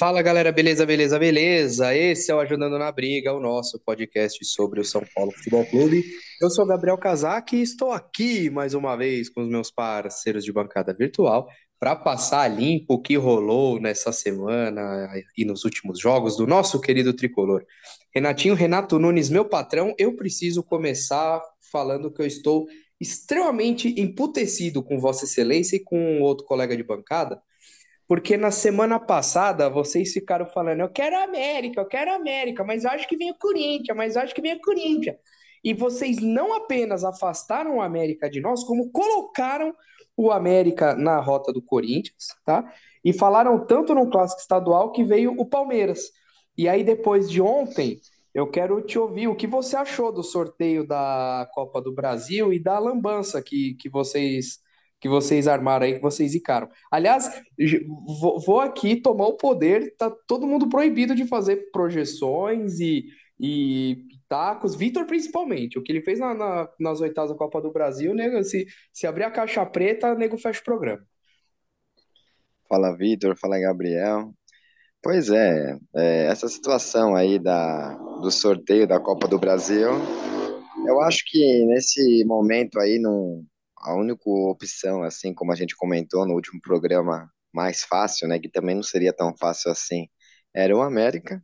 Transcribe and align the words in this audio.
Fala 0.00 0.22
galera, 0.22 0.50
beleza, 0.50 0.86
beleza, 0.86 1.18
beleza? 1.18 1.94
Esse 1.94 2.30
é 2.30 2.34
o 2.34 2.40
Ajudando 2.40 2.78
na 2.78 2.90
Briga, 2.90 3.34
o 3.34 3.38
nosso 3.38 3.78
podcast 3.78 4.42
sobre 4.46 4.80
o 4.80 4.84
São 4.84 5.02
Paulo 5.14 5.30
Futebol 5.30 5.62
Clube. 5.66 6.02
Eu 6.40 6.48
sou 6.48 6.64
Gabriel 6.64 6.96
Casac 6.96 7.54
e 7.54 7.60
estou 7.60 7.92
aqui 7.92 8.48
mais 8.48 8.72
uma 8.72 8.96
vez 8.96 9.28
com 9.28 9.42
os 9.42 9.48
meus 9.50 9.70
parceiros 9.70 10.42
de 10.42 10.50
bancada 10.54 10.94
virtual 10.94 11.46
para 11.78 11.94
passar 11.94 12.48
limpo 12.48 12.94
o 12.94 13.02
que 13.02 13.14
rolou 13.18 13.78
nessa 13.78 14.10
semana 14.10 15.06
e 15.36 15.44
nos 15.44 15.66
últimos 15.66 16.00
jogos 16.00 16.34
do 16.34 16.46
nosso 16.46 16.80
querido 16.80 17.12
tricolor. 17.12 17.62
Renatinho, 18.14 18.54
Renato 18.54 18.98
Nunes, 18.98 19.28
meu 19.28 19.44
patrão, 19.44 19.94
eu 19.98 20.16
preciso 20.16 20.62
começar 20.62 21.42
falando 21.70 22.10
que 22.10 22.22
eu 22.22 22.26
estou 22.26 22.66
extremamente 22.98 24.00
emputecido 24.00 24.82
com 24.82 24.98
Vossa 24.98 25.26
Excelência 25.26 25.76
e 25.76 25.84
com 25.84 26.22
outro 26.22 26.46
colega 26.46 26.74
de 26.74 26.82
bancada 26.82 27.38
porque 28.10 28.36
na 28.36 28.50
semana 28.50 28.98
passada 28.98 29.70
vocês 29.70 30.12
ficaram 30.12 30.44
falando, 30.44 30.80
eu 30.80 30.88
quero 30.88 31.16
a 31.16 31.22
América, 31.22 31.80
eu 31.80 31.86
quero 31.86 32.10
a 32.10 32.16
América, 32.16 32.64
mas 32.64 32.82
eu 32.82 32.90
acho 32.90 33.06
que 33.06 33.16
vem 33.16 33.30
o 33.30 33.38
Corinthians, 33.38 33.96
mas 33.96 34.16
eu 34.16 34.22
acho 34.22 34.34
que 34.34 34.42
vem 34.42 34.54
o 34.54 34.60
Corinthians. 34.60 35.14
E 35.62 35.72
vocês 35.72 36.18
não 36.18 36.52
apenas 36.52 37.04
afastaram 37.04 37.76
o 37.76 37.80
América 37.80 38.28
de 38.28 38.40
nós, 38.40 38.64
como 38.64 38.90
colocaram 38.90 39.72
o 40.16 40.32
América 40.32 40.92
na 40.92 41.20
rota 41.20 41.52
do 41.52 41.62
Corinthians, 41.62 42.34
tá? 42.44 42.74
E 43.04 43.12
falaram 43.12 43.64
tanto 43.64 43.94
no 43.94 44.10
clássico 44.10 44.40
estadual 44.40 44.90
que 44.90 45.04
veio 45.04 45.32
o 45.38 45.46
Palmeiras. 45.46 46.10
E 46.58 46.68
aí 46.68 46.82
depois 46.82 47.30
de 47.30 47.40
ontem, 47.40 48.00
eu 48.34 48.48
quero 48.48 48.82
te 48.82 48.98
ouvir 48.98 49.28
o 49.28 49.36
que 49.36 49.46
você 49.46 49.76
achou 49.76 50.10
do 50.10 50.24
sorteio 50.24 50.84
da 50.84 51.48
Copa 51.54 51.80
do 51.80 51.94
Brasil 51.94 52.52
e 52.52 52.58
da 52.58 52.76
lambança 52.76 53.40
que, 53.40 53.74
que 53.74 53.88
vocês 53.88 54.58
que 55.00 55.08
vocês 55.08 55.48
armaram 55.48 55.86
aí, 55.86 55.94
que 55.94 56.02
vocês 56.02 56.34
icaram. 56.34 56.68
Aliás, 56.90 57.42
vou 58.44 58.60
aqui 58.60 58.96
tomar 58.96 59.26
o 59.26 59.36
poder, 59.36 59.94
tá 59.96 60.10
todo 60.26 60.46
mundo 60.46 60.68
proibido 60.68 61.14
de 61.14 61.26
fazer 61.26 61.70
projeções 61.72 62.78
e, 62.80 63.06
e 63.38 64.04
tacos, 64.28 64.76
Vitor 64.76 65.06
principalmente, 65.06 65.78
o 65.78 65.82
que 65.82 65.90
ele 65.90 66.02
fez 66.02 66.20
na, 66.20 66.34
na, 66.34 66.68
nas 66.78 67.00
oitavas 67.00 67.30
da 67.30 67.36
Copa 67.36 67.60
do 67.60 67.72
Brasil, 67.72 68.14
nego, 68.14 68.42
se, 68.44 68.66
se 68.92 69.06
abrir 69.06 69.24
a 69.24 69.30
caixa 69.30 69.64
preta, 69.64 70.14
nego 70.14 70.36
fecha 70.36 70.60
o 70.60 70.64
programa. 70.64 71.02
Fala 72.68 72.96
Vitor, 72.96 73.36
fala 73.36 73.58
Gabriel. 73.58 74.32
Pois 75.02 75.30
é, 75.30 75.78
é, 75.96 76.26
essa 76.26 76.46
situação 76.46 77.16
aí 77.16 77.38
da, 77.38 77.94
do 78.20 78.30
sorteio 78.30 78.86
da 78.86 79.00
Copa 79.00 79.26
do 79.26 79.38
Brasil, 79.38 79.88
eu 80.86 81.00
acho 81.00 81.24
que 81.26 81.64
nesse 81.66 82.22
momento 82.26 82.78
aí 82.78 82.98
não, 82.98 83.42
a 83.80 83.94
única 83.94 84.22
opção, 84.26 85.02
assim 85.02 85.34
como 85.34 85.52
a 85.52 85.56
gente 85.56 85.76
comentou 85.76 86.26
no 86.26 86.34
último 86.34 86.60
programa, 86.60 87.30
mais 87.52 87.82
fácil, 87.82 88.28
né, 88.28 88.38
que 88.38 88.48
também 88.48 88.74
não 88.76 88.82
seria 88.82 89.12
tão 89.12 89.34
fácil 89.36 89.70
assim, 89.70 90.06
era 90.54 90.76
o 90.76 90.82
América, 90.82 91.42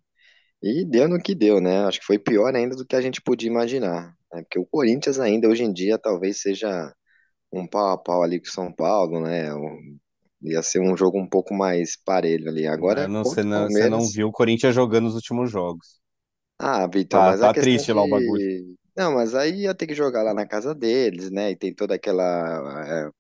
e 0.62 0.84
deu 0.84 1.09
no 1.09 1.20
que 1.20 1.34
deu, 1.34 1.61
né? 1.61 1.84
Acho 1.84 2.01
que 2.01 2.06
foi 2.06 2.19
pior 2.19 2.55
ainda 2.55 2.75
do 2.75 2.87
que 2.87 2.97
a 2.97 3.01
gente 3.01 3.20
podia 3.20 3.48
imaginar, 3.48 4.15
né? 4.33 4.43
Porque 4.43 4.59
o 4.59 4.67
Corinthians 4.67 5.19
ainda 5.19 5.48
hoje 5.48 5.62
em 5.62 5.73
dia 5.73 5.98
talvez 5.98 6.41
seja 6.41 6.93
um 7.53 7.67
pau 7.67 7.91
a 7.91 7.98
pau 7.98 8.23
ali 8.23 8.41
com 8.41 8.47
o 8.47 8.50
São 8.50 8.73
Paulo, 8.73 9.21
né? 9.21 9.48
Ia 10.43 10.62
ser 10.62 10.81
um 10.81 10.97
jogo 10.97 11.21
um 11.21 11.28
pouco 11.28 11.55
mais 11.55 11.97
parelho 12.03 12.48
ali. 12.48 12.67
Agora, 12.67 13.06
não, 13.06 13.23
você, 13.23 13.43
não, 13.43 13.65
Palmeiras... 13.65 13.84
você 13.84 13.91
não 13.91 14.09
viu 14.09 14.28
o 14.28 14.33
Corinthians 14.33 14.75
jogando 14.75 15.05
nos 15.05 15.15
últimos 15.15 15.50
jogos. 15.50 16.00
Ah, 16.59 16.87
Vitor, 16.87 17.21
tá, 17.21 17.27
mas 17.27 17.41
tá 17.41 17.50
a 17.50 17.55
triste 17.55 17.93
lá 17.93 18.03
o 18.03 18.09
bagulho. 18.09 18.77
Não, 18.97 19.12
mas 19.14 19.34
aí 19.34 19.62
ia 19.62 19.75
ter 19.75 19.86
que 19.86 19.94
jogar 19.94 20.22
lá 20.22 20.33
na 20.33 20.47
casa 20.47 20.75
deles, 20.75 21.30
né? 21.30 21.50
E 21.50 21.56
tem 21.56 21.75
toda 21.75 21.94
aquela 21.94 23.06
é, 23.08 23.11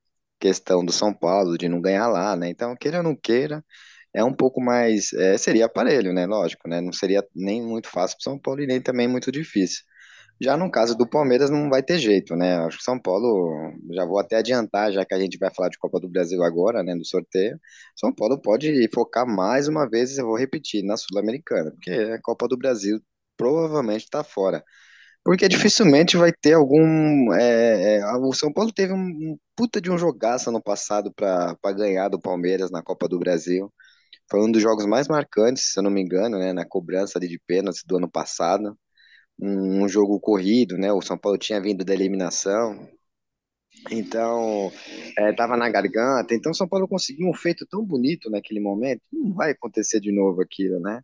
questão 0.40 0.84
do 0.84 0.92
São 0.92 1.12
Paulo 1.12 1.58
de 1.58 1.68
não 1.68 1.80
ganhar 1.80 2.08
lá, 2.08 2.34
né? 2.36 2.48
Então, 2.48 2.74
queira 2.76 2.98
ou 2.98 3.02
não 3.04 3.14
queira, 3.14 3.62
é 4.14 4.24
um 4.24 4.32
pouco 4.34 4.60
mais. 4.60 5.12
É, 5.12 5.36
seria 5.38 5.66
aparelho, 5.66 6.12
né? 6.14 6.26
Lógico, 6.26 6.66
né? 6.68 6.80
Não 6.80 6.92
seria 6.92 7.22
nem 7.34 7.62
muito 7.62 7.88
fácil 7.90 8.16
para 8.18 8.24
São 8.32 8.38
Paulo 8.38 8.62
e 8.62 8.66
nem 8.66 8.80
também 8.80 9.06
muito 9.08 9.30
difícil. 9.30 9.82
Já 10.40 10.56
no 10.56 10.70
caso 10.70 10.96
do 10.96 11.08
Palmeiras 11.08 11.50
não 11.50 11.70
vai 11.70 11.82
ter 11.82 11.98
jeito, 11.98 12.36
né? 12.36 12.58
Acho 12.58 12.78
que 12.78 12.84
São 12.84 13.00
Paulo, 13.00 13.72
já 13.92 14.04
vou 14.06 14.18
até 14.20 14.36
adiantar, 14.36 14.92
já 14.92 15.04
que 15.04 15.14
a 15.14 15.20
gente 15.20 15.38
vai 15.38 15.50
falar 15.54 15.68
de 15.70 15.78
Copa 15.78 16.00
do 16.00 16.08
Brasil 16.08 16.42
agora, 16.44 16.82
né, 16.82 16.94
do 16.96 17.06
sorteio. 17.06 17.58
São 17.96 18.14
Paulo 18.14 18.40
pode 18.40 18.88
focar 18.94 19.26
mais 19.26 19.68
uma 19.68 19.88
vez, 19.88 20.18
eu 20.18 20.26
vou 20.26 20.36
repetir, 20.38 20.82
na 20.84 20.96
Sul-Americana, 20.96 21.70
porque 21.72 21.90
a 21.92 22.20
Copa 22.22 22.48
do 22.48 22.56
Brasil 22.58 23.00
provavelmente 23.36 24.04
está 24.04 24.24
fora. 24.24 24.64
Porque 25.26 25.48
dificilmente 25.48 26.16
vai 26.16 26.30
ter 26.32 26.52
algum. 26.52 27.32
É, 27.34 27.96
é, 27.96 28.16
o 28.18 28.32
São 28.32 28.52
Paulo 28.52 28.72
teve 28.72 28.92
um, 28.92 29.36
puta 29.56 29.80
de 29.80 29.90
um 29.90 29.98
jogaço 29.98 30.52
no 30.52 30.62
passado 30.62 31.12
para 31.12 31.56
ganhar 31.72 32.08
do 32.08 32.20
Palmeiras 32.20 32.70
na 32.70 32.80
Copa 32.80 33.08
do 33.08 33.18
Brasil. 33.18 33.68
Foi 34.30 34.40
um 34.40 34.52
dos 34.52 34.62
jogos 34.62 34.86
mais 34.86 35.08
marcantes, 35.08 35.72
se 35.72 35.80
eu 35.80 35.82
não 35.82 35.90
me 35.90 36.00
engano, 36.00 36.38
né, 36.38 36.52
na 36.52 36.64
cobrança 36.64 37.18
ali 37.18 37.26
de 37.26 37.40
pênalti 37.44 37.82
do 37.84 37.96
ano 37.96 38.08
passado. 38.08 38.78
Um, 39.36 39.82
um 39.82 39.88
jogo 39.88 40.20
corrido, 40.20 40.78
né? 40.78 40.92
O 40.92 41.02
São 41.02 41.18
Paulo 41.18 41.36
tinha 41.38 41.60
vindo 41.60 41.84
da 41.84 41.92
eliminação, 41.92 42.88
então 43.90 44.70
estava 45.28 45.54
é, 45.54 45.58
na 45.58 45.68
garganta. 45.68 46.36
Então 46.36 46.54
São 46.54 46.68
Paulo 46.68 46.86
conseguiu 46.86 47.28
um 47.28 47.34
feito 47.34 47.66
tão 47.66 47.84
bonito 47.84 48.30
naquele 48.30 48.60
momento. 48.60 49.02
Não 49.12 49.34
vai 49.34 49.50
acontecer 49.50 49.98
de 49.98 50.12
novo 50.12 50.40
aquilo, 50.40 50.78
né? 50.78 51.00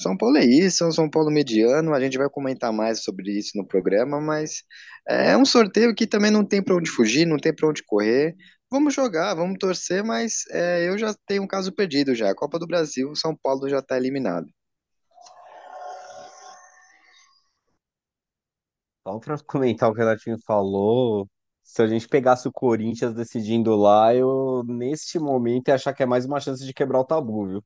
São 0.00 0.16
Paulo 0.16 0.38
é 0.38 0.44
isso, 0.44 0.82
é 0.82 0.86
um 0.88 0.92
São 0.92 1.10
Paulo 1.10 1.30
mediano. 1.30 1.92
A 1.92 2.00
gente 2.00 2.16
vai 2.16 2.28
comentar 2.30 2.72
mais 2.72 3.02
sobre 3.04 3.32
isso 3.38 3.52
no 3.56 3.66
programa, 3.66 4.18
mas 4.20 4.62
é 5.06 5.36
um 5.36 5.44
sorteio 5.44 5.94
que 5.94 6.06
também 6.06 6.30
não 6.30 6.44
tem 6.44 6.62
para 6.62 6.74
onde 6.74 6.90
fugir, 6.90 7.26
não 7.26 7.36
tem 7.36 7.54
para 7.54 7.68
onde 7.68 7.82
correr. 7.84 8.34
Vamos 8.70 8.94
jogar, 8.94 9.34
vamos 9.34 9.58
torcer, 9.58 10.02
mas 10.02 10.44
é, 10.50 10.88
eu 10.88 10.96
já 10.96 11.14
tenho 11.26 11.42
um 11.42 11.46
caso 11.46 11.70
perdido 11.72 12.14
já. 12.14 12.34
Copa 12.34 12.58
do 12.58 12.66
Brasil, 12.66 13.14
São 13.14 13.36
Paulo 13.36 13.68
já 13.68 13.80
está 13.80 13.96
eliminado. 13.98 14.46
Só 19.06 19.18
para 19.18 19.36
comentar 19.46 19.90
o 19.90 19.94
que 19.94 20.00
o 20.00 20.04
Renatinho 20.04 20.38
falou, 20.46 21.28
se 21.62 21.82
a 21.82 21.86
gente 21.86 22.08
pegasse 22.08 22.48
o 22.48 22.52
Corinthians 22.52 23.14
decidindo 23.14 23.76
lá, 23.76 24.14
eu 24.14 24.62
neste 24.66 25.18
momento 25.18 25.68
ia 25.68 25.74
achar 25.74 25.92
que 25.92 26.02
é 26.02 26.06
mais 26.06 26.24
uma 26.24 26.40
chance 26.40 26.64
de 26.64 26.72
quebrar 26.72 27.00
o 27.00 27.04
tabu, 27.04 27.46
viu? 27.48 27.64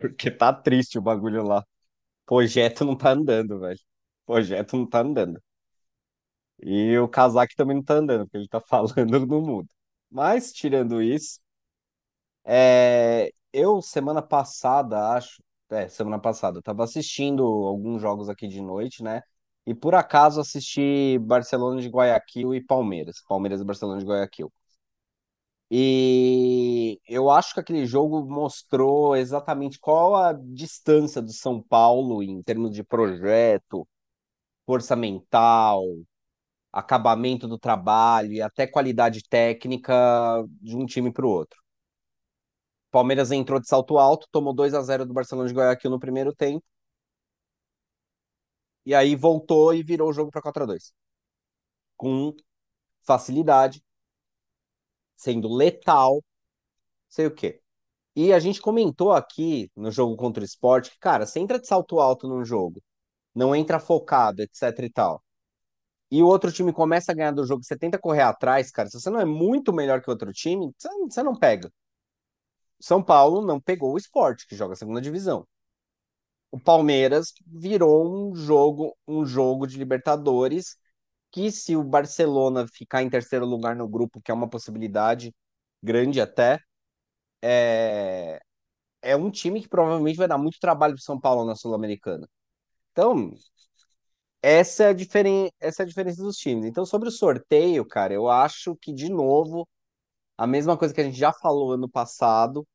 Porque 0.00 0.30
tá 0.32 0.52
triste 0.52 0.98
o 0.98 1.02
bagulho 1.02 1.44
lá. 1.44 1.64
Projeto 2.26 2.84
não 2.84 2.96
tá 2.96 3.12
andando, 3.12 3.60
velho. 3.60 3.80
Projeto 4.26 4.76
não 4.76 4.88
tá 4.88 5.00
andando. 5.00 5.40
E 6.62 6.98
o 6.98 7.08
casaque 7.08 7.54
também 7.56 7.76
não 7.76 7.82
tá 7.84 7.94
andando, 7.94 8.24
porque 8.26 8.36
ele 8.38 8.48
tá 8.48 8.60
falando 8.68 9.26
no 9.26 9.40
mundo. 9.42 9.68
Mas, 10.10 10.52
tirando 10.52 11.02
isso, 11.02 11.40
é, 12.44 13.30
eu, 13.52 13.80
semana 13.82 14.22
passada, 14.22 15.12
acho, 15.14 15.42
é, 15.70 15.88
semana 15.88 16.18
passada, 16.20 16.58
eu 16.58 16.62
tava 16.62 16.84
assistindo 16.84 17.42
alguns 17.44 18.00
jogos 18.02 18.28
aqui 18.28 18.48
de 18.48 18.60
noite, 18.60 19.02
né? 19.02 19.22
E 19.66 19.74
por 19.74 19.94
acaso 19.94 20.40
assisti 20.40 21.18
Barcelona 21.20 21.80
de 21.80 21.88
Guayaquil 21.88 22.54
e 22.54 22.64
Palmeiras. 22.64 23.22
Palmeiras 23.28 23.60
e 23.60 23.64
Barcelona 23.64 24.00
de 24.00 24.06
Guayaquil. 24.06 24.52
E 25.70 27.00
eu 27.06 27.30
acho 27.30 27.54
que 27.54 27.60
aquele 27.60 27.86
jogo 27.86 28.24
mostrou 28.24 29.16
exatamente 29.16 29.78
qual 29.78 30.16
a 30.16 30.32
distância 30.32 31.22
do 31.22 31.32
São 31.32 31.62
Paulo 31.62 32.22
em 32.22 32.42
termos 32.42 32.72
de 32.72 32.82
projeto, 32.82 33.86
força 34.66 34.96
mental, 34.96 35.84
acabamento 36.72 37.48
do 37.48 37.58
trabalho 37.58 38.32
e 38.32 38.42
até 38.42 38.66
qualidade 38.66 39.22
técnica 39.28 39.94
de 40.62 40.76
um 40.76 40.86
time 40.86 41.12
para 41.12 41.26
o 41.26 41.30
outro. 41.30 41.60
Palmeiras 42.92 43.32
entrou 43.32 43.58
de 43.60 43.66
salto 43.68 43.98
alto, 43.98 44.28
tomou 44.30 44.52
2 44.54 44.74
a 44.74 44.82
0 44.82 45.04
do 45.06 45.12
Barcelona 45.12 45.48
de 45.48 45.54
Guayaquil 45.54 45.90
no 45.90 45.98
primeiro 46.00 46.32
tempo. 46.34 46.64
E 48.84 48.94
aí 48.94 49.14
voltou 49.16 49.72
e 49.74 49.82
virou 49.82 50.10
o 50.10 50.12
jogo 50.12 50.30
para 50.30 50.42
4 50.42 50.62
a 50.64 50.66
2 50.66 50.92
Com 51.96 52.34
facilidade, 53.02 53.82
sendo 55.20 55.48
letal, 55.54 56.22
sei 57.08 57.26
o 57.26 57.34
quê. 57.34 57.60
E 58.16 58.32
a 58.32 58.40
gente 58.40 58.60
comentou 58.60 59.12
aqui 59.12 59.70
no 59.76 59.90
jogo 59.90 60.16
contra 60.16 60.42
o 60.42 60.46
esporte 60.46 60.90
que, 60.92 60.98
cara, 60.98 61.26
você 61.26 61.40
entra 61.40 61.60
de 61.60 61.66
salto 61.66 62.00
alto 62.00 62.28
num 62.28 62.44
jogo, 62.44 62.82
não 63.34 63.54
entra 63.54 63.80
focado, 63.80 64.42
etc 64.42 64.62
e 64.80 64.90
tal. 64.90 65.22
E 66.10 66.22
o 66.22 66.26
outro 66.26 66.52
time 66.52 66.72
começa 66.72 67.12
a 67.12 67.14
ganhar 67.14 67.32
do 67.32 67.46
jogo, 67.46 67.64
você 67.64 67.76
tenta 67.78 67.98
correr 67.98 68.22
atrás, 68.22 68.70
cara. 68.70 68.88
Se 68.88 69.00
você 69.00 69.10
não 69.10 69.20
é 69.20 69.24
muito 69.24 69.72
melhor 69.72 70.02
que 70.02 70.08
o 70.10 70.12
outro 70.12 70.32
time, 70.32 70.72
você 71.08 71.22
não 71.22 71.36
pega. 71.36 71.72
São 72.80 73.02
Paulo 73.02 73.44
não 73.46 73.60
pegou 73.60 73.92
o 73.94 73.98
esporte, 73.98 74.46
que 74.46 74.56
joga 74.56 74.72
a 74.74 74.76
segunda 74.76 75.00
divisão. 75.00 75.46
O 76.50 76.58
Palmeiras 76.58 77.32
virou 77.46 78.30
um 78.30 78.34
jogo, 78.34 78.96
um 79.06 79.24
jogo 79.24 79.66
de 79.66 79.78
Libertadores 79.78 80.76
que 81.30 81.50
se 81.52 81.76
o 81.76 81.84
Barcelona 81.84 82.66
ficar 82.68 83.02
em 83.02 83.10
terceiro 83.10 83.46
lugar 83.46 83.76
no 83.76 83.88
grupo, 83.88 84.20
que 84.22 84.30
é 84.30 84.34
uma 84.34 84.48
possibilidade 84.48 85.34
grande 85.82 86.20
até, 86.20 86.58
é, 87.42 88.40
é 89.02 89.16
um 89.16 89.30
time 89.30 89.60
que 89.62 89.68
provavelmente 89.68 90.16
vai 90.18 90.28
dar 90.28 90.38
muito 90.38 90.58
trabalho 90.60 90.94
para 90.94 91.02
São 91.02 91.20
Paulo 91.20 91.44
na 91.46 91.56
Sul-Americana. 91.56 92.28
Então, 92.92 93.32
essa 94.42 94.84
é, 94.84 94.88
a 94.88 94.92
diferen... 94.92 95.50
essa 95.60 95.82
é 95.82 95.84
a 95.84 95.86
diferença 95.88 96.22
dos 96.22 96.36
times. 96.36 96.64
Então, 96.66 96.84
sobre 96.86 97.08
o 97.08 97.12
sorteio, 97.12 97.84
cara, 97.86 98.12
eu 98.14 98.28
acho 98.28 98.76
que, 98.76 98.92
de 98.92 99.08
novo, 99.10 99.68
a 100.38 100.46
mesma 100.46 100.76
coisa 100.78 100.94
que 100.94 101.00
a 101.00 101.04
gente 101.04 101.18
já 101.18 101.32
falou 101.32 101.72
ano 101.72 101.88
passado, 101.90 102.66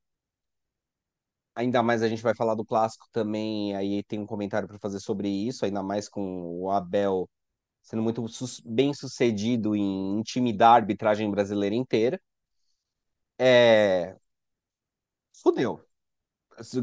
Ainda 1.56 1.82
mais 1.82 2.02
a 2.04 2.10
gente 2.10 2.22
vai 2.22 2.36
falar 2.36 2.54
do 2.56 2.66
clássico 2.66 3.08
também, 3.12 3.76
aí 3.76 4.04
tem 4.04 4.20
um 4.20 4.26
comentário 4.26 4.68
para 4.68 4.78
fazer 4.80 5.00
sobre 5.00 5.30
isso, 5.30 5.64
ainda 5.66 5.82
mais 5.82 6.10
com 6.10 6.22
o 6.62 6.70
Abel 6.70 7.30
sendo 7.86 8.02
muito 8.02 8.26
bem 8.66 8.94
sucedido 8.94 9.76
em 9.76 10.18
intimidar 10.20 10.72
a 10.72 10.76
arbitragem 10.76 11.30
brasileira 11.30 11.76
inteira. 11.76 12.20
É... 13.38 14.16
Fudeu. 15.42 15.80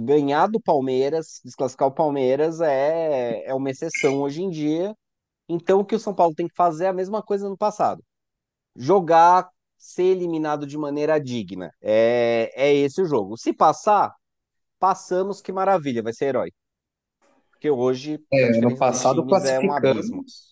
Ganhar 0.03 0.47
do 0.47 0.61
Palmeiras, 0.61 1.41
desclassificar 1.45 1.89
o 1.89 1.95
Palmeiras 1.95 2.61
é, 2.61 3.45
é 3.47 3.55
uma 3.55 3.71
exceção 3.71 4.21
hoje 4.21 4.43
em 4.43 4.51
dia. 4.51 4.95
Então 5.49 5.81
o 5.81 5.85
que 5.85 5.95
o 5.97 5.99
São 5.99 6.15
Paulo 6.15 6.35
tem 6.35 6.47
que 6.47 6.55
fazer 6.55 6.85
é 6.85 6.89
a 6.89 6.93
mesma 6.93 7.23
coisa 7.23 7.49
no 7.49 7.57
passado. 7.57 8.03
Jogar, 8.77 9.51
ser 9.77 10.05
eliminado 10.05 10.67
de 10.67 10.79
maneira 10.79 11.19
digna. 11.19 11.71
É, 11.81 12.53
é 12.55 12.73
esse 12.75 13.03
o 13.03 13.07
jogo. 13.07 13.37
Se 13.37 13.53
passar, 13.53 14.15
passamos, 14.79 15.41
que 15.41 15.51
maravilha, 15.51 16.03
vai 16.03 16.13
ser 16.13 16.27
herói. 16.27 16.53
Porque 17.51 17.71
hoje 17.71 18.21
é, 18.33 18.59
ano 18.59 18.77
passado 18.77 19.27
classificamos. 19.27 20.11
É 20.11 20.15
um 20.15 20.52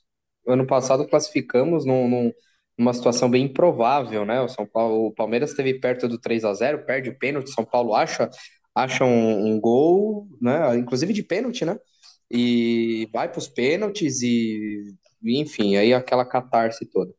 ano 0.50 0.66
passado 0.66 1.06
classificamos 1.06 1.84
num, 1.84 2.08
num, 2.08 2.32
numa 2.78 2.94
situação 2.94 3.30
bem 3.30 3.44
improvável, 3.46 4.24
né? 4.24 4.40
O 4.40 4.48
São 4.48 4.66
Paulo, 4.66 5.06
o 5.06 5.14
Palmeiras 5.14 5.50
esteve 5.50 5.74
perto 5.80 6.08
do 6.08 6.18
3 6.20 6.44
a 6.44 6.54
0 6.54 6.84
perde 6.86 7.10
o 7.10 7.18
pênalti, 7.18 7.50
São 7.50 7.64
Paulo 7.64 7.94
acha, 7.94 8.30
acha 8.74 9.04
um, 9.04 9.46
um 9.54 9.60
gol, 9.60 10.28
né? 10.40 10.76
Inclusive 10.78 11.12
de 11.12 11.22
pênalti, 11.22 11.64
né? 11.64 11.78
E 12.30 13.08
vai 13.12 13.28
para 13.30 13.38
os 13.38 13.48
pênaltis 13.48 14.22
e, 14.22 14.94
enfim, 15.24 15.76
aí 15.76 15.92
aquela 15.94 16.24
catarse 16.24 16.86
toda. 16.86 17.12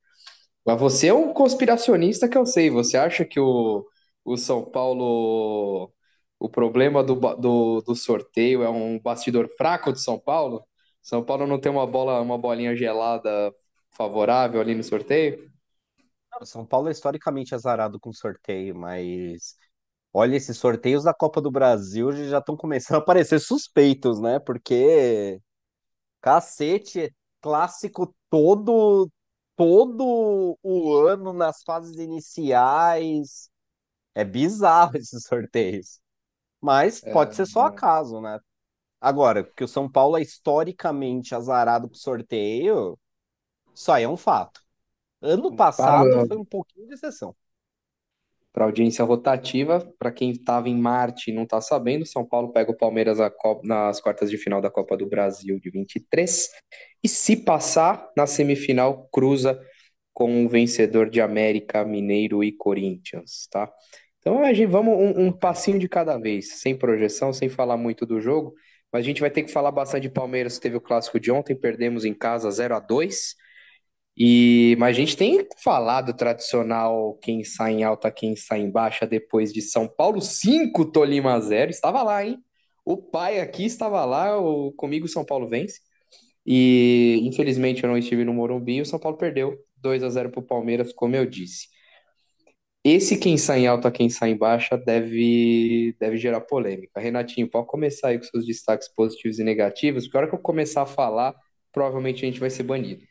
Mas 0.66 0.80
você 0.80 1.08
é 1.08 1.14
um 1.14 1.34
conspiracionista 1.34 2.28
que 2.30 2.38
eu 2.38 2.46
sei. 2.46 2.70
Você 2.70 2.98
acha 2.98 3.26
que 3.26 3.40
o, 3.40 3.86
o 4.26 4.38
São 4.38 4.64
Paulo 4.70 5.92
o 6.40 6.50
problema 6.50 7.04
do, 7.04 7.16
do, 7.36 7.82
do 7.82 7.96
sorteio 7.96 8.64
é 8.64 8.70
um 8.70 9.00
bastidor 9.00 9.48
fraco 9.58 9.94
de 9.94 10.02
São 10.02 10.20
Paulo? 10.20 10.66
São 11.02 11.24
Paulo 11.24 11.48
não 11.48 11.60
tem 11.60 11.72
uma 11.72 11.86
bola, 11.88 12.22
uma 12.22 12.38
bolinha 12.38 12.76
gelada 12.76 13.54
favorável 13.92 14.62
ali 14.62 14.76
no 14.76 14.84
sorteio? 14.84 15.52
São 16.44 16.66
Paulo 16.66 16.88
é 16.88 16.92
historicamente 16.92 17.54
azarado 17.54 18.00
com 18.00 18.12
sorteio, 18.14 18.76
mas 18.76 19.56
olha, 20.14 20.36
esses 20.36 20.58
sorteios 20.58 21.04
da 21.04 21.14
Copa 21.14 21.42
do 21.42 21.52
Brasil 21.52 22.12
já 22.30 22.40
estão 22.40 22.58
começando 22.58 22.98
a 22.98 23.00
aparecer 23.02 23.40
suspeitos, 23.40 24.20
né? 24.22 24.40
Porque 24.40 25.40
cacete, 26.22 27.16
clássico 27.42 28.16
todo 28.30 29.10
todo 29.56 30.58
o 30.64 30.96
ano 31.08 31.34
nas 31.34 31.64
fases 31.64 31.98
iniciais. 31.98 33.50
É 34.16 34.26
bizarro 34.26 34.98
esses 34.98 35.24
sorteios. 35.26 36.00
Mas 36.62 37.02
é, 37.04 37.12
pode 37.12 37.36
ser 37.36 37.46
só 37.48 37.68
acaso, 37.68 38.22
né? 38.22 38.40
Agora, 39.02 39.44
que 39.44 39.64
o 39.64 39.68
São 39.68 39.92
Paulo 39.92 40.16
é 40.16 40.22
historicamente 40.22 41.34
azarado 41.34 41.90
pro 41.90 41.98
sorteio, 41.98 42.98
só 43.74 43.98
é 43.98 44.08
um 44.08 44.16
fato. 44.16 44.62
Ano 45.20 45.56
passado 45.56 46.10
Para... 46.10 46.28
foi 46.28 46.38
um 46.38 46.46
pouquinho 46.46 46.88
de 46.88 46.94
exceção. 46.94 47.36
Para 48.54 48.66
audiência 48.66 49.04
rotativa, 49.04 49.80
para 49.98 50.12
quem 50.12 50.32
estava 50.32 50.70
em 50.70 50.78
Marte 50.78 51.32
e 51.32 51.34
não 51.34 51.44
está 51.44 51.60
sabendo, 51.62 52.06
São 52.06 52.26
Paulo 52.26 52.52
pega 52.52 52.70
o 52.70 52.78
Palmeiras 52.78 53.18
nas 53.64 54.00
quartas 54.02 54.30
de 54.30 54.38
final 54.38 54.62
da 54.62 54.70
Copa 54.70 54.96
do 54.96 55.08
Brasil 55.08 55.58
de 55.60 55.72
23 55.72 56.50
e 57.02 57.08
se 57.08 57.38
passar 57.38 58.12
na 58.16 58.28
semifinal 58.28 59.08
cruza 59.12 59.60
com 60.14 60.46
o 60.46 60.50
vencedor 60.50 61.10
de 61.10 61.22
América, 61.22 61.86
Mineiro 61.86 62.44
e 62.44 62.52
Corinthians, 62.52 63.48
tá? 63.50 63.72
Então 64.20 64.44
a 64.44 64.54
gente 64.54 64.68
vamos 64.68 64.94
um, 64.96 65.28
um, 65.28 65.32
passinho 65.32 65.80
de 65.80 65.90
cada 65.90 66.18
vez, 66.18 66.60
sem 66.60 66.78
projeção, 66.78 67.34
sem 67.34 67.50
falar 67.50 67.78
muito 67.78 68.06
do 68.06 68.20
jogo, 68.20 68.54
mas 68.92 69.02
a 69.02 69.06
gente 69.06 69.22
vai 69.22 69.30
ter 69.32 69.44
que 69.44 69.52
falar 69.52 69.72
bastante 69.72 70.04
de 70.04 70.10
Palmeiras, 70.10 70.60
teve 70.60 70.78
o 70.78 70.82
clássico 70.82 71.20
de 71.20 71.32
ontem, 71.32 71.56
perdemos 71.56 72.06
em 72.06 72.14
casa 72.14 72.50
0 72.52 72.76
a 72.76 72.80
2 72.80 73.36
e 74.18 74.76
mas 74.78 74.90
a 74.96 75.00
gente 75.00 75.16
tem 75.18 75.48
falado 75.64 76.14
tradicional 76.14 77.18
quem 77.22 77.44
sai 77.44 77.74
em 77.74 77.84
alta, 77.84 78.12
quem 78.12 78.36
sai 78.36 78.62
em 78.62 78.70
baixa 78.70 79.08
depois 79.08 79.54
de 79.54 79.62
São 79.62 79.88
Paulo 79.88 80.22
5, 80.22 80.92
Tolima 80.92 81.40
0. 81.40 81.72
Estava 81.72 82.04
lá, 82.04 82.26
hein? 82.26 82.38
O 82.86 82.98
pai 82.98 83.40
aqui 83.40 83.66
estava 83.66 84.04
lá, 84.06 84.40
o, 84.40 84.72
comigo 84.74 85.08
São 85.08 85.24
Paulo 85.26 85.48
vence. 85.48 85.80
E 86.46 87.22
infelizmente 87.24 87.84
eu 87.84 87.90
não 87.90 87.98
estive 87.98 88.26
no 88.26 88.34
Morumbi, 88.34 88.82
o 88.82 88.86
São 88.86 89.00
Paulo 89.00 89.18
perdeu 89.18 89.58
2 89.78 90.04
a 90.04 90.10
0 90.10 90.32
para 90.32 90.40
o 90.42 90.46
Palmeiras, 90.46 90.94
como 90.94 91.16
eu 91.16 91.26
disse. 91.26 91.68
Esse 92.84 93.16
quem 93.16 93.38
sai 93.38 93.62
em 93.62 93.68
alta, 93.68 93.92
quem 93.92 94.10
sai 94.10 94.32
em 94.32 94.38
baixa 94.38 94.76
deve, 94.76 95.96
deve 96.00 96.18
gerar 96.18 96.42
polêmica. 96.42 97.00
Renatinho, 97.00 97.50
pode 97.50 97.68
começar 97.68 98.08
aí 98.08 98.18
com 98.18 98.24
seus 98.24 98.46
destaques 98.46 98.90
positivos 98.90 99.38
e 99.38 99.44
negativos, 99.44 100.06
porque 100.06 100.18
a 100.18 100.20
hora 100.22 100.30
que 100.30 100.36
eu 100.36 100.40
começar 100.40 100.82
a 100.82 100.88
falar, 100.88 101.36
provavelmente 101.72 102.24
a 102.24 102.28
gente 102.28 102.40
vai 102.40 102.50
ser 102.50 102.64
banido. 102.64 103.04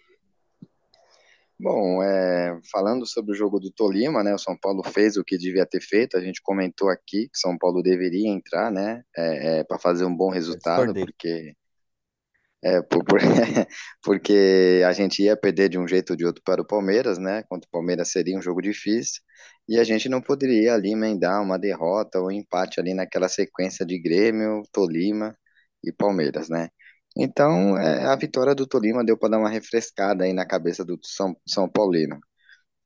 Bom, 1.62 2.02
é, 2.02 2.58
falando 2.72 3.06
sobre 3.06 3.32
o 3.32 3.34
jogo 3.34 3.60
do 3.60 3.70
Tolima, 3.70 4.24
né, 4.24 4.34
o 4.34 4.38
São 4.38 4.56
Paulo 4.56 4.82
fez 4.82 5.16
o 5.16 5.24
que 5.24 5.36
devia 5.36 5.66
ter 5.66 5.82
feito, 5.82 6.16
a 6.16 6.20
gente 6.20 6.40
comentou 6.42 6.88
aqui 6.88 7.28
que 7.28 7.38
São 7.38 7.56
Paulo 7.56 7.82
deveria 7.82 8.28
entrar, 8.28 8.72
né, 8.72 9.02
é, 9.14 9.58
é, 9.60 9.64
para 9.64 9.78
fazer 9.78 10.06
um 10.06 10.16
bom 10.16 10.30
resultado, 10.30 10.94
porque 10.94 11.52
é, 12.62 12.82
por, 12.82 13.04
por, 13.04 13.20
porque 14.02 14.82
a 14.86 14.92
gente 14.92 15.22
ia 15.22 15.36
perder 15.36 15.68
de 15.68 15.78
um 15.78 15.88
jeito 15.88 16.10
ou 16.10 16.16
de 16.16 16.26
outro 16.26 16.42
para 16.44 16.60
o 16.62 16.66
Palmeiras, 16.66 17.18
né? 17.18 17.42
Contra 17.48 17.66
o 17.66 17.70
Palmeiras 17.70 18.10
seria 18.10 18.36
um 18.38 18.42
jogo 18.42 18.60
difícil 18.62 19.22
e 19.68 19.78
a 19.78 19.84
gente 19.84 20.08
não 20.08 20.20
poderia 20.20 20.74
ali 20.74 20.92
emendar 20.92 21.42
uma 21.42 21.58
derrota 21.58 22.18
ou 22.20 22.28
um 22.28 22.30
empate 22.30 22.80
ali 22.80 22.94
naquela 22.94 23.28
sequência 23.28 23.86
de 23.86 23.98
Grêmio, 24.00 24.62
Tolima 24.72 25.36
e 25.84 25.92
Palmeiras, 25.92 26.48
né? 26.48 26.68
Então, 27.16 27.76
é, 27.78 28.06
a 28.06 28.16
vitória 28.16 28.54
do 28.54 28.66
Tolima 28.66 29.04
deu 29.04 29.16
para 29.18 29.30
dar 29.30 29.38
uma 29.38 29.50
refrescada 29.50 30.24
aí 30.24 30.32
na 30.32 30.46
cabeça 30.46 30.84
do 30.84 30.98
São, 31.02 31.36
São 31.46 31.68
Paulino. 31.68 32.18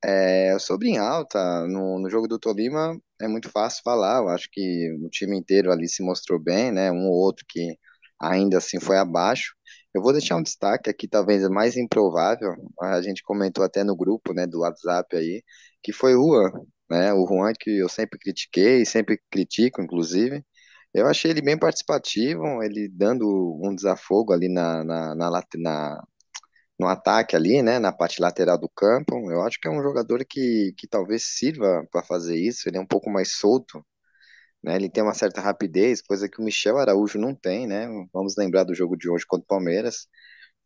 É, 0.04 0.58
sobre 0.58 0.88
em 0.90 0.98
alta, 0.98 1.66
no, 1.66 1.98
no 1.98 2.10
jogo 2.10 2.28
do 2.28 2.38
Tolima, 2.38 2.98
é 3.20 3.26
muito 3.28 3.50
fácil 3.50 3.82
falar. 3.84 4.18
Eu 4.18 4.28
acho 4.28 4.48
que 4.52 4.92
o 5.02 5.08
time 5.10 5.36
inteiro 5.38 5.72
ali 5.72 5.88
se 5.88 6.02
mostrou 6.02 6.38
bem, 6.38 6.70
né? 6.72 6.92
Um 6.92 7.08
ou 7.08 7.14
outro 7.14 7.44
que 7.48 7.78
ainda 8.30 8.58
assim 8.58 8.80
foi 8.80 8.98
abaixo. 8.98 9.54
Eu 9.94 10.02
vou 10.02 10.12
deixar 10.12 10.36
um 10.36 10.42
destaque 10.42 10.90
aqui, 10.90 11.08
talvez 11.08 11.48
mais 11.48 11.76
improvável, 11.76 12.54
a 12.80 13.00
gente 13.02 13.22
comentou 13.22 13.64
até 13.64 13.84
no 13.84 13.96
grupo, 13.96 14.32
né, 14.34 14.46
do 14.46 14.60
WhatsApp 14.60 15.16
aí, 15.16 15.42
que 15.82 15.92
foi 15.92 16.14
o 16.16 16.24
Juan, 16.32 16.52
né, 16.90 17.12
o 17.14 17.26
Juan 17.26 17.52
que 17.58 17.78
eu 17.78 17.88
sempre 17.88 18.18
critiquei, 18.18 18.84
sempre 18.84 19.20
critico, 19.30 19.80
inclusive, 19.82 20.44
eu 20.94 21.06
achei 21.06 21.30
ele 21.30 21.42
bem 21.42 21.58
participativo, 21.58 22.62
ele 22.62 22.88
dando 22.88 23.26
um 23.62 23.74
desafogo 23.74 24.32
ali 24.32 24.48
na, 24.48 24.84
na, 24.84 25.14
na, 25.14 25.30
na 25.56 26.04
no 26.78 26.86
ataque 26.88 27.36
ali, 27.36 27.62
né, 27.62 27.78
na 27.78 27.92
parte 27.92 28.20
lateral 28.20 28.58
do 28.58 28.68
campo. 28.68 29.30
Eu 29.30 29.42
acho 29.42 29.58
que 29.60 29.68
é 29.68 29.70
um 29.70 29.82
jogador 29.82 30.24
que, 30.28 30.72
que 30.76 30.88
talvez 30.88 31.24
sirva 31.24 31.86
para 31.90 32.02
fazer 32.02 32.36
isso. 32.36 32.68
Ele 32.68 32.78
é 32.78 32.80
um 32.80 32.86
pouco 32.86 33.10
mais 33.10 33.32
solto, 33.36 33.84
né? 34.64 34.76
Ele 34.76 34.88
tem 34.90 35.02
uma 35.02 35.14
certa 35.14 35.40
rapidez, 35.40 36.02
coisa 36.02 36.28
que 36.28 36.40
o 36.40 36.44
Michel 36.44 36.78
Araújo 36.78 37.18
não 37.18 37.34
tem, 37.34 37.66
né? 37.66 37.86
Vamos 38.12 38.34
lembrar 38.36 38.64
do 38.64 38.74
jogo 38.74 38.96
de 38.96 39.08
hoje 39.10 39.26
contra 39.26 39.44
o 39.44 39.46
Palmeiras. 39.46 40.08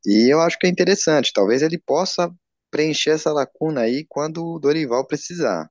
E 0.06 0.32
eu 0.32 0.40
acho 0.40 0.58
que 0.58 0.66
é 0.66 0.70
interessante. 0.70 1.32
Talvez 1.34 1.62
ele 1.62 1.78
possa 1.78 2.32
preencher 2.70 3.10
essa 3.12 3.32
lacuna 3.32 3.82
aí 3.82 4.06
quando 4.08 4.44
o 4.44 4.58
Dorival 4.60 5.06
precisar. 5.06 5.70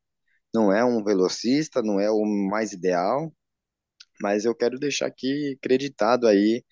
Não 0.54 0.74
é 0.74 0.84
um 0.86 1.04
velocista, 1.04 1.82
não 1.84 2.00
é 2.00 2.12
o 2.12 2.26
mais 2.26 2.74
ideal, 2.74 3.32
mas 4.22 4.46
eu 4.46 4.56
quero 4.56 4.80
deixar 4.80 5.08
aqui 5.08 5.56
acreditado 5.60 6.28
aí 6.28 6.64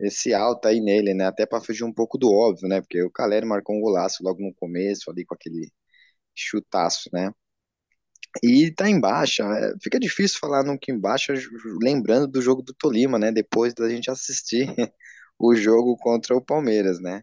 esse 0.00 0.34
alto 0.34 0.68
aí 0.68 0.80
nele, 0.80 1.14
né? 1.14 1.26
Até 1.26 1.46
para 1.46 1.60
fugir 1.60 1.84
um 1.84 1.92
pouco 1.92 2.18
do 2.18 2.32
óbvio, 2.32 2.68
né? 2.68 2.80
Porque 2.80 3.02
o 3.02 3.10
Caleri 3.10 3.46
marcou 3.46 3.76
um 3.76 3.80
golaço 3.80 4.22
logo 4.24 4.42
no 4.42 4.54
começo, 4.54 5.10
ali 5.10 5.24
com 5.24 5.34
aquele 5.34 5.70
chutaço, 6.34 7.10
né? 7.12 7.32
E 8.42 8.70
tá 8.72 8.88
em 8.88 9.00
baixa, 9.00 9.44
é, 9.44 9.74
fica 9.82 9.98
difícil 9.98 10.38
falar 10.40 10.64
no 10.64 10.78
que 10.78 10.90
em 10.92 10.98
baixa, 10.98 11.34
lembrando 11.82 12.26
do 12.26 12.42
jogo 12.42 12.62
do 12.62 12.74
Tolima, 12.74 13.18
né? 13.18 13.30
Depois 13.32 13.74
da 13.74 13.88
gente 13.88 14.10
assistir 14.10 14.66
o 15.38 15.54
jogo 15.54 15.96
contra 15.96 16.36
o 16.36 16.40
Palmeiras, 16.44 17.00
né? 17.00 17.22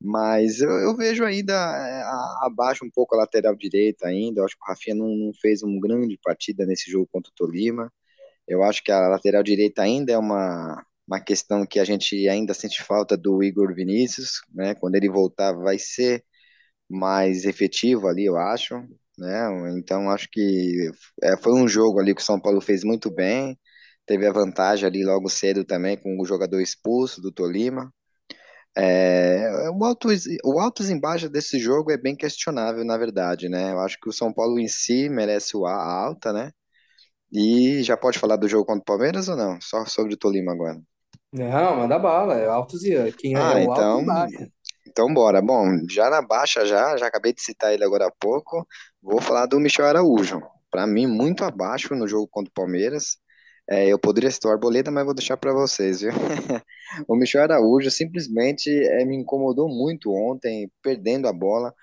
Mas 0.00 0.60
eu, 0.60 0.70
eu 0.70 0.96
vejo 0.96 1.24
ainda 1.24 1.54
é, 1.54 2.02
abaixo 2.46 2.84
um 2.84 2.90
pouco 2.90 3.14
a 3.14 3.18
lateral 3.20 3.54
direita 3.56 4.08
ainda. 4.08 4.40
Eu 4.40 4.44
acho 4.44 4.56
que 4.56 4.62
o 4.64 4.68
Rafinha 4.68 4.96
não, 4.96 5.08
não 5.08 5.32
fez 5.40 5.62
uma 5.62 5.80
grande 5.80 6.18
partida 6.22 6.66
nesse 6.66 6.90
jogo 6.90 7.08
contra 7.12 7.30
o 7.30 7.34
Tolima. 7.34 7.92
Eu 8.48 8.62
acho 8.64 8.82
que 8.84 8.92
a 8.92 9.08
lateral 9.08 9.42
direita 9.42 9.82
ainda 9.82 10.12
é 10.12 10.18
uma, 10.18 10.84
uma 11.08 11.20
questão 11.20 11.66
que 11.66 11.80
a 11.80 11.84
gente 11.84 12.28
ainda 12.28 12.54
sente 12.54 12.82
falta 12.82 13.16
do 13.16 13.42
Igor 13.44 13.74
Vinícius, 13.74 14.42
né? 14.54 14.74
Quando 14.74 14.96
ele 14.96 15.08
voltar, 15.10 15.52
vai 15.54 15.78
ser 15.78 16.24
mais 16.88 17.44
efetivo 17.44 18.08
ali, 18.08 18.24
eu 18.26 18.36
acho, 18.38 18.76
né? 19.18 19.48
Então 19.78 20.10
acho 20.10 20.28
que 20.30 20.90
é, 21.22 21.36
foi 21.36 21.52
um 21.54 21.68
jogo 21.68 22.00
ali 22.00 22.14
que 22.14 22.20
o 22.22 22.24
São 22.24 22.40
Paulo 22.40 22.60
fez 22.60 22.84
muito 22.84 23.10
bem, 23.10 23.58
teve 24.06 24.26
a 24.26 24.32
vantagem 24.32 24.86
ali 24.86 25.04
logo 25.04 25.28
cedo 25.28 25.64
também 25.64 25.96
com 25.96 26.20
o 26.20 26.24
jogador 26.26 26.60
expulso 26.60 27.20
do 27.20 27.32
Tolima. 27.32 27.92
É, 28.76 29.70
o 29.70 29.84
alto 29.84 30.08
o 30.44 30.60
altos 30.60 30.90
e 30.90 30.98
baixos 31.00 31.30
desse 31.30 31.58
jogo 31.58 31.92
é 31.92 31.96
bem 31.96 32.16
questionável, 32.16 32.84
na 32.84 32.96
verdade, 32.98 33.48
né? 33.48 33.72
Eu 33.72 33.80
acho 33.80 33.98
que 34.00 34.08
o 34.08 34.12
São 34.12 34.32
Paulo 34.32 34.58
em 34.58 34.68
si 34.68 35.08
merece 35.08 35.56
o 35.56 35.66
a 35.66 35.74
alta, 35.74 36.32
né? 36.32 36.50
E 37.32 37.82
já 37.82 37.96
pode 37.96 38.18
falar 38.18 38.36
do 38.36 38.48
jogo 38.48 38.66
contra 38.66 38.82
o 38.82 38.84
Palmeiras 38.84 39.28
ou 39.28 39.36
não? 39.36 39.60
Só 39.60 39.84
sobre 39.86 40.14
o 40.14 40.18
Tolima 40.18 40.52
agora. 40.52 40.80
Não, 41.32 41.76
manda 41.76 41.98
bala, 41.98 42.34
é 42.36 42.46
altos 42.46 42.84
e 42.84 43.12
quem 43.12 43.36
é, 43.36 43.40
é 43.40 43.42
Ah, 43.42 43.54
o 43.56 43.70
alto 43.72 43.98
e 43.98 44.02
então, 44.02 44.04
baixo. 44.04 44.48
Então 44.86 45.12
bora. 45.12 45.40
Bom, 45.42 45.66
já 45.88 46.10
na 46.10 46.22
baixa 46.22 46.64
já, 46.66 46.96
já 46.96 47.06
acabei 47.06 47.32
de 47.32 47.42
citar 47.42 47.72
ele 47.72 47.84
agora 47.84 48.06
há 48.06 48.12
pouco. 48.20 48.66
Vou 49.02 49.20
falar 49.20 49.46
do 49.46 49.58
Michel 49.60 49.86
Araújo. 49.86 50.42
Para 50.70 50.86
mim, 50.86 51.06
muito 51.06 51.44
abaixo 51.44 51.94
no 51.94 52.06
jogo 52.06 52.28
contra 52.28 52.50
o 52.50 52.54
Palmeiras. 52.54 53.18
É, 53.68 53.86
eu 53.86 53.98
poderia 53.98 54.30
citar 54.30 54.50
o 54.50 54.54
Arboleda, 54.54 54.90
mas 54.90 55.04
vou 55.04 55.14
deixar 55.14 55.36
para 55.36 55.52
vocês, 55.52 56.00
viu? 56.02 56.12
O 57.08 57.16
Michel 57.16 57.42
Araújo 57.42 57.90
simplesmente 57.90 58.70
é, 58.70 59.04
me 59.04 59.16
incomodou 59.16 59.68
muito 59.68 60.12
ontem, 60.12 60.70
perdendo 60.82 61.26
a 61.26 61.32
bola. 61.32 61.74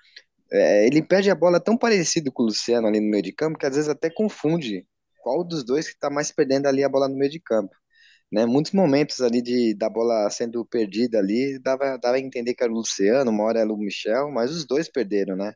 É, 0.50 0.86
ele 0.86 1.02
perde 1.02 1.30
a 1.30 1.34
bola 1.34 1.60
tão 1.60 1.76
parecido 1.76 2.32
com 2.32 2.44
o 2.44 2.46
Luciano 2.46 2.86
ali 2.86 3.00
no 3.00 3.10
meio 3.10 3.22
de 3.22 3.32
campo 3.32 3.58
que 3.58 3.66
às 3.66 3.74
vezes 3.74 3.88
até 3.90 4.10
confunde 4.10 4.86
qual 5.22 5.44
dos 5.44 5.64
dois 5.64 5.86
que 5.88 5.94
está 5.94 6.10
mais 6.10 6.30
perdendo 6.32 6.66
ali 6.66 6.84
a 6.84 6.88
bola 6.88 7.08
no 7.08 7.16
meio 7.16 7.30
de 7.30 7.40
campo 7.40 7.74
né? 8.32 8.46
Muitos 8.46 8.72
momentos 8.72 9.20
ali 9.20 9.42
de 9.42 9.74
da 9.74 9.88
bola 9.90 10.28
sendo 10.30 10.64
perdida 10.66 11.18
ali, 11.18 11.58
dava, 11.60 11.98
dava 11.98 12.16
a 12.16 12.20
entender 12.20 12.54
que 12.54 12.62
era 12.64 12.72
o 12.72 12.76
Luciano, 12.76 13.30
uma 13.30 13.44
hora 13.44 13.60
era 13.60 13.72
o 13.72 13.76
Michel, 13.78 14.30
mas 14.30 14.50
os 14.50 14.66
dois 14.66 14.88
perderam, 14.90 15.36
né? 15.36 15.54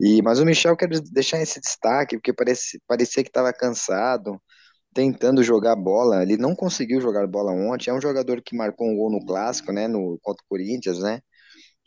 E, 0.00 0.22
mas 0.22 0.38
o 0.40 0.44
Michel 0.44 0.76
quero 0.76 1.00
deixar 1.12 1.40
esse 1.40 1.60
destaque, 1.60 2.16
porque 2.16 2.32
parece, 2.32 2.80
parecia 2.86 3.22
que 3.22 3.28
estava 3.30 3.52
cansado, 3.52 4.40
tentando 4.94 5.42
jogar 5.42 5.76
bola. 5.76 6.22
Ele 6.22 6.36
não 6.36 6.54
conseguiu 6.56 7.00
jogar 7.00 7.26
bola 7.26 7.52
ontem. 7.52 7.90
É 7.90 7.94
um 7.94 8.00
jogador 8.00 8.42
que 8.42 8.56
marcou 8.56 8.88
um 8.88 8.96
gol 8.96 9.10
no 9.12 9.24
clássico, 9.24 9.72
né? 9.72 9.88
No, 9.88 10.18
contra 10.22 10.42
o 10.44 10.48
Corinthians, 10.48 10.98
né? 11.00 11.20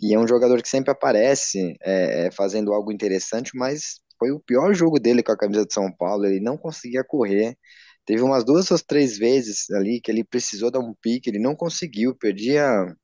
E 0.02 0.14
é 0.14 0.20
um 0.20 0.28
jogador 0.28 0.62
que 0.62 0.70
sempre 0.70 0.92
aparece 0.92 1.76
é, 1.84 2.28
é, 2.28 2.32
fazendo 2.32 2.74
algo 2.74 2.92
interessante, 2.92 3.52
mas 3.56 4.02
foi 4.20 4.32
o 4.32 4.40
pior 4.40 4.74
jogo 4.74 5.00
dele 5.00 5.24
com 5.24 5.32
a 5.32 5.38
camisa 5.38 5.66
de 5.66 5.74
São 5.74 5.92
Paulo. 5.92 6.26
Ele 6.26 6.40
não 6.40 6.58
conseguia 6.58 7.04
correr. 7.04 7.58
Teve 8.06 8.22
umas 8.22 8.44
duas 8.46 8.70
ou 8.72 8.80
três 8.80 9.18
vezes 9.18 9.70
ali 9.72 10.00
que 10.02 10.12
ele 10.12 10.24
precisou 10.24 10.72
dar 10.72 10.80
um 10.80 10.94
pique, 10.94 11.30
ele 11.30 11.40
não 11.40 11.56
conseguiu, 11.56 12.16
perdia. 12.16 12.96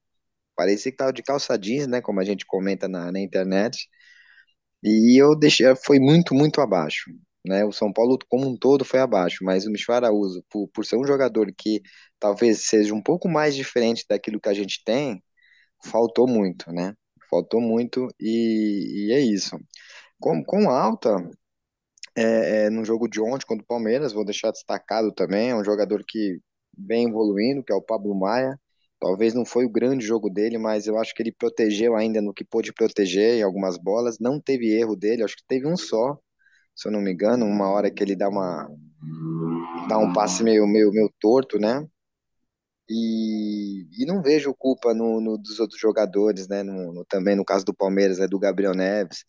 Parecia 0.55 0.91
que 0.91 0.97
tava 0.97 1.13
de 1.13 1.23
calça 1.23 1.57
jeans, 1.57 1.87
né? 1.87 2.01
Como 2.01 2.19
a 2.19 2.23
gente 2.23 2.45
comenta 2.45 2.87
na, 2.87 3.11
na 3.11 3.19
internet. 3.19 3.87
E 4.83 5.21
eu 5.21 5.35
deixei, 5.37 5.75
foi 5.75 5.99
muito, 5.99 6.33
muito 6.33 6.61
abaixo. 6.61 7.11
Né? 7.45 7.65
O 7.65 7.71
São 7.71 7.91
Paulo 7.91 8.17
como 8.29 8.47
um 8.49 8.57
todo 8.57 8.85
foi 8.85 8.99
abaixo, 8.99 9.43
mas 9.43 9.65
o 9.65 9.71
Michel 9.71 9.95
Araújo, 9.95 10.43
por, 10.49 10.67
por 10.69 10.85
ser 10.85 10.97
um 10.97 11.05
jogador 11.05 11.51
que 11.57 11.81
talvez 12.19 12.67
seja 12.67 12.93
um 12.93 13.01
pouco 13.01 13.27
mais 13.29 13.55
diferente 13.55 14.05
daquilo 14.07 14.39
que 14.39 14.49
a 14.49 14.53
gente 14.53 14.83
tem, 14.83 15.23
faltou 15.83 16.27
muito, 16.27 16.71
né? 16.71 16.95
Faltou 17.29 17.61
muito 17.61 18.07
e, 18.19 19.07
e 19.09 19.13
é 19.13 19.19
isso. 19.21 19.57
Com, 20.19 20.43
com 20.43 20.69
alta, 20.69 21.15
é, 22.15 22.65
é, 22.65 22.69
no 22.69 22.83
jogo 22.83 23.07
de 23.07 23.21
ontem 23.21 23.45
contra 23.45 23.63
o 23.63 23.67
Palmeiras, 23.67 24.13
vou 24.13 24.25
deixar 24.25 24.51
destacado 24.51 25.11
também, 25.13 25.51
é 25.51 25.55
um 25.55 25.63
jogador 25.63 26.03
que 26.05 26.39
vem 26.77 27.07
evoluindo, 27.07 27.63
que 27.63 27.71
é 27.71 27.75
o 27.75 27.81
Pablo 27.81 28.17
Maia. 28.17 28.59
Talvez 28.99 29.33
não 29.33 29.45
foi 29.45 29.65
o 29.65 29.69
grande 29.69 30.05
jogo 30.05 30.29
dele, 30.29 30.57
mas 30.57 30.85
eu 30.85 30.97
acho 30.97 31.13
que 31.15 31.23
ele 31.23 31.31
protegeu 31.31 31.95
ainda 31.95 32.21
no 32.21 32.33
que 32.33 32.45
pôde 32.45 32.71
proteger 32.71 33.39
em 33.39 33.41
algumas 33.41 33.77
bolas. 33.77 34.19
Não 34.19 34.39
teve 34.39 34.71
erro 34.71 34.95
dele, 34.95 35.23
acho 35.23 35.35
que 35.37 35.43
teve 35.47 35.67
um 35.67 35.75
só, 35.75 36.17
se 36.75 36.87
eu 36.87 36.91
não 36.91 37.01
me 37.01 37.11
engano, 37.11 37.45
uma 37.45 37.69
hora 37.69 37.89
que 37.91 38.03
ele 38.03 38.15
dá 38.15 38.29
uma 38.29 38.69
dá 39.89 39.97
um 39.97 40.13
passe 40.13 40.43
meio 40.43 40.67
meio, 40.67 40.91
meio 40.91 41.11
torto, 41.19 41.57
né? 41.59 41.85
E, 42.89 43.87
e 44.03 44.05
não 44.05 44.21
vejo 44.21 44.53
culpa 44.53 44.93
no, 44.93 45.21
no 45.21 45.37
dos 45.37 45.59
outros 45.59 45.79
jogadores, 45.79 46.47
né? 46.47 46.61
No, 46.61 46.93
no, 46.93 47.05
também 47.05 47.35
no 47.35 47.45
caso 47.45 47.65
do 47.65 47.73
Palmeiras, 47.73 48.19
é 48.19 48.27
do 48.27 48.39
Gabriel 48.39 48.73
Neves. 48.73 49.23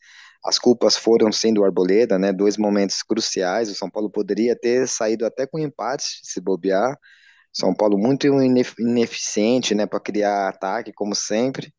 As 0.44 0.58
culpas 0.58 0.96
foram 0.96 1.30
sim 1.32 1.54
do 1.54 1.64
Arboleda, 1.64 2.18
né? 2.18 2.32
Dois 2.32 2.56
momentos 2.56 3.02
cruciais. 3.02 3.70
O 3.70 3.74
São 3.74 3.90
Paulo 3.90 4.10
poderia 4.10 4.56
ter 4.56 4.88
saído 4.88 5.24
até 5.26 5.46
com 5.46 5.58
empate, 5.58 6.04
se 6.22 6.40
bobear. 6.40 6.98
São 7.52 7.74
Paulo 7.74 7.98
muito 7.98 8.26
ineficiente, 8.26 9.74
né, 9.74 9.86
para 9.86 10.00
criar 10.00 10.48
ataque, 10.48 10.92
como 10.92 11.14
sempre. 11.14 11.72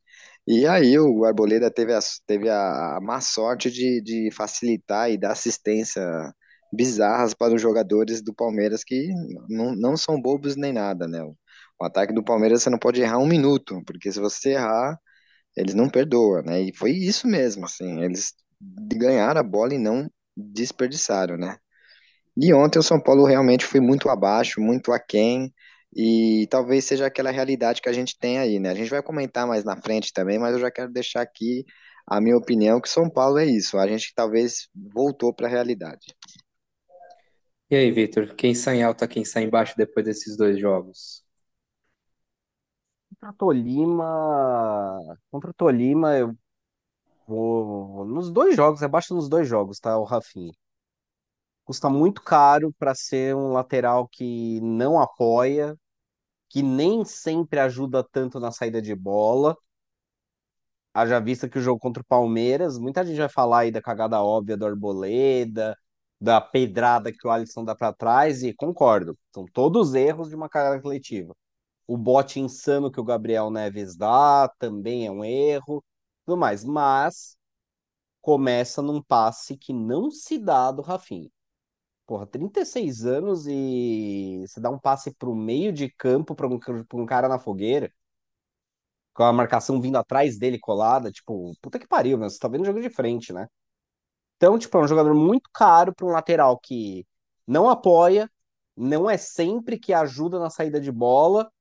E 0.48 0.68
aí 0.68 1.00
o 1.00 1.26
Arboleda 1.26 1.72
teve 1.72 1.94
a, 1.94 2.00
teve 2.28 2.50
a, 2.50 3.00
má 3.02 3.22
sorte 3.22 3.72
de, 3.72 4.02
de 4.02 4.30
facilitar 4.32 5.10
e 5.12 5.18
dar 5.18 5.32
assistência 5.32 6.04
bizarras 6.72 7.34
para 7.34 7.54
os 7.56 7.62
jogadores 7.62 8.22
do 8.22 8.34
Palmeiras 8.34 8.84
que 8.84 9.10
não, 9.50 9.76
não 9.76 9.98
são 9.98 10.22
bobos 10.22 10.56
nem 10.56 10.74
nada, 10.74 11.08
né? 11.08 11.24
O 11.80 11.86
ataque 11.86 12.14
do 12.14 12.24
Palmeiras 12.24 12.64
você 12.64 12.70
não 12.70 12.80
pode 12.80 13.02
errar 13.02 13.20
um 13.20 13.28
minuto, 13.28 13.82
porque 13.86 14.12
se 14.12 14.20
você 14.20 14.52
errar, 14.54 15.00
eles 15.58 15.76
não 15.76 15.90
perdoam, 15.90 16.44
né? 16.44 16.62
E 16.62 16.76
foi 16.76 16.92
isso 16.92 17.28
mesmo, 17.28 17.66
assim, 17.66 18.02
eles 18.04 18.34
ganharam 18.96 19.40
a 19.40 19.44
bola 19.44 19.74
e 19.74 19.80
não 19.80 20.10
desperdiçaram, 20.36 21.38
né? 21.38 21.58
E 22.36 22.54
ontem 22.54 22.80
o 22.80 22.84
São 22.84 23.00
Paulo 23.00 23.26
realmente 23.26 23.66
foi 23.66 23.80
muito 23.80 24.10
abaixo, 24.10 24.60
muito 24.60 24.92
aquém, 24.92 25.54
e 25.96 26.48
talvez 26.50 26.86
seja 26.86 27.06
aquela 27.06 27.30
realidade 27.32 27.82
que 27.82 27.90
a 27.90 27.94
gente 27.94 28.18
tem 28.18 28.40
aí, 28.40 28.60
né? 28.60 28.72
A 28.72 28.76
gente 28.76 28.90
vai 28.90 29.04
comentar 29.04 29.46
mais 29.48 29.64
na 29.64 29.80
frente 29.80 30.12
também, 30.12 30.40
mas 30.40 30.54
eu 30.54 30.60
já 30.60 30.72
quero 30.72 30.92
deixar 30.92 31.22
aqui 31.22 31.66
a 32.08 32.20
minha 32.20 32.36
opinião 32.36 32.82
que 32.82 32.90
São 32.90 33.10
Paulo 33.10 33.38
é 33.38 33.46
isso. 33.46 33.78
A 33.78 33.88
gente 33.88 34.12
talvez 34.16 34.68
voltou 34.74 35.34
para 35.34 35.48
a 35.48 35.50
realidade. 35.50 36.16
E 37.70 37.76
aí, 37.76 37.92
Vitor, 37.92 38.36
quem 38.36 38.54
sai 38.56 38.78
em 38.78 38.84
alta, 38.84 39.08
quem 39.08 39.24
sai 39.24 39.44
embaixo 39.44 39.76
depois 39.78 40.06
desses 40.06 40.36
dois 40.36 40.60
jogos? 40.60 41.24
Contra 43.10 43.30
o 43.30 43.34
Tolima, 43.34 45.18
contra 45.32 45.50
o 45.52 45.54
Tolima, 45.54 46.18
eu 46.18 46.36
nos 47.28 48.32
dois 48.32 48.56
jogos, 48.56 48.82
é 48.82 48.88
baixo 48.88 49.14
nos 49.16 49.30
dois 49.30 49.48
jogos, 49.48 49.80
tá, 49.80 49.98
o 49.98 50.04
Rafinha. 50.04 50.54
Custa 51.66 51.90
muito 51.90 52.22
caro 52.22 52.74
para 52.78 52.94
ser 52.94 53.36
um 53.36 53.54
lateral 53.54 54.08
que 54.08 54.60
não 54.62 55.00
apoia, 55.00 55.78
que 56.50 56.62
nem 56.64 57.06
sempre 57.06 57.60
ajuda 57.60 58.04
tanto 58.04 58.40
na 58.40 58.52
saída 58.52 58.82
de 58.82 58.96
bola. 58.96 59.58
Haja 60.94 61.20
vista 61.20 61.50
que 61.50 61.58
o 61.58 61.62
jogo 61.62 61.80
contra 61.80 62.02
o 62.04 62.06
Palmeiras, 62.06 62.78
muita 62.78 63.04
gente 63.06 63.18
vai 63.18 63.30
falar 63.30 63.60
aí 63.60 63.72
da 63.72 63.82
cagada 63.82 64.22
óbvia 64.22 64.56
do 64.58 64.66
Arboleda, 64.66 65.76
da 66.22 66.40
pedrada 66.40 67.12
que 67.12 67.28
o 67.28 67.32
Alisson 67.32 67.66
dá 67.66 67.76
para 67.76 67.94
trás, 67.94 68.44
e 68.44 68.54
concordo, 68.54 69.18
são 69.34 69.46
todos 69.52 69.94
erros 69.96 70.30
de 70.30 70.36
uma 70.36 70.50
cagada 70.50 70.82
coletiva. 70.82 71.36
O 71.88 71.98
bote 71.98 72.40
insano 72.40 72.92
que 72.92 73.00
o 73.00 73.04
Gabriel 73.04 73.50
Neves 73.52 73.96
dá 73.98 74.50
também 74.60 75.08
é 75.08 75.12
um 75.12 75.26
erro, 75.26 75.84
tudo 76.26 76.38
mais, 76.38 76.64
mas 76.64 77.38
começa 78.22 78.82
num 78.82 79.02
passe 79.02 79.58
que 79.58 79.74
não 79.74 80.12
se 80.12 80.38
dá 80.40 80.72
do 80.72 80.82
Rafinha. 80.82 81.30
Porra, 82.08 82.28
36 82.28 83.06
anos 83.06 83.48
e 83.48 84.46
você 84.48 84.60
dá 84.62 84.70
um 84.70 84.80
passe 84.80 85.12
pro 85.16 85.36
meio 85.36 85.74
de 85.74 85.90
campo 85.92 86.36
para 86.36 86.48
um, 86.48 86.60
pra 86.60 86.86
um 86.94 87.06
cara 87.06 87.30
na 87.30 87.40
fogueira, 87.40 87.92
com 89.14 89.24
a 89.24 89.34
marcação 89.34 89.80
vindo 89.82 89.98
atrás 89.98 90.38
dele 90.38 90.60
colada, 90.60 91.12
tipo, 91.12 91.54
puta 91.62 91.80
que 91.80 91.88
pariu, 91.88 92.18
né? 92.18 92.30
Você 92.30 92.40
tá 92.40 92.48
vendo 92.48 92.62
o 92.64 92.66
jogo 92.66 92.82
de 92.82 92.90
frente, 92.90 93.32
né? 93.34 93.48
Então, 94.38 94.60
tipo, 94.60 94.78
é 94.78 94.82
um 94.82 94.88
jogador 94.88 95.16
muito 95.16 95.50
caro 95.54 95.96
para 95.96 96.08
um 96.08 96.12
lateral 96.12 96.60
que 96.60 97.08
não 97.48 97.70
apoia, 97.70 98.30
não 98.78 99.10
é 99.10 99.18
sempre 99.18 99.80
que 99.80 99.94
ajuda 99.94 100.40
na 100.40 100.52
saída 100.52 100.82
de 100.82 100.92
bola, 100.92 101.52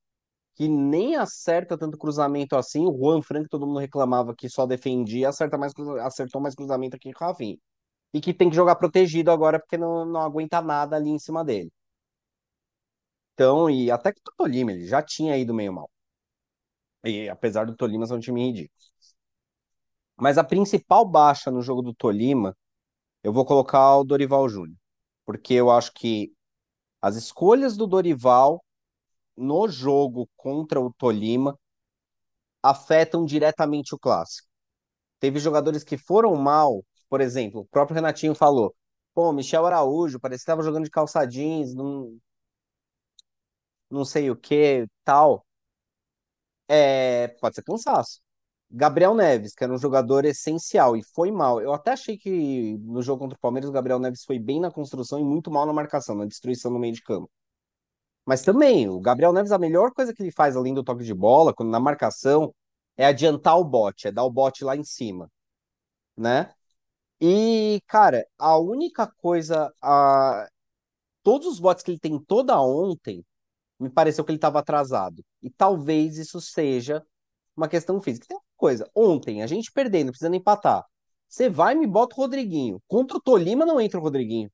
que 0.62 0.68
nem 0.68 1.16
acerta 1.16 1.76
tanto 1.76 1.98
cruzamento 1.98 2.54
assim. 2.56 2.86
O 2.86 2.96
Juan 2.96 3.20
Frank, 3.20 3.48
todo 3.48 3.66
mundo 3.66 3.80
reclamava 3.80 4.32
que 4.32 4.48
só 4.48 4.64
defendia, 4.64 5.28
acerta 5.28 5.58
mais, 5.58 5.72
acertou 6.04 6.40
mais 6.40 6.54
cruzamento 6.54 6.94
aqui 6.94 7.12
que 7.12 7.24
o 7.24 7.26
Rafinha 7.26 7.58
e 8.14 8.20
que 8.20 8.32
tem 8.34 8.48
que 8.50 8.56
jogar 8.56 8.76
protegido 8.76 9.32
agora 9.32 9.58
porque 9.58 9.76
não, 9.76 10.04
não 10.04 10.20
aguenta 10.20 10.62
nada 10.62 10.96
ali 10.96 11.10
em 11.10 11.18
cima 11.18 11.44
dele. 11.44 11.72
Então, 13.34 13.68
e 13.68 13.90
até 13.90 14.12
que 14.12 14.20
o 14.20 14.32
Tolima, 14.36 14.70
ele 14.72 14.86
já 14.86 15.02
tinha 15.02 15.36
ido 15.36 15.52
meio 15.52 15.72
mal. 15.72 15.90
E 17.04 17.28
apesar 17.28 17.66
do 17.66 17.74
Tolima 17.76 18.06
ser 18.06 18.14
um 18.14 18.20
time 18.20 18.46
ridículo. 18.46 18.78
Mas 20.16 20.38
a 20.38 20.44
principal 20.44 21.04
baixa 21.04 21.50
no 21.50 21.60
jogo 21.62 21.82
do 21.82 21.92
Tolima, 21.94 22.56
eu 23.24 23.32
vou 23.32 23.44
colocar 23.44 23.96
o 23.98 24.04
Dorival 24.04 24.48
Júnior. 24.48 24.76
Porque 25.26 25.54
eu 25.54 25.70
acho 25.70 25.92
que 25.92 26.32
as 27.00 27.16
escolhas 27.16 27.76
do 27.76 27.86
Dorival 27.86 28.62
no 29.36 29.68
jogo 29.68 30.28
contra 30.36 30.80
o 30.80 30.92
Tolima 30.92 31.58
afetam 32.62 33.24
diretamente 33.24 33.94
o 33.94 33.98
clássico. 33.98 34.48
Teve 35.20 35.38
jogadores 35.40 35.84
que 35.84 35.98
foram 35.98 36.36
mal 36.36 36.84
por 37.12 37.20
exemplo, 37.20 37.60
o 37.60 37.66
próprio 37.66 37.94
Renatinho 37.94 38.34
falou: 38.34 38.74
pô, 39.14 39.32
Michel 39.34 39.66
Araújo, 39.66 40.18
parecia 40.18 40.38
que 40.38 40.42
estava 40.44 40.62
jogando 40.62 40.84
de 40.84 40.90
calça 40.90 41.26
jeans, 41.26 41.74
não, 41.74 42.18
não 43.90 44.04
sei 44.04 44.30
o 44.30 44.36
que, 44.36 44.86
tal. 45.04 45.46
É, 46.68 47.28
pode 47.40 47.54
ser 47.56 47.62
cansaço. 47.64 48.20
Gabriel 48.70 49.14
Neves, 49.14 49.54
que 49.54 49.64
era 49.64 49.72
um 49.72 49.78
jogador 49.78 50.24
essencial 50.24 50.96
e 50.96 51.02
foi 51.14 51.30
mal. 51.30 51.60
Eu 51.60 51.74
até 51.74 51.92
achei 51.92 52.16
que 52.16 52.78
no 52.78 53.02
jogo 53.02 53.20
contra 53.20 53.36
o 53.36 53.40
Palmeiras 53.40 53.68
o 53.68 53.72
Gabriel 53.72 53.98
Neves 53.98 54.24
foi 54.24 54.38
bem 54.38 54.60
na 54.60 54.70
construção 54.70 55.18
e 55.20 55.24
muito 55.24 55.50
mal 55.50 55.66
na 55.66 55.72
marcação, 55.74 56.14
na 56.16 56.24
destruição 56.26 56.70
no 56.70 56.78
meio 56.78 56.94
de 56.94 57.02
campo. 57.02 57.30
Mas 58.26 58.42
também, 58.42 58.88
o 58.88 59.00
Gabriel 59.00 59.32
Neves, 59.32 59.52
a 59.52 59.58
melhor 59.58 59.92
coisa 59.92 60.14
que 60.14 60.22
ele 60.22 60.32
faz 60.32 60.56
além 60.56 60.74
do 60.74 60.84
toque 60.84 61.04
de 61.04 61.14
bola, 61.14 61.52
quando 61.54 61.70
na 61.70 61.80
marcação, 61.80 62.54
é 62.96 63.06
adiantar 63.06 63.58
o 63.58 63.64
bote, 63.64 64.08
é 64.08 64.12
dar 64.12 64.24
o 64.24 64.30
bote 64.30 64.64
lá 64.64 64.76
em 64.76 64.84
cima, 64.84 65.30
né? 66.16 66.52
E, 67.20 67.80
cara, 67.86 68.26
a 68.38 68.58
única 68.58 69.06
coisa. 69.18 69.72
A... 69.82 70.48
todos 71.22 71.46
os 71.48 71.60
botes 71.60 71.84
que 71.84 71.90
ele 71.92 71.98
tem 72.00 72.18
toda 72.18 72.60
ontem, 72.60 73.24
me 73.78 73.90
pareceu 73.90 74.24
que 74.24 74.30
ele 74.32 74.38
estava 74.38 74.60
atrasado. 74.60 75.24
E 75.42 75.50
talvez 75.50 76.18
isso 76.18 76.40
seja 76.40 77.04
uma 77.56 77.68
questão 77.68 78.00
física. 78.00 78.26
Tem 78.28 78.36
uma 78.36 78.42
coisa, 78.56 78.90
ontem, 78.94 79.42
a 79.42 79.46
gente 79.46 79.72
perdendo, 79.72 80.08
precisando 80.10 80.36
empatar. 80.36 80.84
Você 81.28 81.48
vai 81.50 81.74
e 81.74 81.78
me 81.78 81.86
bota 81.86 82.14
o 82.14 82.18
Rodriguinho. 82.18 82.80
Contra 82.88 83.16
o 83.16 83.20
Tolima 83.20 83.64
não 83.66 83.80
entra 83.80 83.98
o 84.00 84.02
Rodriguinho. 84.02 84.50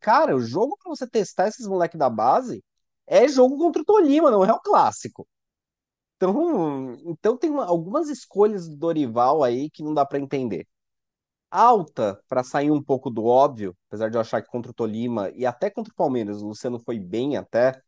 Cara, 0.00 0.36
o 0.36 0.40
jogo 0.40 0.76
para 0.78 0.90
você 0.90 1.08
testar 1.08 1.48
esses 1.48 1.66
moleques 1.66 1.98
da 1.98 2.08
base 2.10 2.62
é 3.06 3.28
jogo 3.28 3.58
contra 3.58 3.82
o 3.82 3.84
Tolima, 3.84 4.30
não 4.30 4.44
é 4.44 4.52
o 4.52 4.60
clássico. 4.60 5.26
Então, 6.16 6.94
então 7.06 7.36
tem 7.36 7.50
uma, 7.50 7.66
algumas 7.66 8.08
escolhas 8.08 8.68
do 8.68 8.76
Dorival 8.76 9.42
aí 9.44 9.70
que 9.70 9.82
não 9.82 9.92
dá 9.94 10.04
para 10.06 10.18
entender. 10.18 10.66
Alta, 11.50 12.20
para 12.28 12.44
sair 12.44 12.70
um 12.70 12.82
pouco 12.82 13.10
do 13.10 13.24
óbvio, 13.26 13.76
apesar 13.88 14.10
de 14.10 14.16
eu 14.16 14.20
achar 14.20 14.42
que 14.42 14.50
contra 14.50 14.70
o 14.72 14.74
Tolima 14.74 15.30
e 15.30 15.46
até 15.46 15.70
contra 15.70 15.92
o 15.92 15.96
Palmeiras, 15.96 16.42
o 16.42 16.48
Luciano 16.48 16.78
foi 16.80 16.98
bem 16.98 17.36
até. 17.36 17.80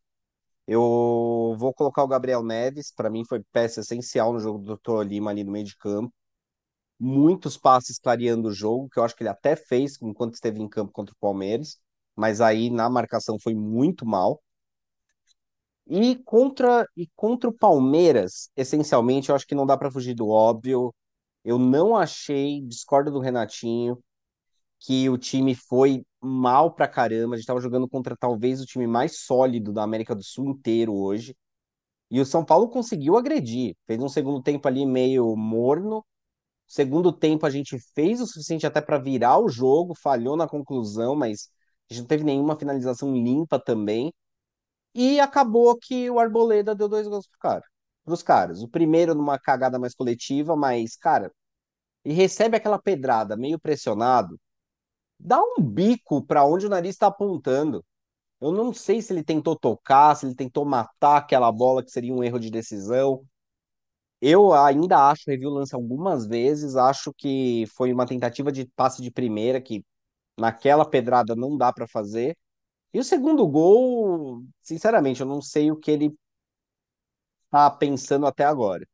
Eu 0.66 1.56
vou 1.58 1.74
colocar 1.74 2.04
o 2.04 2.08
Gabriel 2.08 2.42
Neves, 2.44 2.92
para 2.92 3.10
mim 3.10 3.24
foi 3.24 3.42
peça 3.52 3.80
essencial 3.80 4.32
no 4.32 4.40
jogo 4.40 4.58
do 4.60 4.78
Tolima 4.78 5.30
ali 5.30 5.44
no 5.44 5.52
meio 5.52 5.64
de 5.66 5.76
campo. 5.76 6.14
Muitos 7.00 7.56
passes 7.56 7.98
clareando 7.98 8.48
o 8.48 8.52
jogo, 8.52 8.88
que 8.88 8.98
eu 8.98 9.04
acho 9.04 9.14
que 9.16 9.22
ele 9.22 9.30
até 9.30 9.56
fez 9.56 10.00
enquanto 10.02 10.34
esteve 10.34 10.60
em 10.60 10.68
campo 10.68 10.92
contra 10.92 11.14
o 11.14 11.18
Palmeiras, 11.18 11.78
mas 12.16 12.40
aí 12.40 12.70
na 12.70 12.90
marcação 12.90 13.38
foi 13.40 13.54
muito 13.54 14.04
mal. 14.06 14.42
E 15.90 16.16
contra, 16.16 16.86
e 16.96 17.08
contra 17.16 17.48
o 17.48 17.52
Palmeiras, 17.52 18.50
essencialmente, 18.56 19.30
eu 19.30 19.34
acho 19.34 19.46
que 19.46 19.54
não 19.54 19.66
dá 19.66 19.76
para 19.76 19.90
fugir 19.90 20.14
do 20.14 20.28
óbvio. 20.28 20.94
Eu 21.44 21.58
não 21.58 21.96
achei, 21.96 22.60
discordo 22.62 23.10
do 23.10 23.20
Renatinho, 23.20 23.98
que 24.80 25.08
o 25.10 25.18
time 25.18 25.54
foi 25.54 26.04
mal 26.20 26.74
pra 26.74 26.88
caramba. 26.88 27.34
A 27.34 27.38
gente 27.38 27.44
estava 27.44 27.60
jogando 27.60 27.88
contra 27.88 28.16
talvez 28.16 28.60
o 28.60 28.66
time 28.66 28.86
mais 28.86 29.20
sólido 29.20 29.72
da 29.72 29.82
América 29.82 30.14
do 30.14 30.22
Sul 30.24 30.50
inteiro 30.50 30.94
hoje. 30.94 31.36
E 32.10 32.20
o 32.20 32.26
São 32.26 32.44
Paulo 32.44 32.68
conseguiu 32.68 33.16
agredir. 33.16 33.76
Fez 33.86 34.00
um 34.02 34.08
segundo 34.08 34.42
tempo 34.42 34.68
ali 34.68 34.86
meio 34.86 35.36
morno. 35.36 36.04
Segundo 36.68 37.12
tempo 37.12 37.46
a 37.46 37.50
gente 37.50 37.78
fez 37.94 38.20
o 38.20 38.26
suficiente 38.26 38.66
até 38.66 38.80
para 38.80 38.98
virar 38.98 39.38
o 39.38 39.48
jogo, 39.48 39.94
falhou 39.96 40.36
na 40.36 40.46
conclusão, 40.46 41.16
mas 41.16 41.50
a 41.90 41.94
gente 41.94 42.02
não 42.02 42.08
teve 42.08 42.24
nenhuma 42.24 42.58
finalização 42.58 43.14
limpa 43.14 43.58
também. 43.58 44.12
E 44.94 45.20
acabou 45.20 45.78
que 45.78 46.10
o 46.10 46.18
Arboleda 46.20 46.74
deu 46.74 46.88
dois 46.88 47.08
gols 47.08 47.26
pro 47.28 47.38
cara, 47.38 47.64
pros 48.04 48.22
caras. 48.22 48.62
O 48.62 48.68
primeiro 48.68 49.14
numa 49.14 49.38
cagada 49.38 49.78
mais 49.78 49.94
coletiva, 49.94 50.56
mas, 50.56 50.96
cara, 50.96 51.32
e 52.04 52.12
recebe 52.12 52.56
aquela 52.56 52.78
pedrada 52.80 53.36
meio 53.36 53.58
pressionado, 53.60 54.38
dá 55.18 55.40
um 55.42 55.62
bico 55.62 56.24
para 56.24 56.44
onde 56.44 56.66
o 56.66 56.70
nariz 56.70 56.94
está 56.94 57.08
apontando. 57.08 57.84
Eu 58.40 58.52
não 58.52 58.72
sei 58.74 59.02
se 59.02 59.12
ele 59.12 59.24
tentou 59.24 59.56
tocar, 59.56 60.14
se 60.16 60.26
ele 60.26 60.34
tentou 60.34 60.64
matar 60.64 61.18
aquela 61.18 61.50
bola 61.52 61.82
que 61.84 61.90
seria 61.90 62.14
um 62.14 62.22
erro 62.24 62.38
de 62.38 62.50
decisão. 62.50 63.24
Eu 64.20 64.52
ainda 64.52 65.10
acho, 65.10 65.22
o 65.30 65.50
lance 65.50 65.74
algumas 65.74 66.26
vezes, 66.26 66.76
acho 66.76 67.12
que 67.16 67.64
foi 67.76 67.92
uma 67.92 68.06
tentativa 68.06 68.50
de 68.50 68.66
passe 68.74 69.00
de 69.02 69.10
primeira 69.10 69.60
que 69.60 69.84
naquela 70.38 70.88
pedrada 70.88 71.36
não 71.36 71.56
dá 71.56 71.72
para 71.72 71.88
fazer. 71.88 72.36
E 72.94 73.00
o 73.00 73.04
segundo 73.04 73.46
gol, 73.48 74.44
sinceramente, 74.62 75.20
eu 75.22 75.26
não 75.26 75.42
sei 75.42 75.70
o 75.72 75.76
que 75.76 75.90
ele 75.92 76.16
tá 77.50 77.70
pensando 77.70 78.26
até 78.26 78.44
agora. 78.44 78.86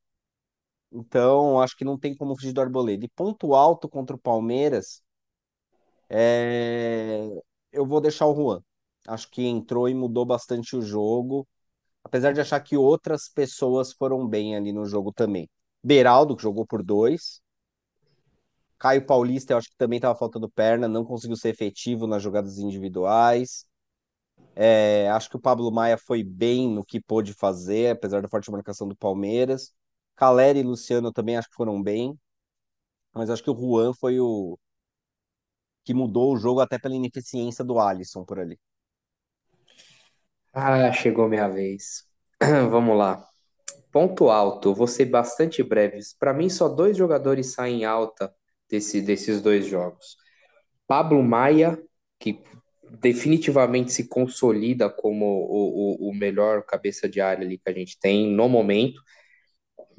Então, 0.92 1.60
acho 1.60 1.76
que 1.76 1.84
não 1.84 1.98
tem 1.98 2.16
como 2.16 2.34
fugir 2.36 2.52
do 2.52 2.60
Arboleda. 2.60 3.04
E 3.04 3.08
ponto 3.08 3.54
alto 3.54 3.88
contra 3.88 4.16
o 4.16 4.18
Palmeiras, 4.18 5.02
é... 6.08 7.28
eu 7.72 7.86
vou 7.86 8.00
deixar 8.00 8.26
o 8.26 8.34
Juan. 8.34 8.60
Acho 9.06 9.30
que 9.30 9.42
entrou 9.44 9.88
e 9.88 9.94
mudou 9.94 10.24
bastante 10.24 10.76
o 10.76 10.82
jogo, 10.82 11.46
apesar 12.04 12.32
de 12.32 12.40
achar 12.40 12.60
que 12.60 12.76
outras 12.76 13.28
pessoas 13.28 13.92
foram 13.92 14.26
bem 14.28 14.56
ali 14.56 14.72
no 14.72 14.84
jogo 14.86 15.12
também. 15.12 15.48
Beraldo, 15.82 16.36
que 16.36 16.42
jogou 16.42 16.66
por 16.66 16.82
dois. 16.82 17.42
Caio 18.78 19.06
Paulista, 19.06 19.52
eu 19.52 19.58
acho 19.58 19.70
que 19.70 19.76
também 19.76 19.96
estava 19.96 20.18
faltando 20.18 20.48
perna, 20.50 20.86
não 20.88 21.04
conseguiu 21.04 21.36
ser 21.36 21.50
efetivo 21.50 22.06
nas 22.06 22.22
jogadas 22.22 22.58
individuais. 22.58 23.66
É, 24.54 25.08
acho 25.10 25.30
que 25.30 25.36
o 25.36 25.40
Pablo 25.40 25.70
Maia 25.72 25.98
foi 25.98 26.22
bem 26.22 26.68
no 26.68 26.84
que 26.84 27.00
pôde 27.00 27.32
fazer, 27.34 27.92
apesar 27.92 28.22
da 28.22 28.28
forte 28.28 28.50
marcação 28.50 28.88
do 28.88 28.96
Palmeiras. 28.96 29.72
Caleri 30.16 30.60
e 30.60 30.62
Luciano 30.62 31.12
também 31.12 31.36
acho 31.36 31.48
que 31.48 31.56
foram 31.56 31.82
bem, 31.82 32.18
mas 33.12 33.30
acho 33.30 33.42
que 33.42 33.50
o 33.50 33.56
Juan 33.56 33.92
foi 33.94 34.20
o 34.20 34.58
que 35.84 35.94
mudou 35.94 36.32
o 36.32 36.36
jogo 36.36 36.60
até 36.60 36.78
pela 36.78 36.94
ineficiência 36.94 37.64
do 37.64 37.78
Alisson 37.78 38.24
por 38.24 38.38
ali. 38.38 38.58
Ah, 40.54 40.92
chegou 40.92 41.28
minha 41.28 41.48
vez. 41.48 42.04
Vamos 42.70 42.96
lá. 42.96 43.26
Ponto 43.90 44.30
alto, 44.30 44.72
vou 44.72 44.86
ser 44.86 45.06
bastante 45.06 45.62
breve. 45.64 45.98
Para 46.18 46.32
mim, 46.32 46.48
só 46.48 46.68
dois 46.68 46.96
jogadores 46.96 47.52
saem 47.54 47.84
alta 47.84 48.32
desse, 48.70 49.00
desses 49.00 49.42
dois 49.42 49.66
jogos. 49.66 50.16
Pablo 50.86 51.22
Maia, 51.24 51.76
que 52.20 52.40
definitivamente 53.00 53.92
se 53.92 54.08
consolida 54.08 54.88
como 54.88 55.26
o, 55.26 56.06
o, 56.06 56.10
o, 56.10 56.14
melhor 56.14 56.64
cabeça 56.64 57.08
de 57.08 57.20
área 57.20 57.44
ali 57.44 57.58
que 57.58 57.68
a 57.68 57.72
gente 57.72 57.98
tem 57.98 58.30
no 58.32 58.48
momento. 58.48 59.00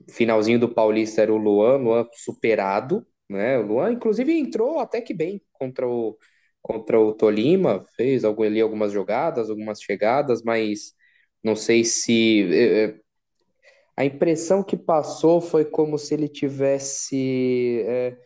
Finalzinho 0.10 0.60
do 0.60 0.70
Paulista 0.74 1.22
era 1.22 1.34
o 1.34 1.38
Luan, 1.38 1.78
Luan 1.78 2.08
superado, 2.14 3.06
né? 3.30 3.58
O 3.58 3.64
Luan, 3.64 3.92
inclusive, 3.92 4.34
entrou 4.34 4.80
até 4.80 5.02
que 5.02 5.14
bem 5.14 5.42
contra 5.54 5.88
o, 5.88 6.18
contra 6.66 7.00
o 7.00 7.14
Tolima, 7.14 7.86
fez 7.96 8.26
ali 8.26 8.60
algumas 8.60 8.92
jogadas, 8.92 9.52
algumas 9.52 9.80
chegadas, 9.82 10.42
mas 10.44 10.94
não 11.44 11.56
sei 11.56 11.84
se. 11.86 12.44
É, 12.52 12.86
é, 12.86 13.00
a 13.98 14.06
impressão 14.06 14.64
que 14.64 14.76
passou 14.76 15.40
foi 15.40 15.66
como 15.66 15.98
se 16.00 16.14
ele 16.16 16.28
tivesse. 16.28 17.84
É, 17.88 18.18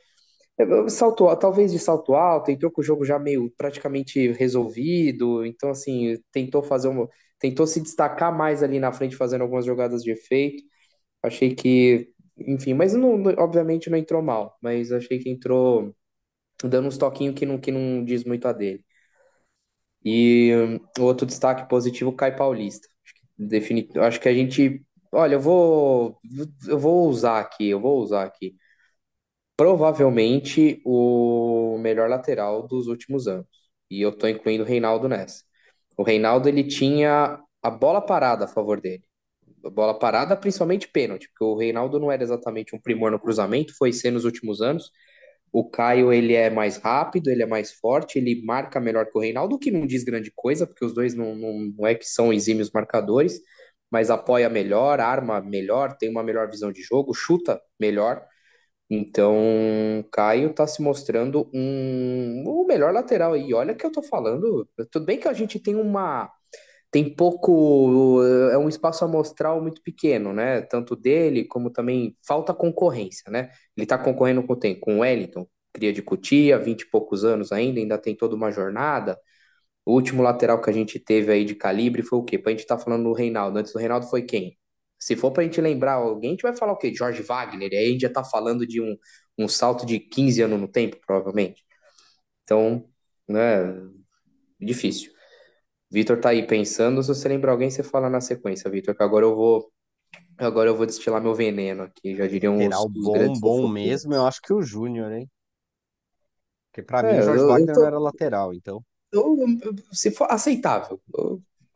Salto, 0.89 1.25
talvez 1.37 1.71
de 1.71 1.79
salto 1.79 2.15
alto, 2.15 2.51
entrou 2.51 2.71
com 2.71 2.81
o 2.81 2.83
jogo 2.83 3.05
já 3.05 3.17
meio 3.19 3.49
praticamente 3.57 4.31
resolvido, 4.33 5.45
então 5.45 5.69
assim, 5.69 6.17
tentou 6.33 6.61
fazer 6.63 6.89
uma, 6.89 7.07
tentou 7.39 7.65
se 7.67 7.81
destacar 7.81 8.35
mais 8.37 8.61
ali 8.63 8.79
na 8.79 8.91
frente 8.91 9.15
fazendo 9.15 9.41
algumas 9.41 9.65
jogadas 9.65 10.03
de 10.03 10.11
efeito. 10.11 10.63
Achei 11.23 11.55
que, 11.55 12.09
enfim, 12.37 12.73
mas 12.73 12.93
não, 12.93 13.23
obviamente 13.39 13.89
não 13.89 13.97
entrou 13.97 14.21
mal, 14.21 14.57
mas 14.61 14.91
achei 14.91 15.19
que 15.19 15.29
entrou 15.29 15.95
dando 16.63 16.87
uns 16.87 16.97
toquinhos 16.97 17.35
que 17.35 17.45
não, 17.45 17.59
que 17.59 17.71
não 17.71 18.03
diz 18.03 18.23
muito 18.23 18.47
a 18.47 18.53
dele. 18.53 18.83
E 20.03 20.53
um, 20.55 21.03
outro 21.03 21.25
destaque 21.25 21.67
positivo, 21.69 22.13
Caio 22.13 22.35
Paulista. 22.35 22.87
Acho 23.03 23.99
acho 24.01 24.19
que 24.19 24.29
a 24.29 24.33
gente, 24.33 24.85
olha, 25.11 25.35
eu 25.35 25.39
vou 25.39 26.19
eu 26.67 26.77
vou 26.79 27.07
usar 27.09 27.39
aqui, 27.39 27.69
eu 27.69 27.79
vou 27.79 27.99
usar 28.01 28.23
aqui 28.25 28.55
provavelmente 29.59 30.81
o 30.85 31.77
melhor 31.79 32.09
lateral 32.09 32.65
dos 32.65 32.87
últimos 32.87 33.27
anos. 33.27 33.45
E 33.91 34.01
eu 34.01 34.09
estou 34.11 34.29
incluindo 34.29 34.63
o 34.63 34.65
Reinaldo 34.65 35.09
nessa. 35.09 35.43
O 35.97 36.03
Reinaldo 36.03 36.47
ele 36.47 36.63
tinha 36.63 37.37
a 37.61 37.69
bola 37.69 38.01
parada 38.01 38.45
a 38.45 38.47
favor 38.47 38.79
dele. 38.79 39.03
A 39.65 39.69
bola 39.69 39.97
parada, 39.99 40.37
principalmente 40.37 40.87
pênalti, 40.87 41.27
porque 41.29 41.43
o 41.43 41.57
Reinaldo 41.57 41.99
não 41.99 42.09
era 42.11 42.23
exatamente 42.23 42.73
um 42.75 42.79
primor 42.79 43.11
no 43.11 43.19
cruzamento, 43.19 43.75
foi 43.77 43.91
ser 43.91 44.11
nos 44.11 44.23
últimos 44.23 44.61
anos. 44.61 44.91
O 45.51 45.69
Caio 45.69 46.13
ele 46.13 46.33
é 46.33 46.49
mais 46.49 46.77
rápido, 46.77 47.29
ele 47.29 47.43
é 47.43 47.45
mais 47.45 47.71
forte, 47.73 48.17
ele 48.19 48.43
marca 48.45 48.79
melhor 48.79 49.05
que 49.07 49.17
o 49.17 49.21
Reinaldo, 49.21 49.59
que 49.59 49.71
não 49.71 49.85
diz 49.85 50.03
grande 50.03 50.31
coisa, 50.35 50.67
porque 50.67 50.85
os 50.85 50.93
dois 50.93 51.13
não, 51.15 51.35
não, 51.35 51.53
não 51.77 51.87
é 51.87 51.95
que 51.95 52.05
são 52.05 52.31
exímios 52.33 52.71
marcadores, 52.71 53.41
mas 53.91 54.09
apoia 54.09 54.49
melhor, 54.49 54.99
arma 54.99 55.41
melhor, 55.41 55.97
tem 55.97 56.09
uma 56.09 56.23
melhor 56.23 56.49
visão 56.49 56.71
de 56.71 56.81
jogo, 56.83 57.13
chuta 57.13 57.59
melhor. 57.79 58.25
Então, 58.89 60.03
Caio 60.11 60.53
tá 60.53 60.65
se 60.67 60.81
mostrando 60.81 61.49
um, 61.53 62.43
o 62.47 62.65
melhor 62.67 62.93
lateral 62.93 63.33
aí. 63.33 63.53
Olha 63.53 63.75
que 63.75 63.85
eu 63.85 63.91
tô 63.91 64.01
falando. 64.01 64.67
Tudo 64.91 65.05
bem 65.05 65.19
que 65.19 65.27
a 65.27 65.33
gente 65.33 65.59
tem 65.59 65.75
uma. 65.75 66.31
Tem 66.91 67.13
pouco. 67.15 68.21
É 68.51 68.57
um 68.57 68.67
espaço 68.69 69.05
amostral 69.05 69.61
muito 69.61 69.81
pequeno, 69.83 70.33
né? 70.33 70.61
Tanto 70.61 70.95
dele 70.95 71.45
como 71.45 71.69
também 71.69 72.17
falta 72.25 72.53
concorrência, 72.53 73.31
né? 73.31 73.51
Ele 73.77 73.85
tá 73.85 73.97
concorrendo 73.97 74.43
com, 74.45 74.55
tem, 74.55 74.79
com 74.79 74.97
o 74.97 74.99
Wellington, 74.99 75.47
cria 75.73 75.93
de 75.93 76.01
Cutia, 76.01 76.57
20 76.57 76.81
e 76.81 76.89
poucos 76.89 77.23
anos 77.23 77.51
ainda, 77.51 77.79
ainda 77.79 77.97
tem 77.97 78.15
toda 78.15 78.35
uma 78.35 78.51
jornada. 78.51 79.19
O 79.85 79.93
último 79.93 80.21
lateral 80.23 80.61
que 80.61 80.69
a 80.69 80.73
gente 80.73 80.99
teve 80.99 81.31
aí 81.31 81.45
de 81.45 81.55
calibre 81.55 82.03
foi 82.03 82.19
o 82.19 82.23
quê? 82.23 82.37
Pra 82.39 82.51
gente 82.51 82.65
tá 82.65 82.77
falando 82.77 83.03
do 83.05 83.13
Reinaldo. 83.13 83.59
Antes 83.59 83.73
do 83.73 83.79
Reinaldo 83.79 84.07
foi 84.07 84.23
quem? 84.23 84.57
Se 84.99 85.15
for 85.15 85.31
para 85.31 85.43
a 85.43 85.45
gente 85.45 85.61
lembrar 85.61 85.93
alguém, 85.93 86.31
a 86.31 86.33
gente 86.33 86.41
vai 86.43 86.55
falar 86.55 86.73
o 86.73 86.77
quê? 86.77 86.93
Jorge 86.93 87.21
Wagner, 87.23 87.69
aí 87.71 87.87
a 87.87 87.89
gente 87.91 88.01
já 88.01 88.07
está 88.09 88.23
falando 88.23 88.67
de 88.67 88.81
um, 88.81 88.97
um 89.37 89.47
salto 89.47 89.85
de 89.85 89.99
15 89.99 90.41
anos 90.41 90.59
no 90.59 90.67
tempo, 90.67 90.97
provavelmente. 91.05 91.63
Então, 92.43 92.85
né, 93.27 93.73
difícil. 94.59 95.11
Vitor 95.91 96.19
tá 96.19 96.29
aí 96.29 96.45
pensando, 96.45 97.01
se 97.01 97.09
você 97.09 97.27
lembra 97.27 97.51
alguém, 97.51 97.69
você 97.69 97.81
fala 97.81 98.09
na 98.09 98.21
sequência, 98.21 98.69
Vitor, 98.69 98.95
que 98.95 99.03
agora 99.03 99.25
eu 99.25 99.35
vou 99.35 99.71
agora 100.37 100.69
eu 100.69 100.75
vou 100.75 100.85
destilar 100.85 101.21
meu 101.21 101.33
veneno 101.33 101.83
aqui, 101.83 102.15
já 102.15 102.27
diriam 102.27 102.55
os, 102.55 102.63
Será 102.63 102.79
o 102.79 102.89
bom, 102.89 103.39
bom 103.39 103.67
mesmo, 103.67 104.13
eu 104.13 104.25
acho 104.25 104.41
que 104.41 104.53
o 104.53 104.61
Júnior, 104.61 105.11
hein? 105.11 105.29
Porque 106.71 106.83
para 106.83 107.09
é, 107.09 107.13
mim 107.13 107.19
o 107.19 107.23
Jorge 107.23 107.41
eu, 107.41 107.47
Wagner 107.47 107.75
tô... 107.75 107.83
era 107.83 107.99
lateral, 107.99 108.53
então. 108.53 108.83
eu, 109.11 109.35
eu, 109.63 109.73
se 109.91 110.11
for 110.11 110.27
aceitável, 110.31 111.01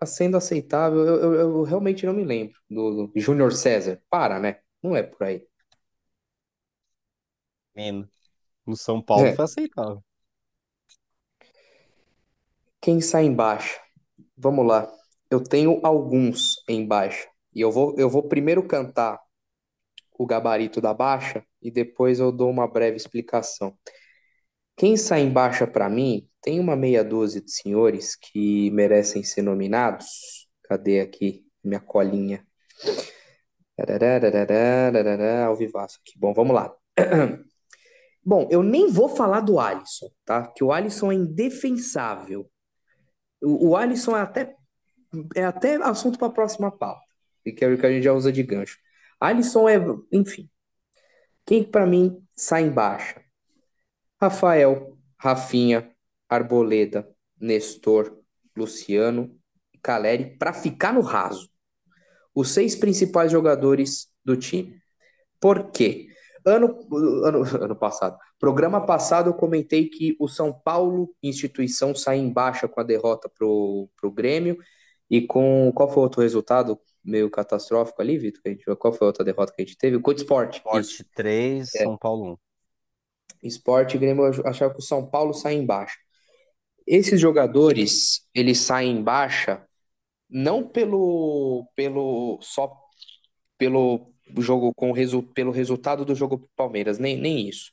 sendo 0.06 0.38
aceitável, 0.38 1.00
eu, 1.06 1.64
realmente 1.64 2.06
não 2.06 2.14
me 2.14 2.24
lembro 2.24 2.60
do, 2.70 3.08
do 3.08 3.20
Júnior 3.20 3.52
César. 3.54 4.02
Para, 4.10 4.40
né? 4.40 4.60
Não 4.82 4.96
é 4.96 5.04
por 5.04 5.24
aí. 5.24 5.48
Menos. 7.76 8.10
No 8.66 8.76
São 8.76 9.02
Paulo 9.02 9.26
é. 9.26 9.36
foi 9.36 9.46
aceitável. 9.46 10.04
Quem 12.80 13.02
sai 13.02 13.26
em 13.26 13.34
baixa? 13.34 13.82
Vamos 14.44 14.68
lá. 14.68 14.92
Eu 15.32 15.42
tenho 15.42 15.80
alguns 15.82 16.62
em 16.68 16.86
baixa. 16.86 17.30
E 17.56 17.62
eu 17.62 17.72
vou, 17.72 17.96
eu 17.98 18.10
vou 18.10 18.28
primeiro 18.28 18.62
cantar 18.68 19.22
o 20.20 20.26
gabarito 20.26 20.82
da 20.82 20.94
baixa 20.94 21.46
e 21.62 21.72
depois 21.72 22.20
eu 22.20 22.30
dou 22.30 22.50
uma 22.50 22.68
breve 22.68 22.98
explicação. 22.98 23.74
Quem 24.76 24.98
sai 24.98 25.22
em 25.22 25.32
baixa 25.32 25.66
para 25.66 25.90
mim, 25.90 26.28
tem 26.42 26.60
uma 26.60 26.76
meia 26.76 27.06
dúzia 27.06 27.40
de 27.40 27.52
senhores 27.52 28.18
que 28.18 28.70
merecem 28.72 29.24
ser 29.24 29.44
nominados. 29.44 30.46
Cadê 30.64 31.00
aqui 31.00 31.46
minha 31.64 31.80
colinha? 31.80 32.46
Ao 35.48 35.56
vivaço 35.56 36.00
aqui. 36.02 36.20
Bom, 36.20 36.34
vamos 36.34 36.54
lá. 36.54 36.76
Bom, 38.26 38.48
eu 38.52 38.62
nem 38.62 38.92
vou 38.92 39.08
falar 39.08 39.40
do 39.40 39.58
Alisson, 39.58 40.10
tá? 40.26 40.48
Que 40.48 40.64
o 40.66 40.72
Alisson 40.74 41.14
é 41.14 41.16
indefensável. 41.16 42.50
O, 43.44 43.76
Alisson 43.76 44.16
é 44.16 44.22
até, 44.22 44.56
é 45.36 45.44
até 45.44 45.76
assunto 45.76 46.18
para 46.18 46.28
a 46.28 46.32
próxima 46.32 46.72
pauta, 46.72 47.04
que 47.44 47.64
é 47.64 47.68
o 47.68 47.78
que 47.78 47.86
a 47.86 47.92
gente 47.92 48.04
já 48.04 48.14
usa 48.14 48.32
de 48.32 48.42
gancho. 48.42 48.78
Alisson 49.20 49.68
é, 49.68 49.76
enfim. 50.12 50.50
Quem 51.46 51.64
para 51.64 51.86
mim 51.86 52.26
sai 52.34 52.64
em 52.64 52.70
baixa? 52.70 53.22
Rafael, 54.22 54.98
Rafinha, 55.18 55.92
Arboleda, 56.30 57.08
Nestor, 57.40 58.18
Luciano 58.56 59.38
e 59.74 59.78
Caleri 59.78 60.38
para 60.38 60.54
ficar 60.54 60.94
no 60.94 61.02
raso. 61.02 61.50
Os 62.34 62.52
seis 62.52 62.76
principais 62.76 63.32
jogadores 63.32 64.08
do 64.24 64.38
time. 64.38 64.82
Por 65.40 65.72
quê? 65.72 66.08
Ano, 66.46 66.80
ano, 67.26 67.44
ano 67.62 67.76
passado, 67.76 68.18
programa 68.38 68.86
passado, 68.86 69.30
eu 69.30 69.34
comentei 69.34 69.88
que 69.88 70.16
o 70.20 70.28
São 70.28 70.52
Paulo, 70.52 71.16
instituição, 71.24 71.96
sai 71.96 72.18
em 72.18 72.32
baixa 72.32 72.68
com 72.68 72.80
a 72.80 72.84
derrota 72.84 73.30
pro, 73.30 73.90
pro 73.96 74.12
Grêmio. 74.12 74.58
E 75.10 75.22
com 75.22 75.72
qual 75.76 75.90
foi 75.90 76.00
o 76.00 76.04
outro 76.04 76.22
resultado 76.22 76.80
meio 77.04 77.30
catastrófico 77.30 78.02
ali, 78.02 78.18
Vitor? 78.18 78.76
Qual 78.78 78.94
foi 78.94 79.06
a 79.06 79.10
outra 79.10 79.24
derrota 79.24 79.54
que 79.54 79.62
a 79.62 79.66
gente 79.66 79.78
teve? 79.78 79.98
O 79.98 80.12
Sport. 80.12 80.56
Sport 80.56 81.02
3, 81.16 81.76
é. 81.76 81.84
São 81.84 81.98
Paulo 81.98 82.34
1. 82.34 82.38
Sport 83.48 83.94
e 83.94 83.98
Grêmio 83.98 84.26
acharam 84.46 84.74
que 84.74 84.80
o 84.80 84.84
São 84.84 85.06
Paulo 85.10 85.34
sai 85.34 85.54
em 85.56 85.66
baixa. 85.66 85.98
Esses 86.88 87.20
jogadores, 87.20 88.28
eles 88.34 88.60
saem 88.60 88.98
em 88.98 89.04
baixa 89.04 89.66
não 90.30 90.68
pelo, 90.68 91.68
pelo 91.76 92.40
só 92.42 92.76
pelo 93.58 94.13
jogo 94.38 94.74
com 94.74 94.92
resu, 94.92 95.24
pelo 95.24 95.52
resultado 95.52 96.06
do 96.06 96.16
jogo 96.16 96.50
Palmeiras, 96.56 97.00
nem, 97.00 97.18
nem 97.18 97.48
isso. 97.48 97.72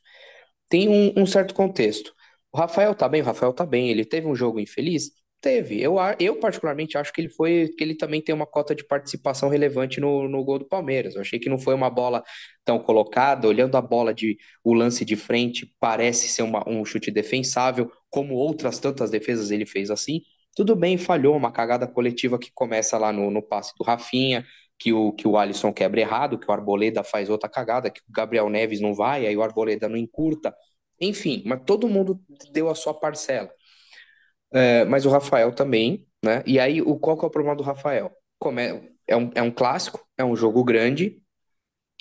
Tem 0.69 0.89
um, 0.89 1.13
um, 1.23 1.27
certo 1.27 1.55
contexto. 1.55 2.15
O 2.53 2.59
Rafael 2.59 2.95
tá 2.95 3.09
bem, 3.09 3.23
o 3.23 3.25
Rafael 3.25 3.53
tá 3.53 3.67
bem. 3.67 3.91
Ele 3.91 4.05
teve 4.05 4.27
um 4.27 4.35
jogo 4.35 4.61
infeliz? 4.61 5.11
Teve. 5.41 5.81
Eu, 5.81 5.97
eu 6.19 6.37
particularmente 6.39 6.99
acho 6.99 7.13
que 7.13 7.21
ele 7.21 7.29
foi 7.31 7.69
que 7.77 7.83
ele 7.83 7.95
também 7.95 8.21
tem 8.21 8.35
uma 8.35 8.47
cota 8.47 8.75
de 8.75 8.85
participação 8.85 9.49
relevante 9.49 9.99
no, 10.01 10.29
no 10.29 10.45
gol 10.45 10.59
do 10.59 10.67
Palmeiras. 10.69 11.15
Eu 11.15 11.23
achei 11.23 11.39
que 11.39 11.49
não 11.49 11.59
foi 11.59 11.75
uma 11.75 11.91
bola 11.91 12.23
tão 12.65 12.79
colocada. 12.79 13.49
Olhando 13.49 13.77
a 13.77 13.81
bola 13.83 14.13
de 14.15 14.37
o 14.63 14.75
lance 14.75 15.05
de 15.05 15.17
frente, 15.17 15.75
parece 15.81 16.29
ser 16.29 16.43
uma, 16.43 16.69
um 16.69 16.85
chute 16.85 17.11
defensável, 17.11 17.91
como 18.11 18.35
outras 18.35 18.79
tantas 18.79 19.11
defesas 19.11 19.51
ele 19.51 19.67
fez 19.67 19.91
assim. 19.91 20.21
Tudo 20.55 20.77
bem, 20.77 20.99
falhou, 20.99 21.37
uma 21.37 21.53
cagada 21.53 21.87
coletiva 21.87 22.39
que 22.39 22.51
começa 22.53 22.99
lá 22.99 23.13
no, 23.13 23.31
no 23.31 23.43
passe 23.43 23.73
do 23.79 23.85
Rafinha, 23.85 24.45
que 24.81 24.95
o, 24.95 25.13
que 25.13 25.29
o 25.29 25.37
Alisson 25.37 25.73
quebra 25.75 26.01
errado, 26.01 26.39
que 26.39 26.51
o 26.51 26.53
Arboleda 26.53 27.05
faz 27.05 27.29
outra 27.29 27.51
cagada, 27.51 27.91
que 27.91 28.01
o 28.01 28.13
Gabriel 28.13 28.49
Neves 28.49 28.81
não 28.81 28.95
vai, 28.95 29.27
aí 29.27 29.37
o 29.37 29.43
Arboleda 29.43 29.89
não 29.89 29.97
encurta. 29.97 30.57
Enfim, 30.99 31.43
mas 31.47 31.61
todo 31.67 31.87
mundo 31.87 32.19
deu 32.51 32.71
a 32.71 32.75
sua 32.75 32.95
parcela. 32.95 33.51
É, 34.53 34.85
mas 34.87 35.05
o 35.05 35.11
Rafael 35.11 35.53
também, 35.53 36.07
né? 36.25 36.43
E 36.47 36.59
aí, 36.59 36.81
o, 36.81 36.99
qual 36.99 37.17
que 37.19 37.25
é 37.25 37.29
o 37.29 37.31
problema 37.31 37.55
do 37.55 37.63
Rafael? 37.63 38.11
Como 38.39 38.59
é, 38.59 38.83
é, 39.07 39.17
um, 39.17 39.31
é 39.35 39.43
um 39.43 39.51
clássico, 39.51 40.05
é 40.17 40.25
um 40.25 40.35
jogo 40.35 40.65
grande 40.65 41.23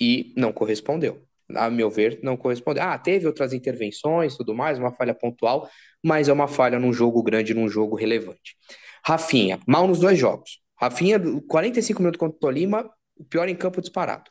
e 0.00 0.32
não 0.36 0.52
correspondeu. 0.52 1.22
A 1.54 1.68
meu 1.68 1.90
ver, 1.90 2.18
não 2.22 2.36
correspondeu. 2.36 2.82
Ah, 2.82 2.98
teve 2.98 3.26
outras 3.26 3.52
intervenções, 3.52 4.36
tudo 4.36 4.54
mais, 4.54 4.78
uma 4.78 4.92
falha 4.92 5.14
pontual, 5.14 5.68
mas 6.02 6.28
é 6.28 6.32
uma 6.32 6.48
falha 6.48 6.78
num 6.78 6.92
jogo 6.92 7.22
grande, 7.22 7.52
num 7.52 7.68
jogo 7.68 7.94
relevante. 7.94 8.56
Rafinha, 9.04 9.60
mal 9.66 9.86
nos 9.86 10.00
dois 10.00 10.18
jogos. 10.18 10.60
Rafinha, 10.80 11.20
45 11.46 12.00
minutos 12.00 12.18
contra 12.18 12.36
o 12.36 12.40
Tolima, 12.40 12.90
o 13.16 13.24
pior 13.24 13.48
em 13.48 13.54
campo 13.54 13.80
disparado. 13.80 14.30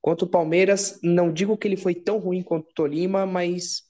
Contra 0.00 0.26
o 0.26 0.30
Palmeiras, 0.30 1.00
não 1.02 1.32
digo 1.32 1.56
que 1.56 1.66
ele 1.66 1.76
foi 1.76 1.94
tão 1.94 2.18
ruim 2.18 2.42
quanto 2.42 2.70
o 2.70 2.74
Tolima, 2.74 3.24
mas 3.24 3.82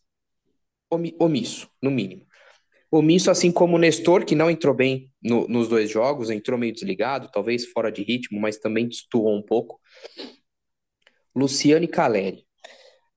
omisso, 1.19 1.69
no 1.83 1.91
mínimo. 1.91 2.25
Omisso, 2.91 3.31
assim 3.31 3.51
como 3.51 3.77
o 3.77 3.79
Nestor, 3.79 4.25
que 4.25 4.37
não 4.37 4.49
entrou 4.49 4.73
bem 4.73 5.11
no, 5.21 5.49
nos 5.49 5.69
dois 5.69 5.91
jogos, 5.91 6.31
entrou 6.31 6.57
meio 6.57 6.73
desligado, 6.73 7.29
talvez 7.33 7.67
fora 7.67 7.91
de 7.91 8.03
ritmo, 8.03 8.41
mas 8.41 8.57
também 8.57 8.87
destoou 8.87 9.37
um 9.37 9.43
pouco. 9.43 9.81
Luciano 11.35 11.85
e 11.85 11.89
Caleri. 11.89 12.47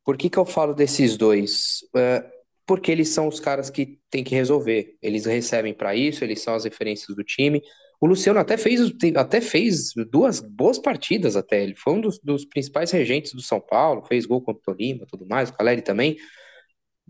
Por 0.04 0.18
que, 0.18 0.30
que 0.30 0.38
eu 0.38 0.46
falo 0.46 0.74
desses 0.74 1.16
dois? 1.16 1.82
Uh, 1.96 2.28
porque 2.66 2.92
eles 2.92 3.10
são 3.10 3.28
os 3.28 3.40
caras 3.40 3.70
que 3.70 4.00
tem 4.10 4.24
que 4.24 4.34
resolver. 4.34 4.98
Eles 5.02 5.26
recebem 5.26 5.74
para 5.74 5.96
isso, 5.96 6.24
eles 6.24 6.42
são 6.42 6.56
as 6.56 6.64
referências 6.64 7.16
do 7.16 7.24
time. 7.24 7.62
O 8.02 8.08
Luciano 8.08 8.40
até 8.40 8.58
fez, 8.58 8.94
até 9.16 9.42
fez 9.42 9.94
duas 10.10 10.40
boas 10.40 10.80
partidas 10.80 11.36
até. 11.36 11.64
Ele 11.64 11.76
foi 11.76 11.94
um 11.94 12.02
dos, 12.02 12.20
dos 12.20 12.46
principais 12.46 12.92
regentes 12.92 13.34
do 13.34 13.42
São 13.42 13.60
Paulo, 13.60 14.06
fez 14.06 14.26
gol 14.26 14.42
contra 14.42 14.62
o 14.62 14.64
Tolima, 14.64 15.06
tudo 15.06 15.26
mais, 15.28 15.50
o 15.50 15.54
Caleri 15.54 15.82
também. 15.82 16.18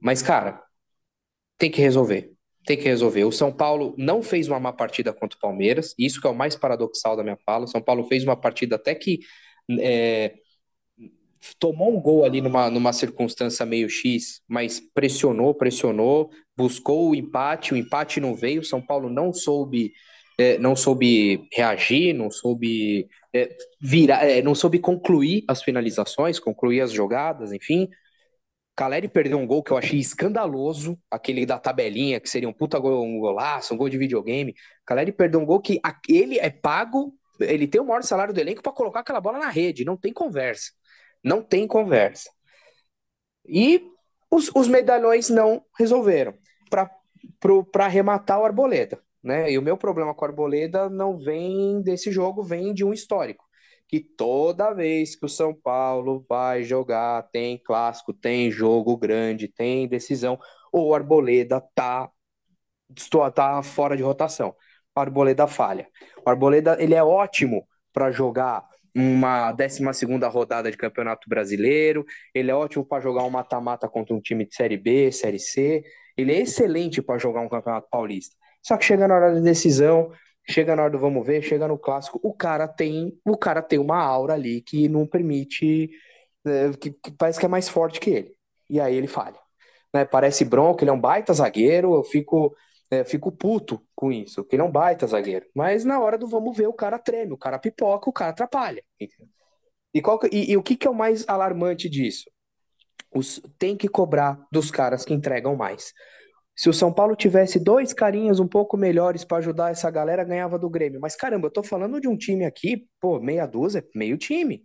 Mas, 0.02 0.22
cara, 0.22 0.62
tem 1.58 1.70
que 1.70 1.82
resolver. 1.82 2.32
Tem 2.66 2.78
que 2.78 2.84
resolver. 2.86 3.24
O 3.26 3.32
São 3.32 3.52
Paulo 3.52 3.94
não 3.98 4.24
fez 4.24 4.48
uma 4.48 4.60
má 4.60 4.74
partida 4.74 5.14
contra 5.14 5.38
o 5.38 5.42
Palmeiras, 5.42 5.94
isso 5.98 6.20
que 6.20 6.28
é 6.28 6.30
o 6.30 6.36
mais 6.36 6.56
paradoxal 6.56 7.16
da 7.16 7.24
minha 7.24 7.38
fala. 7.46 7.66
O 7.66 7.68
São 7.68 7.82
Paulo 7.82 8.06
fez 8.06 8.24
uma 8.24 8.36
partida 8.36 8.76
até 8.76 8.96
que 8.96 9.20
é, 9.80 10.34
tomou 11.60 11.96
um 11.96 12.02
gol 12.02 12.26
ali 12.26 12.42
numa, 12.42 12.70
numa 12.70 12.94
circunstância 12.94 13.66
meio 13.66 13.90
X, 13.90 14.42
mas 14.48 14.80
pressionou, 14.94 15.54
pressionou, 15.54 16.32
buscou 16.56 17.10
o 17.10 17.16
empate, 17.16 17.74
o 17.74 17.78
empate 17.78 18.20
não 18.20 18.36
veio, 18.36 18.62
o 18.62 18.66
São 18.66 18.82
Paulo 18.82 19.10
não 19.10 19.32
soube 19.34 19.94
é, 20.40 20.58
não 20.58 20.74
soube 20.74 21.50
reagir, 21.54 22.14
não 22.14 22.32
soube 22.32 23.10
é, 23.34 23.58
virar, 23.82 24.26
é, 24.26 24.42
não 24.42 24.56
soube 24.56 24.80
concluir 24.80 25.44
as 25.50 25.62
finalizações, 25.62 26.40
concluir 26.40 26.80
as 26.80 26.94
jogadas, 26.94 27.52
enfim. 27.52 27.90
Caleri 28.74 29.10
perdeu 29.10 29.38
um 29.38 29.46
gol 29.46 29.62
que 29.62 29.72
eu 29.72 29.78
achei 29.78 30.00
escandaloso, 30.00 30.98
aquele 31.12 31.46
da 31.46 31.60
tabelinha, 31.60 32.22
que 32.22 32.30
seria 32.30 32.48
um 32.48 32.54
puta 32.54 32.80
gol, 32.80 33.04
um 33.04 33.20
golaço, 33.20 33.74
um 33.74 33.78
gol 33.78 33.90
de 33.90 33.98
videogame. 33.98 34.56
Caleri 34.86 35.12
perdeu 35.12 35.42
um 35.42 35.46
gol 35.46 35.60
que 35.60 35.82
ele 36.08 36.40
é 36.40 36.50
pago, 36.50 37.14
ele 37.42 37.68
tem 37.68 37.82
o 37.82 37.86
maior 37.86 38.04
salário 38.04 38.34
do 38.34 38.40
elenco 38.40 38.64
para 38.64 38.72
colocar 38.72 39.02
aquela 39.02 39.20
bola 39.20 39.40
na 39.40 39.50
rede, 39.50 39.84
não 39.84 39.98
tem 39.98 40.14
conversa. 40.14 40.72
Não 41.22 41.44
tem 41.44 41.68
conversa. 41.68 42.30
E 43.46 43.84
os, 44.32 44.50
os 44.56 44.70
medalhões 44.70 45.30
não 45.30 45.62
resolveram 45.78 46.34
para 46.70 46.90
arrematar 47.86 48.40
o 48.40 48.46
Arboleda 48.46 49.02
né? 49.24 49.52
E 49.52 49.58
o 49.58 49.62
meu 49.62 49.78
problema 49.78 50.14
com 50.14 50.26
a 50.26 50.28
Arboleda 50.28 50.90
não 50.90 51.18
vem 51.18 51.82
desse 51.82 52.12
jogo, 52.12 52.44
vem 52.44 52.74
de 52.74 52.84
um 52.86 52.94
histórico. 52.94 53.46
Que 53.88 54.00
toda 54.00 54.74
vez 54.74 55.16
que 55.16 55.26
o 55.26 55.30
São 55.30 55.54
Paulo 55.54 56.26
vai 56.30 56.64
jogar, 56.64 57.24
tem 57.32 57.58
clássico, 57.58 58.14
tem 58.14 58.52
jogo 58.52 58.96
grande, 58.98 59.48
tem 59.48 59.88
decisão, 59.88 60.40
o 60.72 60.94
Arboleda 60.94 61.62
tá, 61.74 62.10
tá 63.34 63.64
fora 63.64 63.98
de 63.98 64.04
rotação. 64.04 64.56
O 64.96 65.00
Arboleda 65.00 65.48
falha. 65.48 65.88
O 66.26 66.30
Arboleda 66.30 66.78
ele 66.80 66.94
é 66.96 67.04
ótimo 67.04 67.68
para 67.94 68.12
jogar 68.12 68.68
uma 68.96 69.52
12 69.52 69.84
rodada 70.32 70.70
de 70.72 70.78
Campeonato 70.78 71.30
Brasileiro, 71.30 72.06
ele 72.34 72.52
é 72.52 72.56
ótimo 72.56 72.86
para 72.86 73.02
jogar 73.02 73.24
um 73.24 73.30
mata-mata 73.30 73.88
contra 73.88 74.16
um 74.16 74.22
time 74.22 74.46
de 74.46 74.56
Série 74.56 74.78
B, 74.78 75.12
Série 75.12 75.40
C, 75.40 75.84
ele 76.18 76.34
é 76.34 76.42
excelente 76.42 77.02
para 77.02 77.18
jogar 77.18 77.42
um 77.42 77.50
Campeonato 77.50 77.88
Paulista. 77.90 78.36
Só 78.62 78.78
que 78.78 78.86
chega 78.86 79.08
na 79.08 79.16
hora 79.16 79.34
da 79.36 79.40
decisão, 79.40 80.12
chega 80.48 80.76
na 80.76 80.84
hora 80.84 80.92
do 80.92 81.00
vamos 81.00 81.26
ver, 81.26 81.42
chega 81.42 81.68
no 81.68 81.78
clássico, 81.78 82.20
o 82.24 82.34
cara 82.34 82.68
tem, 82.68 83.18
o 83.26 83.38
cara 83.38 83.62
tem 83.62 83.80
uma 83.80 83.98
aura 83.98 84.34
ali 84.34 84.62
que 84.62 84.88
não 84.90 85.06
permite, 85.08 85.90
é, 86.46 86.72
que, 86.80 86.92
que, 86.92 87.12
parece 87.12 87.40
que 87.40 87.46
é 87.46 87.50
mais 87.50 87.70
forte 87.70 88.00
que 88.00 88.10
ele. 88.10 88.36
E 88.70 88.80
aí 88.80 88.96
ele 88.96 89.08
falha. 89.08 89.40
Né? 89.94 90.06
Parece 90.06 90.46
bronco, 90.46 90.84
ele 90.84 90.92
é 90.92 90.94
um 90.94 91.00
baita 91.00 91.34
zagueiro, 91.34 91.96
eu 91.96 92.04
fico, 92.04 92.56
é, 92.92 93.04
fico 93.04 93.32
puto 93.32 93.82
com 93.96 94.12
isso, 94.12 94.44
que 94.44 94.56
ele 94.56 94.64
é 94.64 94.66
um 94.66 94.72
baita 94.72 95.08
zagueiro. 95.08 95.46
Mas 95.56 95.86
na 95.86 96.00
hora 96.00 96.18
do 96.18 96.28
vamos 96.28 96.56
ver, 96.56 96.68
o 96.68 96.74
cara 96.74 97.00
treme, 97.00 97.34
o 97.34 97.38
cara 97.38 97.60
pipoca, 97.60 98.10
o 98.10 98.14
cara 98.14 98.32
atrapalha. 98.32 98.84
E, 99.94 100.02
qual, 100.02 100.20
e, 100.32 100.52
e 100.52 100.58
o 100.58 100.64
que, 100.64 100.76
que 100.76 100.88
é 100.88 100.90
o 100.90 100.96
mais 100.96 101.28
alarmante 101.28 101.90
disso? 101.90 102.30
Os, 103.14 103.42
tem 103.58 103.76
que 103.76 103.88
cobrar 103.88 104.40
dos 104.52 104.70
caras 104.70 105.04
que 105.04 105.14
entregam 105.14 105.56
mais. 105.56 105.94
Se 106.60 106.68
o 106.68 106.74
São 106.74 106.92
Paulo 106.92 107.16
tivesse 107.16 107.58
dois 107.58 107.94
carinhas 107.94 108.38
um 108.38 108.48
pouco 108.48 108.76
melhores 108.76 109.24
para 109.24 109.38
ajudar 109.38 109.72
essa 109.72 109.90
galera, 109.90 110.26
ganhava 110.26 110.60
do 110.60 110.70
Grêmio. 110.70 111.00
Mas 111.00 111.16
caramba, 111.16 111.48
eu 111.48 111.52
tô 111.52 111.64
falando 111.64 112.02
de 112.02 112.08
um 112.10 112.18
time 112.18 112.44
aqui, 112.44 112.86
pô, 113.00 113.18
meia 113.18 113.46
dúzia, 113.46 113.82
meio 113.96 114.18
time. 114.18 114.62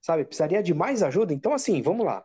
Sabe? 0.00 0.24
Precisaria 0.24 0.62
de 0.62 0.72
mais 0.72 1.02
ajuda. 1.02 1.34
Então, 1.34 1.52
assim, 1.52 1.82
vamos 1.82 2.06
lá. 2.06 2.24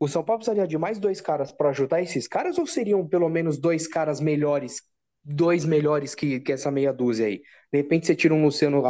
O 0.00 0.08
São 0.08 0.24
Paulo 0.24 0.40
precisaria 0.40 0.66
de 0.66 0.76
mais 0.76 0.98
dois 0.98 1.20
caras 1.20 1.52
para 1.52 1.68
ajudar 1.70 2.02
esses 2.02 2.26
caras 2.26 2.58
ou 2.58 2.66
seriam 2.66 3.06
pelo 3.06 3.28
menos 3.28 3.58
dois 3.58 3.86
caras 3.86 4.20
melhores, 4.20 4.82
dois 5.22 5.64
melhores 5.64 6.12
que, 6.12 6.40
que 6.40 6.50
essa 6.50 6.68
meia 6.68 6.92
dúzia 6.92 7.26
aí? 7.26 7.42
De 7.72 7.78
repente 7.78 8.08
você 8.08 8.16
tira 8.16 8.34
um 8.34 8.42
Luciano, 8.42 8.82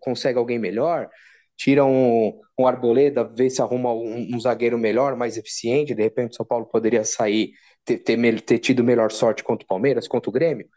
consegue 0.00 0.40
alguém 0.40 0.58
melhor, 0.58 1.08
tira 1.56 1.84
um, 1.84 2.36
um 2.58 2.66
Arboleda, 2.66 3.22
vê 3.22 3.48
se 3.48 3.62
arruma 3.62 3.92
um, 3.92 4.34
um, 4.34 4.40
zagueiro 4.40 4.76
melhor, 4.76 5.14
mais 5.14 5.36
eficiente, 5.36 5.94
de 5.94 6.02
repente 6.02 6.32
o 6.32 6.34
São 6.34 6.44
Paulo 6.44 6.66
poderia 6.66 7.04
sair, 7.04 7.52
ter, 7.84 7.98
ter, 7.98 8.40
ter 8.42 8.58
tido 8.58 8.84
melhor 8.84 9.10
sorte 9.10 9.44
contra 9.44 9.64
o 9.64 9.68
Palmeiras, 9.68 10.08
contra 10.08 10.30
o 10.30 10.32
Grêmio. 10.32 10.68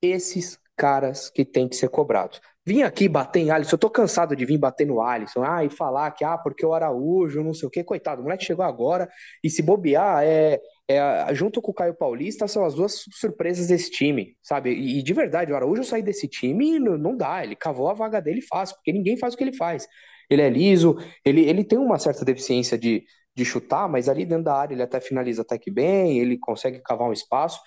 Esses 0.00 0.58
caras 0.76 1.30
que 1.30 1.44
têm 1.44 1.68
que 1.68 1.76
ser 1.76 1.88
cobrados. 1.88 2.40
Vim 2.64 2.82
aqui 2.82 3.08
bater 3.08 3.40
em 3.40 3.50
Alisson, 3.50 3.74
eu 3.74 3.78
tô 3.78 3.90
cansado 3.90 4.36
de 4.36 4.44
vir 4.44 4.56
bater 4.56 4.86
no 4.86 5.00
Alisson, 5.00 5.42
ah, 5.42 5.64
e 5.64 5.70
falar 5.70 6.12
que, 6.12 6.24
ah, 6.24 6.38
porque 6.38 6.64
o 6.64 6.72
Araújo, 6.72 7.42
não 7.42 7.52
sei 7.52 7.66
o 7.66 7.70
quê, 7.70 7.82
coitado, 7.82 8.20
o 8.20 8.24
moleque 8.24 8.44
chegou 8.44 8.64
agora, 8.64 9.08
e 9.42 9.50
se 9.50 9.62
bobear, 9.62 10.22
é, 10.22 10.60
é, 10.88 11.34
junto 11.34 11.60
com 11.60 11.72
o 11.72 11.74
Caio 11.74 11.94
Paulista, 11.94 12.46
são 12.46 12.64
as 12.64 12.74
duas 12.74 13.04
surpresas 13.12 13.66
desse 13.66 13.90
time, 13.90 14.36
sabe? 14.40 14.72
E, 14.72 15.00
e 15.00 15.02
de 15.02 15.12
verdade, 15.12 15.52
o 15.52 15.56
Araújo 15.56 15.82
sair 15.82 16.02
desse 16.02 16.28
time 16.28 16.78
não, 16.78 16.96
não 16.96 17.16
dá, 17.16 17.42
ele 17.42 17.56
cavou 17.56 17.88
a 17.88 17.94
vaga 17.94 18.20
dele 18.20 18.42
fácil, 18.42 18.76
porque 18.76 18.92
ninguém 18.92 19.16
faz 19.18 19.34
o 19.34 19.36
que 19.36 19.42
ele 19.42 19.56
faz. 19.56 19.88
Ele 20.30 20.42
é 20.42 20.48
liso, 20.48 20.96
ele, 21.24 21.42
ele 21.42 21.64
tem 21.64 21.78
uma 21.78 21.98
certa 21.98 22.24
deficiência 22.24 22.78
de, 22.78 23.04
de 23.34 23.44
chutar, 23.44 23.88
mas 23.88 24.08
ali 24.08 24.26
dentro 24.26 24.44
da 24.44 24.54
área 24.54 24.74
ele 24.74 24.82
até 24.82 25.00
finaliza 25.00 25.42
até 25.42 25.58
que 25.58 25.70
bem, 25.70 26.18
ele 26.18 26.38
consegue 26.38 26.80
cavar 26.80 27.08
um 27.08 27.12
espaço, 27.12 27.60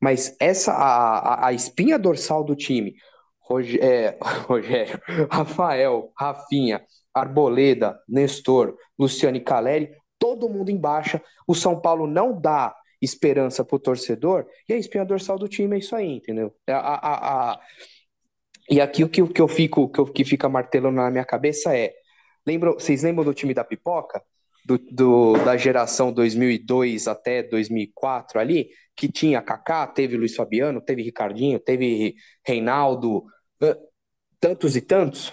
mas 0.00 0.36
essa, 0.40 0.72
a, 0.72 1.48
a, 1.48 1.52
espinha 1.52 1.98
dorsal 1.98 2.42
do 2.42 2.56
time 2.56 2.94
é, 3.80 4.16
Rogério, 4.46 5.00
Rafael, 5.30 6.12
Rafinha, 6.16 6.82
Arboleda, 7.14 7.98
Nestor, 8.08 8.76
Luciano 8.98 9.40
Caleri, 9.42 9.90
todo 10.18 10.48
mundo 10.48 10.70
em 10.70 10.76
baixa. 10.76 11.22
O 11.46 11.54
São 11.54 11.80
Paulo 11.80 12.06
não 12.06 12.40
dá 12.40 12.74
esperança 13.00 13.64
pro 13.64 13.78
torcedor, 13.78 14.46
e 14.68 14.72
a 14.72 14.76
espinha 14.76 15.04
dorsal 15.04 15.36
do 15.36 15.48
time 15.48 15.76
é 15.76 15.78
isso 15.80 15.94
aí, 15.94 16.16
entendeu? 16.16 16.54
A, 16.68 16.72
a, 16.72 17.52
a... 17.52 17.60
E 18.70 18.80
aqui 18.80 19.02
o 19.02 19.08
que, 19.08 19.20
o 19.20 19.28
que 19.28 19.40
eu 19.40 19.48
fico, 19.48 19.88
que, 19.88 19.98
eu, 19.98 20.06
que 20.06 20.24
fica 20.24 20.48
martelando 20.48 20.96
na 20.96 21.10
minha 21.10 21.24
cabeça 21.24 21.76
é: 21.76 21.92
lembram, 22.46 22.74
vocês 22.74 23.02
lembram 23.02 23.24
do 23.24 23.34
time 23.34 23.52
da 23.52 23.64
pipoca? 23.64 24.22
Do, 24.64 24.78
do, 24.78 25.32
da 25.44 25.56
geração 25.56 26.12
2002 26.12 27.08
até 27.08 27.42
2004 27.42 28.38
ali, 28.38 28.68
que 28.96 29.10
tinha 29.10 29.42
Kaká, 29.42 29.86
teve 29.88 30.16
Luiz 30.16 30.36
Fabiano, 30.36 30.80
teve 30.80 31.02
Ricardinho, 31.02 31.58
teve 31.58 32.14
Reinaldo, 32.46 33.24
tantos 34.38 34.76
e 34.76 34.80
tantos, 34.80 35.32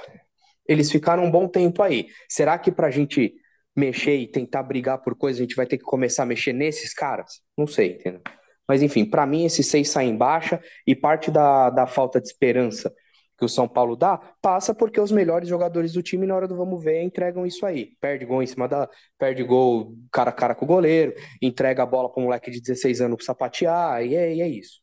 eles 0.68 0.92
ficaram 0.92 1.26
um 1.26 1.32
bom 1.32 1.48
tempo 1.48 1.82
aí. 1.82 2.08
Será 2.30 2.58
que 2.58 2.72
para 2.72 2.88
a 2.88 2.92
gente 2.92 3.34
mexer 3.76 4.16
e 4.18 4.28
tentar 4.28 4.64
brigar 4.64 5.02
por 5.02 5.16
coisas, 5.16 5.40
a 5.40 5.44
gente 5.44 5.56
vai 5.56 5.66
ter 5.66 5.78
que 5.78 5.84
começar 5.84 6.24
a 6.24 6.26
mexer 6.28 6.54
nesses 6.54 6.94
caras? 6.94 7.42
Não 7.58 7.66
sei, 7.66 7.94
entendeu? 7.94 8.22
Mas 8.68 8.84
enfim, 8.84 9.04
para 9.04 9.26
mim 9.26 9.46
esses 9.46 9.66
seis 9.66 9.90
saem 9.90 10.16
baixa 10.16 10.62
e 10.86 10.96
parte 10.96 11.32
da, 11.32 11.72
da 11.72 11.88
falta 11.88 12.22
de 12.22 12.28
esperança 12.28 12.94
que 13.40 13.46
o 13.46 13.50
São 13.50 13.68
Paulo 13.68 13.96
dá 13.96 14.18
passa 14.42 14.74
porque 14.76 15.00
os 15.00 15.12
melhores 15.12 15.48
jogadores 15.50 15.94
do 15.94 16.04
time 16.04 16.28
na 16.28 16.36
hora 16.36 16.48
do 16.48 16.56
vamos 16.56 16.84
ver 16.84 17.02
entregam 17.02 17.46
isso 17.46 17.66
aí. 17.66 17.96
Perde 18.00 18.26
gol 18.26 18.44
em 18.44 18.48
cima 18.48 18.68
da, 18.68 18.90
perde 19.18 19.44
gol 19.44 19.96
cara 20.12 20.30
a 20.30 20.34
cara 20.34 20.54
com 20.56 20.66
o 20.66 20.68
goleiro, 20.68 21.14
entrega 21.42 21.84
a 21.84 21.86
bola 21.86 22.12
para 22.12 22.22
um 22.22 22.26
moleque 22.26 22.52
de 22.52 22.62
16 22.62 23.02
anos 23.02 23.26
sapatear 23.26 24.04
e 24.06 24.16
é, 24.16 24.36
e 24.36 24.42
é 24.42 24.48
isso. 24.48 24.82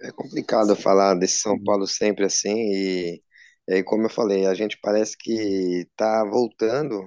É 0.00 0.12
complicado 0.12 0.76
falar 0.76 1.14
desse 1.14 1.38
São 1.40 1.62
Paulo 1.62 1.86
sempre 1.86 2.24
assim, 2.24 2.50
e, 2.54 3.22
e 3.68 3.74
aí, 3.74 3.82
como 3.84 4.04
eu 4.04 4.10
falei, 4.10 4.46
a 4.46 4.54
gente 4.54 4.78
parece 4.80 5.16
que 5.18 5.86
tá 5.96 6.24
voltando. 6.24 7.02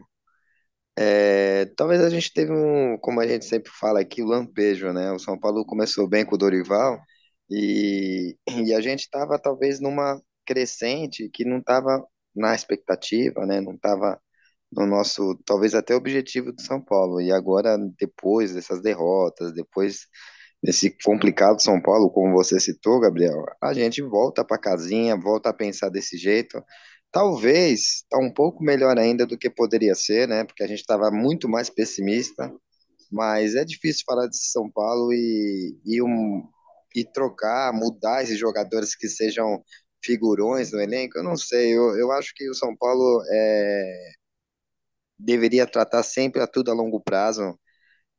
É, 0.97 1.65
talvez 1.77 2.01
a 2.01 2.09
gente 2.09 2.31
teve 2.33 2.51
um, 2.51 2.97
como 2.97 3.19
a 3.21 3.27
gente 3.27 3.45
sempre 3.45 3.71
fala 3.71 4.01
aqui, 4.01 4.21
o 4.21 4.27
lampejo, 4.27 4.91
né? 4.93 5.11
O 5.11 5.19
São 5.19 5.39
Paulo 5.39 5.65
começou 5.65 6.07
bem 6.07 6.25
com 6.25 6.35
o 6.35 6.37
Dorival 6.37 6.99
e, 7.51 8.37
e 8.65 8.73
a 8.73 8.81
gente 8.81 9.01
estava 9.01 9.37
talvez 9.39 9.79
numa 9.79 10.21
crescente 10.45 11.29
que 11.29 11.45
não 11.45 11.59
estava 11.59 12.05
na 12.35 12.55
expectativa, 12.55 13.45
né? 13.45 13.59
Não 13.61 13.73
estava 13.75 14.19
no 14.71 14.85
nosso, 14.87 15.35
talvez 15.45 15.75
até 15.75 15.95
objetivo 15.95 16.53
do 16.53 16.61
São 16.61 16.81
Paulo. 16.81 17.21
E 17.21 17.31
agora, 17.31 17.77
depois 17.99 18.53
dessas 18.53 18.81
derrotas, 18.81 19.53
depois 19.53 20.07
nesse 20.63 20.91
complicado 21.03 21.61
São 21.61 21.81
Paulo, 21.81 22.09
como 22.09 22.33
você 22.33 22.59
citou, 22.59 22.99
Gabriel, 22.99 23.45
a 23.61 23.73
gente 23.73 24.01
volta 24.01 24.45
para 24.45 24.57
casinha, 24.59 25.15
volta 25.17 25.49
a 25.49 25.53
pensar 25.53 25.89
desse 25.89 26.17
jeito. 26.17 26.63
Talvez 27.11 28.03
está 28.03 28.17
um 28.17 28.31
pouco 28.33 28.63
melhor 28.63 28.97
ainda 28.97 29.25
do 29.25 29.37
que 29.37 29.49
poderia 29.49 29.95
ser, 29.95 30.27
né? 30.27 30.45
Porque 30.45 30.63
a 30.63 30.67
gente 30.67 30.79
estava 30.79 31.11
muito 31.11 31.49
mais 31.49 31.69
pessimista, 31.69 32.53
mas 33.11 33.55
é 33.55 33.65
difícil 33.65 34.03
falar 34.05 34.27
de 34.27 34.37
São 34.37 34.69
Paulo 34.71 35.11
e, 35.13 35.77
e, 35.85 36.01
um, 36.01 36.43
e 36.95 37.05
trocar, 37.05 37.73
mudar 37.73 38.23
esses 38.23 38.39
jogadores 38.39 38.95
que 38.95 39.07
sejam 39.07 39.63
figurões 40.03 40.71
no 40.71 40.79
elenco. 40.81 41.17
Eu 41.17 41.23
não 41.23 41.37
sei, 41.37 41.75
eu, 41.77 41.97
eu 41.97 42.11
acho 42.11 42.33
que 42.35 42.49
o 42.49 42.53
São 42.55 42.75
Paulo 42.75 43.23
é, 43.31 44.11
deveria 45.19 45.67
tratar 45.67 46.03
sempre 46.03 46.41
a 46.41 46.47
tudo 46.47 46.71
a 46.71 46.73
longo 46.73 46.99
prazo 47.01 47.57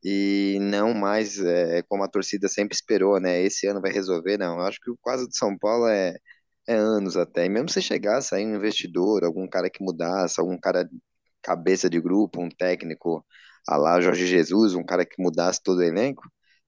e 0.03 0.57
não 0.61 0.93
mais 0.93 1.39
é, 1.39 1.83
como 1.83 2.03
a 2.03 2.07
torcida 2.09 2.47
sempre 2.49 2.75
esperou, 2.75 3.19
né? 3.19 3.41
Esse 3.43 3.67
ano 3.67 3.81
vai 3.81 3.91
resolver, 3.91 4.37
não. 4.37 4.55
Eu 4.59 4.65
acho 4.65 4.79
que 4.81 4.91
o 4.91 4.97
caso 4.97 5.27
de 5.29 5.37
São 5.37 5.57
Paulo 5.57 5.87
é, 5.87 6.15
é 6.67 6.75
anos 6.75 7.17
até. 7.17 7.45
E 7.45 7.49
mesmo 7.49 7.69
se 7.69 7.81
chegasse 7.81 8.35
aí 8.35 8.45
um 8.45 8.55
investidor, 8.55 9.23
algum 9.25 9.47
cara 9.47 9.69
que 9.69 9.83
mudasse, 9.83 10.39
algum 10.39 10.57
cara 10.59 10.89
cabeça 11.41 11.89
de 11.89 12.01
grupo, 12.01 12.41
um 12.41 12.49
técnico 12.49 13.25
a 13.67 13.77
lá 13.77 14.01
Jorge 14.01 14.27
Jesus, 14.27 14.75
um 14.75 14.83
cara 14.85 15.05
que 15.05 15.21
mudasse 15.21 15.61
todo 15.63 15.79
o 15.79 15.83
elenco, 15.83 16.23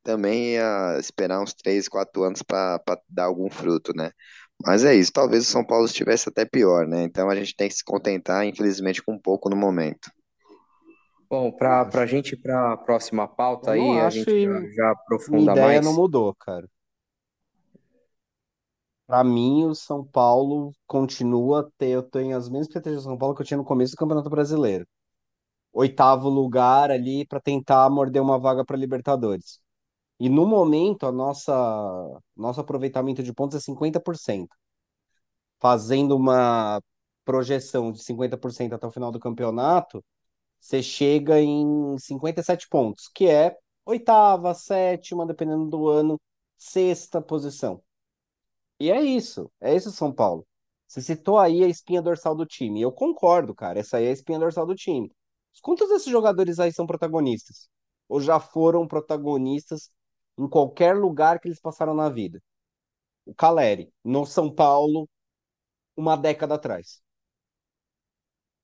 também 0.05 0.53
ia 0.53 0.97
esperar 0.99 1.41
uns 1.41 1.53
3, 1.53 1.89
4 1.89 2.23
anos 2.23 2.43
para 2.43 2.79
dar 3.09 3.25
algum 3.25 3.49
fruto, 3.49 3.93
né? 3.95 4.11
Mas 4.65 4.85
é 4.85 4.95
isso, 4.95 5.11
talvez 5.11 5.43
o 5.47 5.51
São 5.51 5.65
Paulo 5.65 5.85
estivesse 5.85 6.29
até 6.29 6.45
pior, 6.45 6.87
né? 6.87 7.03
Então 7.03 7.29
a 7.29 7.35
gente 7.35 7.55
tem 7.55 7.67
que 7.67 7.75
se 7.75 7.83
contentar, 7.83 8.45
infelizmente, 8.45 9.03
com 9.03 9.13
um 9.13 9.19
pouco 9.19 9.49
no 9.49 9.55
momento. 9.57 10.09
Bom, 11.29 11.51
para 11.51 11.89
a 12.01 12.05
gente 12.05 12.33
ir 12.33 12.37
para 12.37 12.73
a 12.73 12.77
próxima 12.77 13.27
pauta 13.27 13.71
aí, 13.71 13.99
a 13.99 14.09
gente 14.09 14.43
já, 14.43 14.61
já 14.75 14.91
aprofunda 14.91 15.37
Minha 15.37 15.51
ideia 15.51 15.81
mais. 15.81 15.85
não 15.85 15.93
mudou, 15.93 16.33
cara. 16.35 16.67
Pra 19.07 19.23
mim, 19.23 19.65
o 19.65 19.75
São 19.75 20.03
Paulo 20.03 20.71
continua 20.87 21.61
a 21.61 21.63
ter, 21.77 21.89
eu 21.89 22.03
tenho 22.03 22.35
as 22.35 22.49
mesmas 22.49 22.67
expectativas 22.67 23.03
do 23.03 23.09
São 23.09 23.17
Paulo 23.17 23.35
que 23.35 23.41
eu 23.41 23.45
tinha 23.45 23.57
no 23.57 23.63
começo 23.65 23.93
do 23.93 23.97
Campeonato 23.99 24.29
Brasileiro. 24.29 24.87
Oitavo 25.73 26.29
lugar 26.29 26.91
ali 26.91 27.25
para 27.27 27.39
tentar 27.41 27.89
morder 27.91 28.21
uma 28.21 28.39
vaga 28.39 28.65
para 28.65 28.77
Libertadores. 28.77 29.61
E 30.19 30.29
no 30.29 30.45
momento, 30.47 31.05
a 31.05 31.11
nossa 31.11 31.53
nosso 32.35 32.61
aproveitamento 32.61 33.23
de 33.23 33.33
pontos 33.33 33.57
é 33.57 33.59
50%. 33.61 34.55
Fazendo 35.59 36.15
uma 36.15 36.81
projeção 37.25 37.91
de 37.91 38.03
50% 38.03 38.73
até 38.73 38.87
o 38.87 38.91
final 38.91 39.11
do 39.11 39.19
campeonato, 39.19 40.03
você 40.59 40.83
chega 40.83 41.39
em 41.41 41.97
57 41.99 42.67
pontos, 42.69 43.09
que 43.13 43.27
é 43.27 43.57
oitava, 43.85 44.53
sétima, 44.53 45.25
dependendo 45.25 45.67
do 45.67 45.87
ano, 45.89 46.19
sexta 46.57 47.21
posição. 47.21 47.83
E 48.79 48.91
é 48.91 49.01
isso, 49.01 49.51
é 49.61 49.75
isso 49.75 49.91
São 49.91 50.13
Paulo. 50.13 50.45
Você 50.87 51.01
citou 51.01 51.39
aí 51.39 51.63
a 51.63 51.67
espinha 51.67 52.01
dorsal 52.01 52.35
do 52.35 52.45
time. 52.45 52.81
Eu 52.81 52.91
concordo, 52.91 53.53
cara, 53.55 53.79
essa 53.79 53.97
aí 53.97 54.05
é 54.05 54.09
a 54.09 54.11
espinha 54.13 54.39
dorsal 54.39 54.65
do 54.65 54.75
time. 54.75 55.11
Quantos 55.61 55.89
desses 55.89 56.11
jogadores 56.11 56.59
aí 56.59 56.71
são 56.73 56.85
protagonistas? 56.85 57.69
Ou 58.07 58.21
já 58.21 58.39
foram 58.39 58.87
protagonistas 58.87 59.89
em 60.37 60.47
qualquer 60.49 60.95
lugar 60.97 61.39
que 61.39 61.47
eles 61.47 61.59
passaram 61.59 61.93
na 61.93 62.09
vida? 62.09 62.41
O 63.25 63.35
Caleri, 63.35 63.93
no 64.03 64.25
São 64.25 64.53
Paulo, 64.53 65.09
uma 65.97 66.17
década 66.17 66.55
atrás 66.55 67.01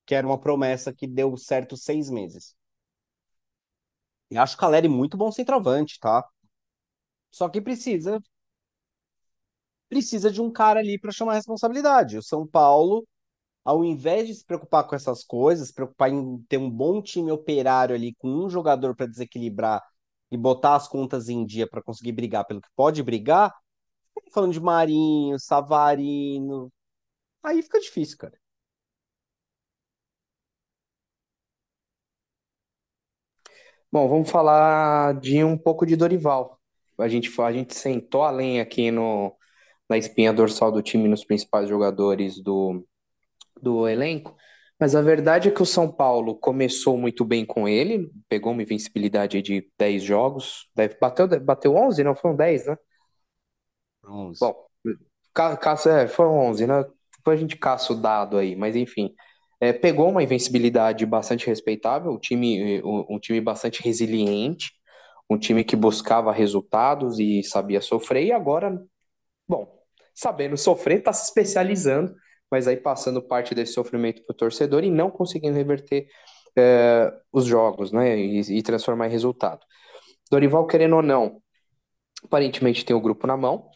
que 0.06 0.14
era 0.14 0.26
uma 0.26 0.38
promessa 0.40 0.92
que 0.92 1.06
deu 1.08 1.36
certo 1.36 1.76
seis 1.76 2.08
meses. 2.10 2.54
E 4.30 4.36
acho 4.38 4.56
o 4.56 4.58
Caleri 4.58 4.88
muito 4.88 5.16
bom 5.16 5.30
centroavante, 5.30 5.98
tá? 6.00 6.24
Só 7.32 7.48
que 7.48 7.60
precisa 7.60 8.20
precisa 9.88 10.30
de 10.30 10.40
um 10.40 10.50
cara 10.50 10.80
ali 10.80 10.98
para 10.98 11.12
chamar 11.12 11.32
a 11.32 11.34
responsabilidade. 11.36 12.16
O 12.18 12.22
São 12.22 12.46
Paulo, 12.46 13.06
ao 13.64 13.84
invés 13.84 14.28
de 14.28 14.34
se 14.36 14.44
preocupar 14.46 14.86
com 14.86 14.96
essas 14.96 15.24
coisas, 15.24 15.72
preocupar 15.72 16.10
em 16.10 16.38
ter 16.48 16.58
um 16.58 16.70
bom 16.70 17.02
time 17.02 17.32
operário 17.32 17.94
ali 17.96 18.14
com 18.16 18.28
um 18.28 18.50
jogador 18.50 18.96
para 18.96 19.06
desequilibrar 19.06 19.82
e 20.32 20.36
botar 20.38 20.76
as 20.76 20.88
contas 20.88 21.28
em 21.28 21.44
dia 21.46 21.68
para 21.68 21.82
conseguir 21.82 22.12
brigar 22.12 22.46
pelo 22.46 22.60
que 22.62 22.68
pode 22.76 23.02
brigar, 23.02 23.54
falando 24.32 24.52
de 24.52 24.60
Marinho, 24.60 25.38
Savarino, 25.38 26.72
aí 27.42 27.62
fica 27.62 27.80
difícil, 27.80 28.18
cara. 28.18 28.34
Bom, 33.90 34.08
vamos 34.08 34.30
falar 34.30 35.20
de 35.20 35.44
um 35.44 35.56
pouco 35.58 35.84
de 35.84 35.96
Dorival. 35.96 36.58
A 36.98 37.08
gente, 37.08 37.30
a 37.40 37.52
gente 37.52 37.74
sentou 37.74 38.22
a 38.22 38.30
lenha 38.30 38.62
aqui 38.62 38.90
no, 38.90 39.36
na 39.88 39.98
espinha 39.98 40.32
dorsal 40.32 40.72
do 40.72 40.82
time, 40.82 41.08
nos 41.08 41.24
principais 41.24 41.68
jogadores 41.68 42.40
do, 42.40 42.86
do 43.60 43.88
elenco, 43.88 44.36
mas 44.82 44.96
a 44.96 45.00
verdade 45.00 45.48
é 45.48 45.52
que 45.52 45.62
o 45.62 45.64
São 45.64 45.88
Paulo 45.88 46.34
começou 46.34 46.98
muito 46.98 47.24
bem 47.24 47.46
com 47.46 47.68
ele, 47.68 48.10
pegou 48.28 48.50
uma 48.50 48.64
invencibilidade 48.64 49.40
de 49.40 49.70
10 49.78 50.02
jogos, 50.02 50.68
bateu, 51.00 51.28
bateu 51.40 51.76
11, 51.76 52.02
não? 52.02 52.16
Foram 52.16 52.34
10, 52.34 52.66
né? 52.66 52.76
11. 54.04 54.40
Bom, 54.40 54.56
ca, 55.32 55.56
caça, 55.56 56.00
é, 56.00 56.08
foram 56.08 56.36
11, 56.36 56.66
né? 56.66 56.84
Depois 57.16 57.38
a 57.38 57.40
gente 57.40 57.56
caça 57.56 57.92
o 57.92 57.96
dado 57.96 58.36
aí, 58.36 58.56
mas 58.56 58.74
enfim. 58.74 59.14
É, 59.60 59.72
pegou 59.72 60.10
uma 60.10 60.24
invencibilidade 60.24 61.06
bastante 61.06 61.46
respeitável, 61.46 62.10
um 62.10 62.18
time, 62.18 62.82
um, 62.82 63.06
um 63.08 63.20
time 63.20 63.40
bastante 63.40 63.80
resiliente, 63.84 64.72
um 65.30 65.38
time 65.38 65.62
que 65.62 65.76
buscava 65.76 66.32
resultados 66.32 67.20
e 67.20 67.44
sabia 67.44 67.80
sofrer, 67.80 68.24
e 68.24 68.32
agora, 68.32 68.82
bom, 69.48 69.78
sabendo 70.12 70.56
sofrer, 70.56 70.98
está 70.98 71.12
se 71.12 71.26
especializando, 71.26 72.12
mas 72.52 72.68
aí 72.68 72.76
passando 72.76 73.22
parte 73.22 73.54
desse 73.54 73.72
sofrimento 73.72 74.22
para 74.26 74.34
o 74.34 74.36
torcedor 74.36 74.84
e 74.84 74.90
não 74.90 75.10
conseguindo 75.10 75.56
reverter 75.56 76.06
é, 76.54 77.10
os 77.32 77.46
jogos, 77.46 77.90
né, 77.90 78.18
e, 78.18 78.58
e 78.58 78.62
transformar 78.62 79.06
em 79.06 79.10
resultado. 79.10 79.60
Dorival, 80.30 80.66
querendo 80.66 80.96
ou 80.96 81.02
não, 81.02 81.40
aparentemente 82.22 82.84
tem 82.84 82.94
o 82.94 83.00
grupo 83.00 83.26
na 83.26 83.38
mão. 83.38 83.70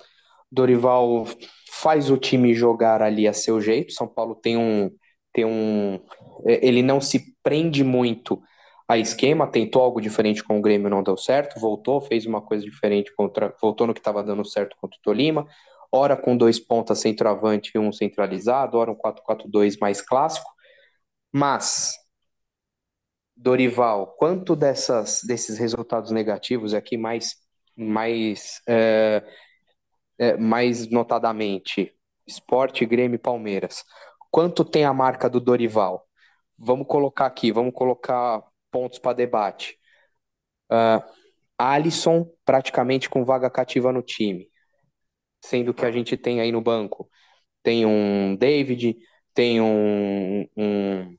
Dorival 0.52 1.24
faz 1.70 2.10
o 2.10 2.18
time 2.18 2.54
jogar 2.54 3.00
ali 3.00 3.26
a 3.26 3.32
seu 3.32 3.62
jeito. 3.62 3.94
São 3.94 4.06
Paulo 4.06 4.34
tem 4.34 4.58
um, 4.58 4.90
tem 5.32 5.46
um, 5.46 5.98
é, 6.46 6.66
ele 6.66 6.82
não 6.82 7.00
se 7.00 7.34
prende 7.42 7.82
muito 7.82 8.42
a 8.86 8.98
esquema, 8.98 9.46
tentou 9.46 9.80
algo 9.80 10.02
diferente 10.02 10.44
com 10.44 10.58
o 10.58 10.60
Grêmio, 10.60 10.90
não 10.90 11.02
deu 11.02 11.16
certo, 11.16 11.58
voltou, 11.58 11.98
fez 11.98 12.26
uma 12.26 12.42
coisa 12.42 12.62
diferente 12.62 13.10
contra, 13.16 13.56
voltou 13.60 13.86
no 13.86 13.94
que 13.94 14.00
estava 14.00 14.22
dando 14.22 14.44
certo 14.44 14.76
contra 14.78 14.98
o 14.98 15.02
Tolima, 15.02 15.46
ora 15.92 16.16
com 16.16 16.37
dois 16.37 16.59
pontas 16.59 17.01
centroavante 17.01 17.72
e 17.75 17.79
um 17.79 17.92
centralizado, 17.92 18.79
ora 18.79 18.90
um 18.90 18.96
4-4-2 18.96 19.79
mais 19.81 20.01
clássico, 20.01 20.51
mas 21.33 21.94
Dorival, 23.37 24.14
quanto 24.18 24.57
dessas, 24.57 25.20
desses 25.27 25.59
resultados 25.59 26.11
negativos 26.11 26.72
aqui 26.75 26.96
mais 26.96 27.37
mais 27.77 28.62
é, 28.66 29.22
é, 30.18 30.37
mais 30.38 30.88
notadamente 30.88 31.94
Esporte, 32.27 32.87
Grêmio 32.87 33.16
e 33.16 33.18
Palmeiras, 33.18 33.85
quanto 34.31 34.64
tem 34.64 34.85
a 34.85 34.92
marca 34.92 35.29
do 35.29 35.40
Dorival? 35.40 36.07
Vamos 36.59 36.87
colocar 36.88 37.27
aqui, 37.27 37.53
vamos 37.53 37.75
colocar 37.75 38.42
pontos 38.70 38.99
para 38.99 39.12
debate. 39.12 39.79
Uh, 40.70 41.03
Alisson 41.59 42.27
praticamente 42.44 43.09
com 43.09 43.25
vaga 43.25 43.51
cativa 43.51 43.92
no 43.92 44.03
time, 44.03 44.49
sendo 45.40 45.75
que 45.75 45.85
a 45.85 45.90
gente 45.90 46.16
tem 46.16 46.40
aí 46.40 46.53
no 46.53 46.61
banco 46.61 47.09
tem 47.66 47.85
um 47.85 48.37
David, 48.37 48.96
tem 49.35 49.61
um, 49.61 50.46
um 50.57 51.16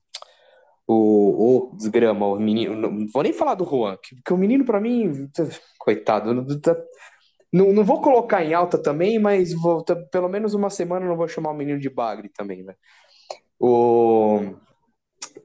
o, 0.87 1.73
o 1.73 1.75
desgrama, 1.75 2.25
o 2.25 2.39
menino. 2.39 2.73
Não 2.73 3.05
vou 3.13 3.21
nem 3.21 3.33
falar 3.33 3.55
do 3.55 3.65
Juan, 3.65 3.97
que, 4.01 4.33
o 4.33 4.37
menino, 4.37 4.63
para 4.63 4.79
mim, 4.79 5.29
coitado, 5.77 6.33
tá, 6.61 6.73
não, 7.51 7.73
não 7.73 7.83
vou 7.83 8.01
colocar 8.01 8.45
em 8.45 8.53
alta 8.53 8.81
também, 8.81 9.19
mas 9.19 9.53
vou, 9.53 9.83
tá, 9.83 9.93
pelo 10.09 10.29
menos 10.29 10.53
uma 10.53 10.69
semana 10.69 11.05
não 11.05 11.17
vou 11.17 11.27
chamar 11.27 11.51
o 11.51 11.53
menino 11.53 11.81
de 11.81 11.89
bagre 11.89 12.29
também, 12.29 12.63
né? 12.63 12.75
O, 13.59 14.55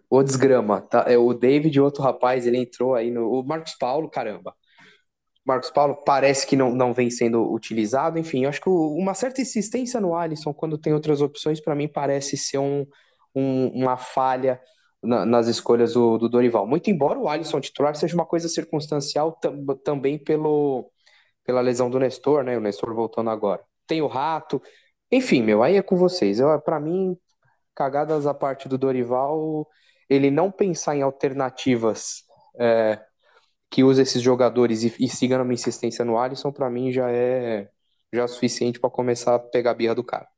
o 0.08 0.22
desgrama, 0.22 0.82
tá? 0.82 1.04
É 1.08 1.18
o 1.18 1.34
David, 1.34 1.80
outro 1.80 2.00
rapaz, 2.04 2.46
ele 2.46 2.58
entrou 2.58 2.94
aí 2.94 3.10
no. 3.10 3.28
O 3.28 3.42
Marcos 3.42 3.74
Paulo, 3.74 4.08
caramba. 4.08 4.54
Marcos 5.44 5.70
Paulo 5.70 5.96
parece 6.04 6.46
que 6.46 6.56
não, 6.56 6.74
não 6.74 6.92
vem 6.92 7.10
sendo 7.10 7.52
utilizado. 7.52 8.18
Enfim, 8.18 8.44
eu 8.44 8.48
acho 8.48 8.60
que 8.60 8.68
uma 8.68 9.14
certa 9.14 9.40
insistência 9.40 10.00
no 10.00 10.14
Alisson, 10.14 10.54
quando 10.54 10.78
tem 10.78 10.92
outras 10.92 11.20
opções, 11.20 11.60
para 11.60 11.74
mim 11.74 11.88
parece 11.88 12.36
ser 12.36 12.58
um, 12.58 12.86
um, 13.34 13.68
uma 13.68 13.96
falha 13.96 14.60
na, 15.02 15.26
nas 15.26 15.48
escolhas 15.48 15.94
do, 15.94 16.16
do, 16.16 16.28
Dorival. 16.28 16.66
Muito 16.66 16.90
embora 16.90 17.18
o 17.18 17.28
Alisson 17.28 17.60
titular 17.60 17.94
seja 17.96 18.14
uma 18.14 18.26
coisa 18.26 18.48
circunstancial 18.48 19.32
tam, 19.32 19.66
também 19.84 20.16
pelo, 20.16 20.90
pela 21.44 21.60
lesão 21.60 21.90
do 21.90 21.98
Nestor, 21.98 22.44
né? 22.44 22.56
O 22.56 22.60
Nestor 22.60 22.94
voltando 22.94 23.30
agora. 23.30 23.62
Tem 23.86 24.00
o 24.00 24.06
Rato. 24.06 24.62
Enfim, 25.10 25.42
meu, 25.42 25.62
aí 25.62 25.76
é 25.76 25.82
com 25.82 25.96
vocês. 25.96 26.38
Para 26.64 26.78
mim, 26.78 27.16
cagadas 27.74 28.26
a 28.26 28.34
parte 28.34 28.68
do 28.68 28.78
Dorival, 28.78 29.66
ele 30.08 30.30
não 30.30 30.50
pensar 30.50 30.96
em 30.96 31.02
alternativas 31.02 32.22
é, 32.58 33.00
que 33.72 33.84
use 33.84 34.02
esses 34.02 34.22
jogadores 34.22 34.84
e, 34.84 34.94
e 35.00 35.08
siga 35.10 35.38
numa 35.38 35.54
insistência 35.54 36.04
no 36.06 36.18
Alisson, 36.18 36.52
para 36.52 36.70
mim 36.70 36.92
já 36.92 37.10
é 37.10 37.70
já 38.14 38.24
é 38.24 38.28
suficiente 38.28 38.80
para 38.80 38.90
começar 38.90 39.36
a 39.36 39.40
pegar 39.40 39.72
a 39.72 39.74
birra 39.74 39.96
do 39.96 40.04
cara. 40.04 40.28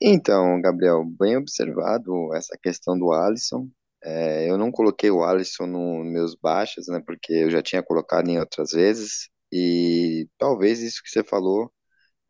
Então, 0.00 0.60
Gabriel, 0.60 1.04
bem 1.04 1.36
observado 1.36 2.34
essa 2.34 2.56
questão 2.62 2.98
do 2.98 3.12
Alisson. 3.12 3.68
É, 4.04 4.50
eu 4.50 4.58
não 4.58 4.70
coloquei 4.70 5.10
o 5.10 5.24
Alisson 5.24 5.66
nos 5.66 6.06
meus 6.06 6.34
baixas, 6.36 6.86
né, 6.88 7.02
porque 7.04 7.32
eu 7.32 7.50
já 7.50 7.62
tinha 7.62 7.82
colocado 7.82 8.28
em 8.28 8.38
outras 8.38 8.72
vezes, 8.72 9.28
e 9.52 10.28
talvez 10.38 10.80
isso 10.82 11.02
que 11.02 11.10
você 11.10 11.24
falou, 11.24 11.72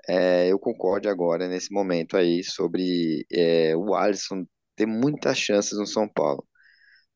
é, 0.09 0.49
eu 0.53 0.59
concorde 0.59 1.09
agora, 1.09 1.49
nesse 1.49 1.73
momento 1.73 2.17
aí, 2.17 2.45
sobre 2.45 3.27
é, 3.33 3.77
o 3.77 3.95
Alisson 3.95 4.47
ter 4.77 4.87
muitas 4.87 5.39
chances 5.39 5.79
no 5.79 5.87
São 5.87 6.09
Paulo. 6.09 6.47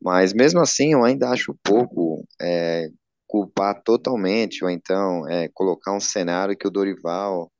Mas 0.01 0.33
mesmo 0.33 0.61
assim, 0.61 0.93
eu 0.93 1.05
ainda 1.05 1.31
acho 1.31 1.55
pouco 1.63 2.27
é, 2.41 2.89
culpar 3.27 3.83
totalmente, 3.83 4.65
ou 4.65 4.71
então 4.71 5.29
é, 5.29 5.49
colocar 5.55 5.93
um 5.93 6.01
cenário 6.01 6.57
que 6.57 6.67
o 6.67 6.71
Dorival 6.71 7.51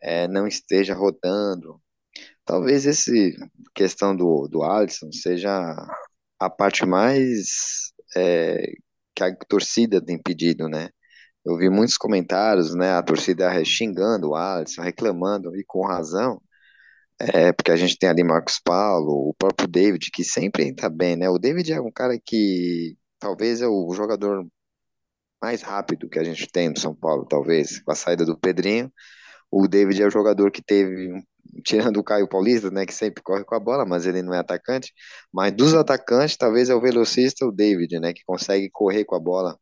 é, 0.00 0.28
não 0.28 0.46
esteja 0.46 0.94
rodando. 0.94 1.80
Talvez 2.44 2.86
essa 2.86 3.12
questão 3.74 4.16
do, 4.16 4.48
do 4.48 4.62
Alisson 4.62 5.10
seja 5.12 5.50
a 6.38 6.50
parte 6.50 6.86
mais 6.86 7.92
é, 8.16 8.72
que 9.14 9.24
a 9.24 9.34
torcida 9.48 10.04
tem 10.04 10.20
pedido, 10.22 10.68
né? 10.68 10.90
Eu 11.44 11.56
vi 11.58 11.70
muitos 11.70 11.96
comentários, 11.96 12.74
né? 12.74 12.92
A 12.92 13.02
torcida 13.02 13.64
xingando 13.64 14.30
o 14.30 14.34
Alisson, 14.36 14.82
reclamando, 14.82 15.56
e 15.56 15.64
com 15.64 15.86
razão, 15.86 16.40
é, 17.20 17.52
porque 17.52 17.70
a 17.72 17.76
gente 17.76 17.98
tem 17.98 18.08
ali 18.08 18.22
Marcos 18.22 18.60
Paulo, 18.60 19.30
o 19.30 19.34
próprio 19.34 19.68
David, 19.68 20.10
que 20.12 20.24
sempre 20.24 20.64
entra 20.64 20.88
bem, 20.88 21.16
né? 21.16 21.28
O 21.28 21.38
David 21.38 21.72
é 21.72 21.80
um 21.80 21.90
cara 21.90 22.18
que 22.24 22.96
talvez 23.18 23.60
é 23.60 23.66
o 23.68 23.92
jogador 23.94 24.46
mais 25.42 25.62
rápido 25.62 26.08
que 26.08 26.18
a 26.18 26.24
gente 26.24 26.48
tem 26.50 26.68
no 26.70 26.78
São 26.78 26.94
Paulo, 26.94 27.26
talvez, 27.26 27.80
com 27.82 27.92
a 27.92 27.94
saída 27.94 28.24
do 28.24 28.38
Pedrinho. 28.38 28.92
O 29.50 29.66
David 29.68 30.02
é 30.02 30.06
o 30.06 30.10
jogador 30.10 30.50
que 30.50 30.62
teve 30.62 31.22
tirando 31.64 31.98
o 31.98 32.04
Caio 32.04 32.28
Paulista, 32.28 32.70
né, 32.70 32.86
que 32.86 32.94
sempre 32.94 33.22
corre 33.22 33.44
com 33.44 33.54
a 33.54 33.60
bola, 33.60 33.84
mas 33.86 34.06
ele 34.06 34.22
não 34.22 34.34
é 34.34 34.38
atacante. 34.38 34.92
Mas 35.32 35.52
dos 35.52 35.74
atacantes, 35.74 36.36
talvez 36.36 36.70
é 36.70 36.74
o 36.74 36.80
velocista, 36.80 37.46
o 37.46 37.52
David, 37.52 37.98
né, 38.00 38.12
que 38.12 38.22
consegue 38.24 38.68
correr 38.70 39.04
com 39.04 39.16
a 39.16 39.20
bola 39.20 39.58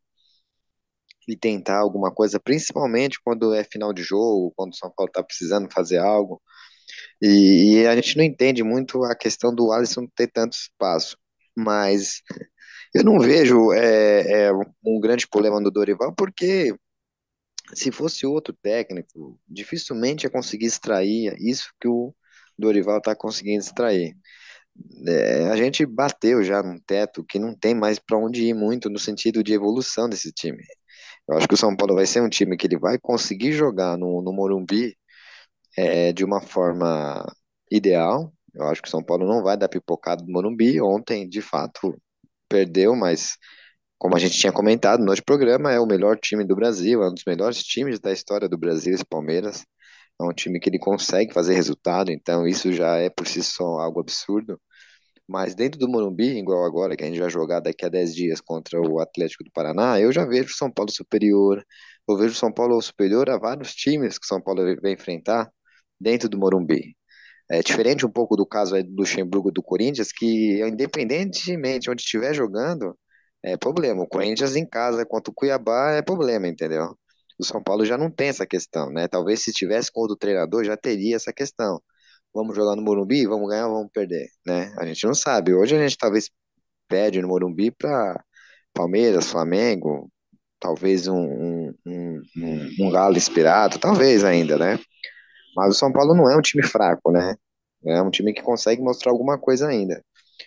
e 1.27 1.35
tentar 1.35 1.79
alguma 1.79 2.11
coisa, 2.13 2.39
principalmente 2.39 3.19
quando 3.23 3.53
é 3.53 3.63
final 3.63 3.93
de 3.93 4.01
jogo, 4.03 4.53
quando 4.55 4.73
o 4.73 4.75
São 4.75 4.91
Paulo 4.95 5.09
está 5.09 5.23
precisando 5.23 5.67
fazer 5.71 5.97
algo. 5.97 6.41
E, 7.21 7.81
e, 7.81 7.87
a 7.87 7.95
gente 7.95 8.17
não 8.17 8.23
entende 8.23 8.63
muito 8.63 9.03
a 9.03 9.15
questão 9.15 9.53
do 9.53 9.71
Alisson 9.71 10.07
ter 10.15 10.27
tanto 10.27 10.53
espaço. 10.53 11.17
Mas 11.55 12.21
eu 12.93 13.03
não 13.03 13.19
vejo 13.19 13.71
é, 13.73 14.47
é, 14.47 14.51
um 14.85 14.99
grande 14.99 15.27
problema 15.27 15.59
no 15.59 15.71
Dorival, 15.71 16.13
porque 16.15 16.73
se 17.73 17.91
fosse 17.91 18.25
outro 18.25 18.53
técnico, 18.61 19.39
dificilmente 19.47 20.25
ia 20.25 20.29
conseguir 20.29 20.67
extrair 20.67 21.35
isso 21.39 21.71
que 21.79 21.87
o 21.87 22.13
Dorival 22.57 22.99
está 22.99 23.15
conseguindo 23.15 23.59
extrair. 23.63 24.15
É, 25.07 25.49
a 25.49 25.55
gente 25.55 25.85
bateu 25.85 26.43
já 26.43 26.61
num 26.61 26.79
teto 26.79 27.23
que 27.23 27.39
não 27.39 27.55
tem 27.55 27.73
mais 27.75 27.99
para 27.99 28.17
onde 28.17 28.43
ir 28.45 28.53
muito 28.53 28.89
no 28.89 28.99
sentido 28.99 29.43
de 29.43 29.53
evolução 29.53 30.07
desse 30.07 30.31
time. 30.31 30.63
Eu 31.27 31.37
acho 31.37 31.47
que 31.47 31.55
o 31.55 31.57
São 31.57 31.75
Paulo 31.75 31.95
vai 31.95 32.05
ser 32.05 32.21
um 32.21 32.29
time 32.29 32.55
que 32.57 32.67
ele 32.67 32.77
vai 32.77 32.97
conseguir 32.99 33.51
jogar 33.53 33.97
no, 33.97 34.21
no 34.21 34.31
Morumbi 34.33 34.95
é, 35.77 36.11
de 36.11 36.25
uma 36.25 36.41
forma 36.41 37.25
ideal. 37.71 38.33
Eu 38.53 38.65
acho 38.67 38.81
que 38.81 38.87
o 38.87 38.91
São 38.91 39.03
Paulo 39.03 39.27
não 39.27 39.43
vai 39.43 39.57
dar 39.57 39.69
pipocada 39.69 40.23
do 40.23 40.31
Morumbi. 40.31 40.81
Ontem, 40.81 41.29
de 41.29 41.41
fato, 41.41 41.95
perdeu, 42.49 42.95
mas 42.95 43.37
como 43.97 44.15
a 44.15 44.19
gente 44.19 44.37
tinha 44.37 44.51
comentado 44.53 45.03
no 45.03 45.13
programa, 45.23 45.71
é 45.71 45.79
o 45.79 45.85
melhor 45.85 46.17
time 46.19 46.43
do 46.45 46.55
Brasil, 46.55 47.03
é 47.03 47.09
um 47.09 47.13
dos 47.13 47.23
melhores 47.25 47.63
times 47.63 47.99
da 47.99 48.11
história 48.11 48.49
do 48.49 48.57
Brasil, 48.57 48.93
esse 48.93 49.05
Palmeiras. 49.05 49.65
É 50.19 50.23
um 50.23 50.33
time 50.33 50.59
que 50.59 50.69
ele 50.69 50.79
consegue 50.79 51.33
fazer 51.33 51.53
resultado, 51.55 52.11
então 52.11 52.47
isso 52.47 52.71
já 52.73 52.97
é 52.97 53.09
por 53.09 53.27
si 53.27 53.43
só 53.43 53.79
algo 53.79 53.99
absurdo. 53.99 54.59
Mas 55.27 55.55
dentro 55.55 55.79
do 55.79 55.89
Morumbi, 55.89 56.37
igual 56.39 56.65
agora, 56.65 56.95
que 56.95 57.03
a 57.03 57.07
gente 57.07 57.19
vai 57.19 57.29
jogar 57.29 57.59
daqui 57.59 57.85
a 57.85 57.89
10 57.89 58.15
dias 58.15 58.41
contra 58.41 58.79
o 58.81 58.99
Atlético 58.99 59.43
do 59.43 59.51
Paraná, 59.51 59.99
eu 59.99 60.11
já 60.11 60.25
vejo 60.25 60.49
o 60.53 60.57
São 60.57 60.71
Paulo 60.71 60.91
superior. 60.91 61.63
Eu 62.07 62.17
vejo 62.17 62.33
o 62.33 62.37
São 62.37 62.51
Paulo 62.51 62.81
superior 62.81 63.29
a 63.29 63.37
vários 63.37 63.73
times 63.75 64.17
que 64.17 64.25
o 64.25 64.27
São 64.27 64.41
Paulo 64.41 64.63
vai 64.81 64.93
enfrentar 64.93 65.51
dentro 65.99 66.29
do 66.29 66.37
Morumbi. 66.37 66.95
É 67.49 67.61
diferente 67.61 68.05
um 68.05 68.11
pouco 68.11 68.35
do 68.35 68.45
caso 68.45 68.81
do 68.83 68.95
Luxemburgo 68.97 69.51
do 69.51 69.63
Corinthians, 69.63 70.11
que 70.11 70.61
independentemente 70.61 71.89
onde 71.89 72.01
estiver 72.01 72.33
jogando, 72.33 72.97
é 73.43 73.55
problema. 73.57 74.03
O 74.03 74.07
Corinthians 74.07 74.55
em 74.55 74.65
casa 74.67 75.05
contra 75.05 75.31
o 75.31 75.33
Cuiabá 75.33 75.91
é 75.93 76.01
problema, 76.01 76.47
entendeu? 76.47 76.95
O 77.39 77.45
São 77.45 77.61
Paulo 77.63 77.85
já 77.85 77.97
não 77.97 78.11
tem 78.11 78.29
essa 78.29 78.45
questão, 78.45 78.91
né? 78.91 79.07
Talvez 79.07 79.41
se 79.43 79.53
tivesse 79.53 79.91
com 79.91 80.01
outro 80.01 80.17
treinador 80.17 80.63
já 80.65 80.75
teria 80.75 81.15
essa 81.15 81.31
questão. 81.31 81.81
Vamos 82.33 82.55
jogar 82.55 82.75
no 82.75 82.81
Morumbi, 82.81 83.25
vamos 83.25 83.49
ganhar, 83.49 83.67
vamos 83.67 83.91
perder, 83.93 84.27
né? 84.45 84.73
A 84.77 84.85
gente 84.85 85.05
não 85.05 85.13
sabe. 85.13 85.53
Hoje 85.53 85.75
a 85.75 85.79
gente 85.79 85.97
talvez 85.97 86.29
perde 86.87 87.21
no 87.21 87.27
Morumbi 87.29 87.71
para 87.71 88.23
Palmeiras, 88.73 89.27
Flamengo, 89.27 90.09
talvez 90.59 91.07
um, 91.07 91.15
um, 91.15 91.73
um, 91.85 92.21
um, 92.79 92.91
Galo 92.91 93.17
inspirado, 93.17 93.79
talvez 93.79 94.23
ainda, 94.23 94.57
né? 94.57 94.79
Mas 95.57 95.75
o 95.75 95.79
São 95.79 95.91
Paulo 95.91 96.13
não 96.15 96.29
é 96.29 96.37
um 96.37 96.41
time 96.41 96.63
fraco, 96.63 97.11
né? 97.11 97.35
É 97.85 98.01
um 98.01 98.11
time 98.11 98.31
que 98.33 98.43
consegue 98.43 98.81
mostrar 98.81 99.11
alguma 99.11 99.39
coisa 99.39 99.67
ainda. 99.67 100.03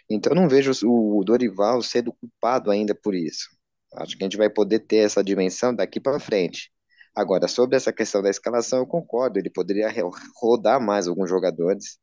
Então 0.08 0.34
não 0.34 0.48
vejo 0.48 0.72
o 0.86 1.24
Dorival 1.24 1.82
sendo 1.82 2.12
culpado 2.12 2.70
ainda 2.70 2.94
por 2.94 3.14
isso. 3.14 3.48
Acho 3.96 4.16
que 4.16 4.22
a 4.24 4.26
gente 4.26 4.36
vai 4.36 4.48
poder 4.48 4.80
ter 4.80 4.98
essa 4.98 5.22
dimensão 5.24 5.74
daqui 5.74 6.00
para 6.00 6.20
frente. 6.20 6.70
Agora, 7.14 7.48
sobre 7.48 7.76
essa 7.76 7.92
questão 7.92 8.22
da 8.22 8.30
escalação, 8.30 8.80
eu 8.80 8.86
concordo, 8.86 9.38
ele 9.38 9.50
poderia 9.50 9.92
rodar 10.40 10.80
mais 10.80 11.08
alguns 11.08 11.28
jogadores. 11.28 11.98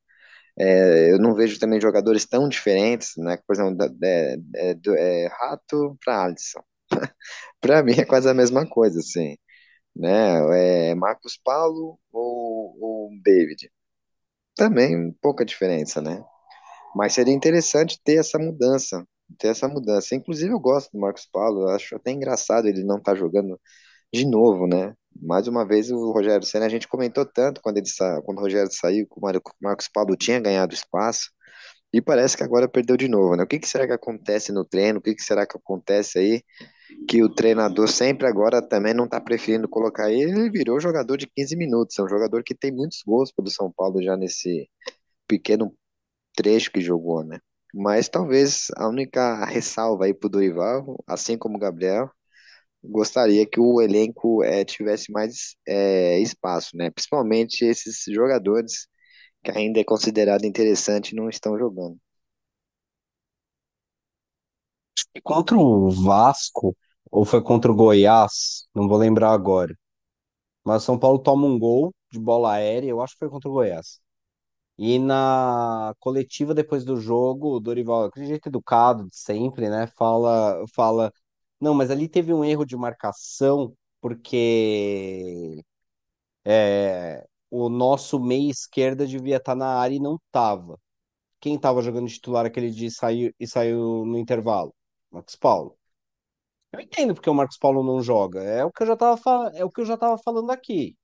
É, 0.60 1.12
eu 1.14 1.20
não 1.20 1.36
vejo 1.36 1.60
também 1.60 1.80
jogadores 1.82 2.26
tão 2.26 2.50
diferentes, 2.50 3.14
né? 3.18 3.38
Por 3.48 3.56
exemplo, 3.56 3.78
é, 4.04 4.38
é 4.98 5.28
Rato 5.28 5.98
para 6.04 6.26
Alisson. 6.26 6.62
para 7.62 7.84
mim 7.84 7.94
é 8.00 8.06
quase 8.06 8.30
a 8.30 8.34
mesma 8.34 8.68
coisa, 8.68 9.00
assim. 9.00 9.38
Né? 9.96 10.92
É 10.92 10.96
Marcos 10.96 11.38
Paulo 11.44 12.00
ou, 12.12 12.37
ou 12.80 13.10
David. 13.24 13.72
Também 14.56 15.12
pouca 15.22 15.46
diferença, 15.46 16.02
né? 16.02 16.24
Mas 16.96 17.14
seria 17.14 17.34
interessante 17.34 18.00
ter 18.04 18.18
essa 18.20 18.40
mudança, 18.40 19.06
ter 19.38 19.50
essa 19.50 19.68
mudança. 19.68 20.16
Inclusive 20.16 20.52
eu 20.54 20.60
gosto 20.60 20.92
do 20.92 21.00
Marcos 21.00 21.28
Paulo, 21.32 21.70
acho 21.70 21.96
até 21.96 22.12
engraçado 22.12 22.68
ele 22.68 22.84
não 22.84 22.98
estar 22.98 23.14
tá 23.14 23.18
jogando 23.18 23.60
de 24.14 24.26
novo, 24.26 24.68
né? 24.68 24.96
Mais 25.22 25.48
uma 25.48 25.66
vez 25.68 25.92
o 25.92 26.12
Rogério 26.12 26.46
Senna, 26.46 26.66
a 26.66 26.70
gente 26.70 26.88
comentou 26.88 27.26
tanto 27.26 27.62
quando 27.62 27.78
ele 27.78 27.88
sa... 27.88 28.22
quando 28.24 28.40
o 28.40 28.42
Rogério 28.42 28.72
saiu, 28.72 29.08
que 29.08 29.20
o 29.20 29.42
Marcos 29.62 29.88
Paulo 29.88 30.16
tinha 30.16 30.40
ganhado 30.40 30.74
espaço, 30.74 31.32
e 31.94 32.02
parece 32.02 32.38
que 32.38 32.44
agora 32.44 32.68
perdeu 32.68 32.98
de 32.98 33.08
novo, 33.08 33.36
né? 33.36 33.44
O 33.44 33.48
que, 33.48 33.60
que 33.60 33.68
será 33.68 33.88
que 33.88 33.94
acontece 33.94 34.52
no 34.52 34.66
treino? 34.66 35.00
O 35.00 35.02
que, 35.02 35.16
que 35.16 35.24
será 35.24 35.46
que 35.48 35.58
acontece 35.58 36.20
aí? 36.20 36.44
Que 37.08 37.24
o 37.24 37.30
treinador 37.30 37.88
sempre 37.90 38.28
agora 38.28 38.62
também 38.62 38.94
não 38.94 39.06
está 39.06 39.20
preferindo 39.22 39.68
colocar 39.70 40.12
ele, 40.12 40.32
ele 40.32 40.50
virou 40.50 40.80
jogador 40.80 41.18
de 41.18 41.28
15 41.28 41.56
minutos, 41.56 41.98
é 42.00 42.04
um 42.04 42.10
jogador 42.10 42.44
que 42.44 42.56
tem 42.56 42.72
muitos 42.72 43.02
gols 43.06 43.32
pelo 43.32 43.50
São 43.50 43.72
Paulo 43.72 44.02
já 44.04 44.16
nesse 44.18 44.70
pequeno 45.28 45.76
trecho 46.36 46.72
que 46.72 46.82
jogou, 46.82 47.24
né? 47.24 47.40
Mas 47.74 48.10
talvez 48.10 48.68
a 48.78 48.88
única 48.90 49.46
ressalva 49.46 50.06
aí 50.06 50.14
pro 50.14 50.30
Dorival, 50.30 51.04
assim 51.08 51.38
como 51.38 51.58
o 51.58 51.60
Gabriel, 51.60 52.10
gostaria 52.84 53.46
que 53.46 53.60
o 53.60 53.82
elenco 53.82 54.44
é, 54.44 54.64
tivesse 54.66 55.12
mais 55.12 55.56
é, 55.68 56.20
espaço, 56.20 56.76
né? 56.78 56.90
Principalmente 56.92 57.66
esses 57.66 58.04
jogadores 58.08 58.88
que 59.44 59.52
ainda 59.52 59.80
é 59.82 59.86
considerado 59.86 60.46
interessante 60.46 61.16
não 61.16 61.30
estão 61.30 61.58
jogando. 61.60 61.98
E 65.07 65.07
contra 65.22 65.58
o 65.58 65.90
Vasco, 65.90 66.76
ou 67.12 67.26
foi 67.26 67.42
contra 67.42 67.72
o 67.72 67.76
Goiás, 67.76 68.68
não 68.76 68.88
vou 68.88 68.98
lembrar 68.98 69.32
agora. 69.34 69.76
Mas 70.64 70.84
São 70.84 71.00
Paulo 71.00 71.20
toma 71.20 71.48
um 71.48 71.58
gol 71.60 71.94
de 72.12 72.20
bola 72.20 72.54
aérea, 72.54 72.90
eu 72.90 73.02
acho 73.02 73.14
que 73.14 73.20
foi 73.20 73.30
contra 73.30 73.50
o 73.50 73.54
Goiás. 73.54 74.00
E 74.78 75.00
na 75.00 75.94
coletiva 76.00 76.54
depois 76.54 76.86
do 76.86 77.00
jogo, 77.02 77.56
o 77.56 77.60
Dorival, 77.60 78.06
aquele 78.06 78.28
jeito 78.28 78.50
educado 78.50 79.06
de 79.10 79.18
sempre, 79.18 79.70
né? 79.70 79.88
Fala, 79.98 80.64
fala, 80.76 81.12
não, 81.60 81.74
mas 81.74 81.92
ali 81.92 82.08
teve 82.10 82.34
um 82.34 82.46
erro 82.46 82.66
de 82.66 82.78
marcação, 82.78 83.74
porque 84.02 85.64
é, 86.46 87.26
o 87.52 87.70
nosso 87.70 88.20
meia 88.20 88.50
esquerda 88.52 89.06
devia 89.08 89.38
estar 89.38 89.56
na 89.56 89.68
área 89.80 89.96
e 89.96 90.00
não 90.00 90.16
estava. 90.16 90.80
Quem 91.42 91.56
estava 91.56 91.82
jogando 91.82 92.08
titular 92.10 92.46
aquele 92.46 92.72
dia 92.72 92.92
saiu, 92.92 93.34
e 93.40 93.48
saiu 93.48 94.06
no 94.06 94.18
intervalo? 94.18 94.74
Marcos 95.12 95.36
Paulo. 95.36 95.78
Eu 96.74 96.80
entendo 96.82 97.14
porque 97.16 97.30
o 97.30 97.34
Marcos 97.36 97.58
Paulo 97.58 97.84
não 97.84 98.02
joga. 98.04 98.42
É 98.44 98.64
o 98.66 98.72
que 98.72 98.84
eu 98.84 98.88
já 98.88 98.94
estava 98.96 99.52
é 99.56 99.66
o 99.66 99.72
que 99.72 99.82
eu 99.82 99.86
já 99.86 99.96
estava 99.96 100.18
falando 100.20 100.52
aqui. 100.52 100.98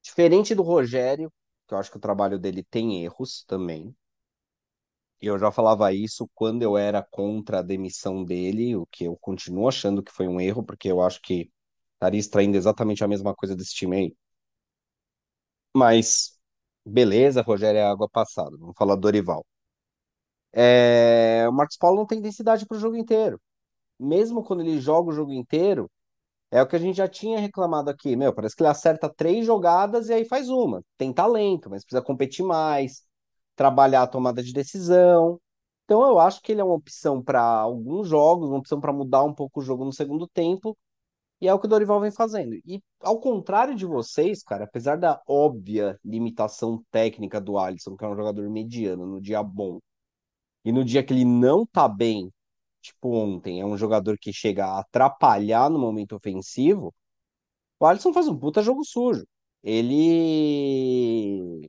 Diferente 0.00 0.54
do 0.54 0.62
Rogério, 0.62 1.32
que 1.66 1.74
eu 1.74 1.78
acho 1.78 1.90
que 1.90 1.96
o 1.96 2.00
trabalho 2.00 2.38
dele 2.38 2.62
tem 2.62 3.02
erros 3.04 3.42
também. 3.48 3.92
E 5.22 5.26
eu 5.26 5.38
já 5.38 5.50
falava 5.52 5.92
isso 5.92 6.28
quando 6.34 6.62
eu 6.62 6.76
era 6.76 7.02
contra 7.02 7.60
a 7.60 7.62
demissão 7.62 8.22
dele, 8.24 8.76
o 8.76 8.86
que 8.86 9.04
eu 9.04 9.16
continuo 9.16 9.68
achando 9.68 10.02
que 10.02 10.12
foi 10.12 10.26
um 10.28 10.40
erro, 10.40 10.62
porque 10.64 10.88
eu 10.90 11.00
acho 11.00 11.20
que 11.22 11.50
estaria 11.94 12.20
extraindo 12.20 12.56
exatamente 12.56 13.02
a 13.04 13.08
mesma 13.08 13.34
coisa 13.34 13.54
desse 13.56 13.74
time 13.74 13.96
aí. 13.96 14.16
Mas, 15.76 16.38
beleza, 16.84 17.42
Rogério 17.42 17.78
é 17.78 17.84
água 17.84 18.08
passada. 18.08 18.56
Vamos 18.58 18.74
falar 18.76 18.94
do 18.96 19.00
Dorival. 19.02 19.44
É... 20.52 21.46
O 21.48 21.52
Marcos 21.52 21.76
Paulo 21.76 21.98
não 21.98 22.06
tem 22.06 22.20
densidade 22.20 22.66
para 22.66 22.76
o 22.76 22.80
jogo 22.80 22.96
inteiro. 22.96 23.40
Mesmo 23.98 24.42
quando 24.44 24.60
ele 24.62 24.80
joga 24.80 25.10
o 25.10 25.12
jogo 25.12 25.32
inteiro, 25.32 25.90
é 26.50 26.62
o 26.62 26.66
que 26.66 26.76
a 26.76 26.78
gente 26.78 26.96
já 26.96 27.08
tinha 27.08 27.38
reclamado 27.40 27.90
aqui. 27.90 28.16
Meu, 28.16 28.34
parece 28.34 28.54
que 28.56 28.62
ele 28.62 28.70
acerta 28.70 29.08
três 29.08 29.46
jogadas 29.46 30.08
e 30.08 30.12
aí 30.14 30.24
faz 30.26 30.48
uma. 30.50 30.82
Tem 30.98 31.12
talento, 31.12 31.70
mas 31.70 31.84
precisa 31.84 32.02
competir 32.04 32.44
mais, 32.44 33.04
trabalhar 33.56 34.02
a 34.02 34.06
tomada 34.06 34.42
de 34.42 34.52
decisão. 34.52 35.40
Então 35.84 36.02
eu 36.06 36.18
acho 36.18 36.42
que 36.42 36.52
ele 36.52 36.60
é 36.60 36.64
uma 36.64 36.74
opção 36.74 37.22
para 37.22 37.42
alguns 37.42 38.08
jogos, 38.08 38.48
uma 38.48 38.58
opção 38.58 38.80
para 38.80 38.92
mudar 38.92 39.24
um 39.24 39.34
pouco 39.34 39.60
o 39.60 39.62
jogo 39.62 39.84
no 39.84 39.92
segundo 39.92 40.28
tempo. 40.28 40.76
E 41.40 41.48
é 41.48 41.54
o 41.54 41.58
que 41.58 41.66
o 41.66 41.68
Dorival 41.68 42.00
vem 42.00 42.12
fazendo. 42.12 42.54
E 42.66 42.82
ao 43.00 43.18
contrário 43.20 43.74
de 43.74 43.86
vocês, 43.86 44.42
cara, 44.42 44.64
apesar 44.64 44.96
da 44.96 45.20
óbvia 45.26 45.98
limitação 46.04 46.84
técnica 46.90 47.40
do 47.40 47.58
Alisson, 47.58 47.96
que 47.96 48.04
é 48.04 48.08
um 48.08 48.16
jogador 48.16 48.48
mediano 48.50 49.06
no 49.06 49.20
dia 49.20 49.42
bom, 49.42 49.80
e 50.64 50.72
no 50.72 50.84
dia 50.84 51.02
que 51.04 51.12
ele 51.12 51.24
não 51.24 51.66
tá 51.66 51.88
bem, 51.88 52.32
tipo 52.80 53.10
ontem, 53.14 53.60
é 53.60 53.66
um 53.66 53.76
jogador 53.76 54.18
que 54.18 54.32
chega 54.32 54.66
a 54.66 54.80
atrapalhar 54.80 55.70
no 55.70 55.78
momento 55.78 56.16
ofensivo, 56.16 56.94
o 57.80 57.86
Alisson 57.86 58.12
faz 58.12 58.28
um 58.28 58.38
puta 58.38 58.62
jogo 58.62 58.84
sujo. 58.84 59.26
Ele 59.62 61.68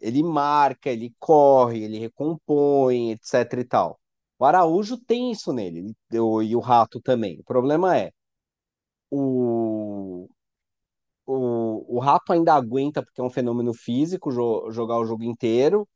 ele 0.00 0.22
marca, 0.22 0.90
ele 0.90 1.14
corre, 1.18 1.84
ele 1.84 1.98
recompõe, 1.98 3.12
etc 3.12 3.52
e 3.60 3.64
tal. 3.64 4.00
O 4.38 4.44
Araújo 4.44 4.96
tem 4.98 5.30
isso 5.32 5.52
nele, 5.52 5.94
e 6.10 6.56
o 6.56 6.60
Rato 6.60 7.00
também. 7.00 7.38
O 7.40 7.44
problema 7.44 7.96
é, 7.98 8.10
o, 9.10 10.28
o, 11.26 11.96
o 11.96 11.98
Rato 12.00 12.32
ainda 12.32 12.54
aguenta, 12.54 13.02
porque 13.02 13.20
é 13.20 13.24
um 13.24 13.30
fenômeno 13.30 13.74
físico, 13.74 14.30
jo, 14.30 14.70
jogar 14.70 14.98
o 14.98 15.06
jogo 15.06 15.24
inteiro, 15.24 15.88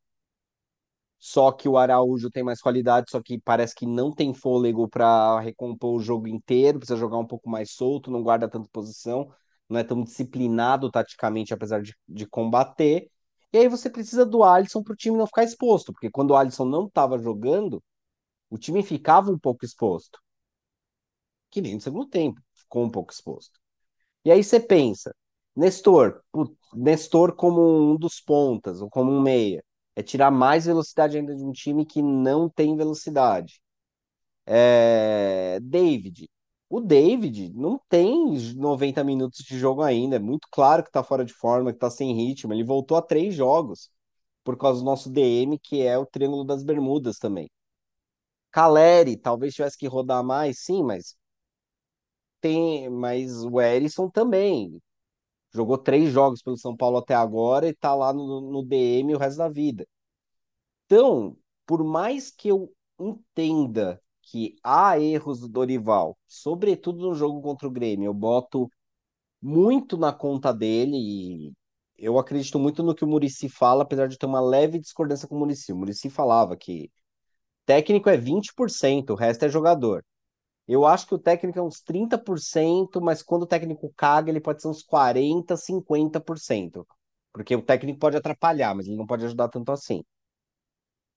só 1.27 1.51
que 1.51 1.67
o 1.67 1.79
Araújo 1.79 2.29
tem 2.31 2.43
mais 2.43 2.61
qualidade, 2.61 3.11
só 3.11 3.19
que 3.23 3.41
parece 3.41 3.75
que 3.75 3.87
não 3.87 4.13
tem 4.13 4.35
fôlego 4.35 4.87
para 4.87 5.41
recompor 5.41 5.95
o 5.95 6.01
jogo 6.03 6.29
inteiro, 6.29 6.79
precisa 6.79 6.99
jogar 6.99 7.17
um 7.17 7.27
pouco 7.27 7.49
mais 7.49 7.71
solto, 7.73 8.11
não 8.11 8.23
guarda 8.23 8.47
tanta 8.47 8.69
posição, 8.71 9.33
não 9.67 9.81
é 9.81 9.83
tão 9.85 10.05
disciplinado 10.05 10.91
taticamente, 10.91 11.55
apesar 11.55 11.81
de, 11.81 11.97
de 12.07 12.27
combater. 12.27 13.11
E 13.55 13.57
aí 13.57 13.69
você 13.69 13.89
precisa 13.89 14.27
do 14.27 14.45
Alisson 14.45 14.83
para 14.83 14.93
o 14.93 14.97
time 14.97 15.17
não 15.17 15.27
ficar 15.27 15.45
exposto, 15.45 15.95
porque 15.95 16.11
quando 16.11 16.33
o 16.33 16.37
Alisson 16.37 16.67
não 16.67 16.85
estava 16.87 17.19
jogando, 17.19 17.83
o 18.51 18.59
time 18.59 18.83
ficava 18.83 19.31
um 19.31 19.39
pouco 19.39 19.65
exposto. 19.65 20.21
Que 21.51 21.61
nem 21.63 21.75
no 21.77 21.81
segundo 21.81 22.07
tempo, 22.07 22.41
ficou 22.55 22.85
um 22.85 22.91
pouco 22.91 23.13
exposto. 23.13 23.59
E 24.25 24.33
aí 24.33 24.45
você 24.45 24.61
pensa, 24.61 25.15
Nestor, 25.57 26.23
Nestor 26.75 27.37
como 27.37 27.93
um 27.93 27.97
dos 27.97 28.21
pontas, 28.21 28.83
ou 28.83 28.91
como 28.91 29.13
um 29.13 29.23
meia, 29.23 29.65
é 29.97 30.03
tirar 30.03 30.31
mais 30.31 30.67
velocidade 30.67 31.17
ainda 31.17 31.35
de 31.35 31.45
um 31.45 31.53
time 31.53 31.85
que 31.87 32.03
não 32.03 32.49
tem 32.49 32.77
velocidade. 32.77 33.61
É... 34.47 35.59
David, 35.63 36.29
o 36.69 36.81
David 36.81 37.53
não 37.55 37.81
tem 37.89 38.37
90 38.57 39.05
minutos 39.05 39.45
de 39.45 39.59
jogo 39.59 39.83
ainda. 39.83 40.17
É 40.17 40.19
muito 40.19 40.49
claro 40.51 40.85
que 40.85 40.91
tá 40.91 41.03
fora 41.05 41.25
de 41.25 41.33
forma, 41.33 41.73
que 41.73 41.79
tá 41.79 41.91
sem 41.91 42.15
ritmo. 42.15 42.53
Ele 42.53 42.65
voltou 42.65 42.97
a 42.97 43.03
três 43.03 43.35
jogos 43.35 43.91
por 44.45 44.57
causa 44.59 44.81
do 44.81 44.85
nosso 44.87 45.11
DM, 45.11 45.59
que 45.59 45.83
é 45.83 45.99
o 45.99 46.07
Triângulo 46.07 46.45
das 46.45 46.63
Bermudas 46.65 47.19
também. 47.19 47.51
Caleri, 48.51 49.17
talvez 49.19 49.55
tivesse 49.55 49.77
que 49.77 49.87
rodar 49.87 50.25
mais, 50.25 50.61
sim, 50.61 50.83
mas 50.83 51.17
tem, 52.41 52.89
mas 52.91 53.45
o 53.45 53.61
Erisson 53.61 54.09
também 54.09 54.81
jogou 55.55 55.79
três 55.79 56.13
jogos 56.13 56.43
pelo 56.43 56.57
São 56.59 56.77
Paulo 56.77 56.99
até 56.99 57.15
agora 57.15 57.69
e 57.69 57.75
tá 57.75 57.95
lá 57.95 58.13
no, 58.13 58.41
no 58.41 58.63
DM 58.63 59.15
o 59.15 59.19
resto 59.19 59.39
da 59.39 59.49
vida. 59.49 59.87
Então, 60.87 61.37
por 61.67 61.85
mais 61.85 62.31
que 62.31 62.49
eu 62.49 62.73
entenda 62.99 64.01
que 64.23 64.57
há 64.63 64.99
erros 64.99 65.41
do 65.41 65.49
Dorival, 65.49 66.19
sobretudo 66.27 67.09
no 67.09 67.15
jogo 67.15 67.43
contra 67.43 67.69
o 67.69 67.71
Grêmio. 67.71 68.07
Eu 68.07 68.15
boto 68.15 68.71
muito 69.43 69.97
na 69.97 70.13
conta 70.13 70.53
dele 70.53 70.97
e 70.97 71.53
eu 71.99 72.19
acredito 72.19 72.59
muito 72.59 72.83
no 72.83 72.95
que 72.95 73.05
o 73.05 73.09
Murici 73.09 73.49
fala, 73.49 73.83
apesar 73.85 74.09
de 74.09 74.19
ter 74.19 74.27
uma 74.27 74.41
leve 74.41 74.79
discordância 74.79 75.29
com 75.29 75.37
o 75.37 75.39
Murici. 75.41 75.73
O 75.73 75.77
Murici 75.77 76.11
falava 76.11 76.57
que 76.57 76.91
técnico 77.67 78.09
é 78.11 78.17
20%, 78.17 79.11
o 79.11 79.17
resto 79.17 79.45
é 79.45 79.49
jogador. 79.49 80.05
Eu 80.69 80.87
acho 80.87 81.07
que 81.07 81.15
o 81.15 81.19
técnico 81.19 81.59
é 81.59 81.63
uns 81.63 81.81
30%, 81.81 83.01
mas 83.01 83.23
quando 83.23 83.43
o 83.45 83.47
técnico 83.47 83.93
caga, 83.97 84.31
ele 84.31 84.41
pode 84.41 84.63
ser 84.63 84.69
uns 84.69 84.83
40%, 84.83 85.65
50%. 85.67 86.87
Porque 87.33 87.55
o 87.57 87.63
técnico 87.63 87.99
pode 87.99 88.17
atrapalhar, 88.17 88.75
mas 88.75 88.87
ele 88.87 88.97
não 88.97 89.07
pode 89.07 89.25
ajudar 89.27 89.49
tanto 89.49 89.73
assim. 89.73 90.03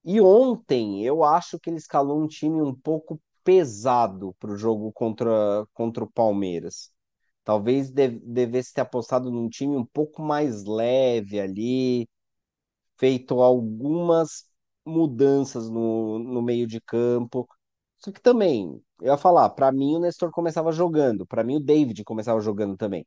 E 0.04 0.22
ontem 0.22 1.04
eu 1.04 1.24
acho 1.24 1.60
que 1.60 1.70
ele 1.70 1.78
escalou 1.78 2.22
um 2.22 2.28
time 2.28 2.62
um 2.62 2.74
pouco 2.74 3.20
pesado 3.44 4.34
para 4.40 4.52
o 4.52 4.58
jogo 4.58 4.92
contra, 4.94 5.66
contra 5.74 6.04
o 6.04 6.12
Palmeiras. 6.12 6.92
Talvez 7.44 7.92
devesse 7.92 8.74
ter 8.74 8.82
apostado 8.82 9.32
num 9.32 9.50
time 9.50 9.76
um 9.78 9.86
pouco 9.86 10.22
mais 10.22 10.66
leve 10.66 11.40
ali, 11.40 12.08
feito 12.98 13.42
algumas 13.42 14.46
mudanças 14.86 15.70
no, 15.70 16.20
no 16.20 16.42
meio 16.42 16.68
de 16.68 16.82
campo. 16.82 17.48
Só 17.98 18.12
que 18.12 18.22
também, 18.22 18.82
eu 19.02 19.08
ia 19.08 19.18
falar, 19.18 19.50
para 19.52 19.72
mim 19.72 19.96
o 19.96 20.00
Nestor 20.00 20.32
começava 20.32 20.72
jogando, 20.72 21.26
para 21.26 21.44
mim 21.44 21.58
o 21.58 21.60
David 21.60 22.04
começava 22.04 22.40
jogando 22.42 22.78
também. 22.78 23.06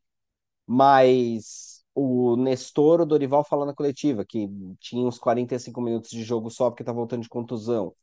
Mas 0.67 1.83
o 1.95 2.35
Nestor, 2.37 3.01
o 3.01 3.05
Dorival 3.05 3.43
falando 3.43 3.69
na 3.69 3.75
coletiva 3.75 4.25
que 4.25 4.47
tinha 4.79 5.07
uns 5.07 5.19
45 5.19 5.81
minutos 5.81 6.11
de 6.11 6.23
jogo 6.23 6.49
só 6.51 6.69
porque 6.69 6.83
tá 6.83 6.93
voltando 6.93 7.23
de 7.23 7.29
contusão. 7.29 7.95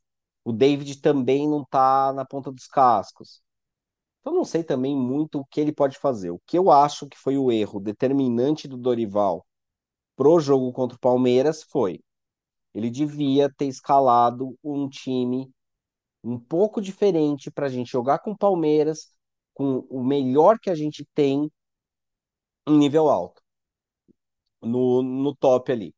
O 0.45 0.53
David 0.53 1.01
também 1.01 1.49
não 1.49 1.65
tá 1.65 2.13
na 2.15 2.25
ponta 2.25 2.53
dos 2.53 2.67
cascos. 2.67 3.43
Então 4.21 4.35
não 4.35 4.45
sei 4.45 4.63
também 4.65 4.97
muito 4.97 5.41
o 5.41 5.47
que 5.47 5.61
ele 5.61 5.73
pode 5.73 5.99
fazer. 5.99 6.31
O 6.31 6.41
que 6.47 6.59
eu 6.59 6.71
acho 6.71 7.09
que 7.09 7.19
foi 7.19 7.39
o 7.39 7.51
erro 7.53 7.81
determinante 7.81 8.69
do 8.69 8.77
Dorival 8.77 9.47
pro 10.17 10.41
jogo 10.41 10.73
contra 10.73 10.97
o 10.97 11.01
Palmeiras 11.01 11.63
foi 11.65 12.01
ele 12.75 12.91
devia 12.91 13.51
ter 13.53 13.67
escalado 13.67 14.57
um 14.63 14.89
time 14.89 15.51
um 16.23 16.39
pouco 16.39 16.81
diferente 16.81 17.51
para 17.51 17.67
a 17.67 17.69
gente 17.69 17.91
jogar 17.91 18.19
com 18.21 18.37
Palmeiras, 18.37 19.13
com 19.55 19.87
o 19.91 20.03
melhor 20.05 20.59
que 20.59 20.71
a 20.71 20.75
gente 20.75 21.07
tem 21.15 21.51
em 22.67 22.79
nível 22.79 23.09
alto, 23.09 23.43
no, 24.63 25.03
no 25.03 25.35
top 25.35 25.73
ali. 25.73 25.95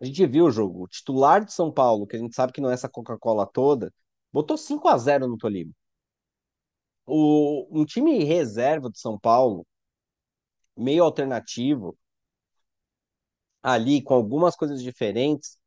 A 0.00 0.04
gente 0.04 0.26
viu 0.26 0.46
o 0.46 0.50
jogo. 0.50 0.84
O 0.84 0.88
titular 0.88 1.44
de 1.44 1.52
São 1.52 1.72
Paulo, 1.72 2.06
que 2.06 2.16
a 2.16 2.18
gente 2.18 2.34
sabe 2.34 2.52
que 2.52 2.60
não 2.60 2.70
é 2.70 2.74
essa 2.74 2.88
Coca-Cola 2.88 3.46
toda, 3.46 3.92
botou 4.32 4.56
5 4.58 4.88
a 4.88 4.98
0 4.98 5.26
no 5.28 5.38
Tolima. 5.38 5.72
O, 7.06 7.66
um 7.70 7.84
time 7.84 8.24
reserva 8.24 8.90
de 8.90 8.98
São 8.98 9.18
Paulo, 9.18 9.66
meio 10.76 11.04
alternativo, 11.04 11.96
ali 13.62 14.02
com 14.02 14.14
algumas 14.14 14.56
coisas 14.56 14.82
diferentes, 14.82 15.58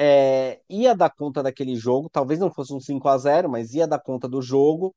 é, 0.00 0.60
ia 0.70 0.94
dar 0.94 1.10
conta 1.10 1.42
daquele 1.42 1.74
jogo, 1.76 2.08
talvez 2.08 2.38
não 2.38 2.52
fosse 2.52 2.72
um 2.72 2.80
5 2.80 3.08
a 3.08 3.18
0 3.18 3.48
mas 3.48 3.74
ia 3.74 3.86
dar 3.86 3.98
conta 3.98 4.28
do 4.28 4.40
jogo, 4.40 4.94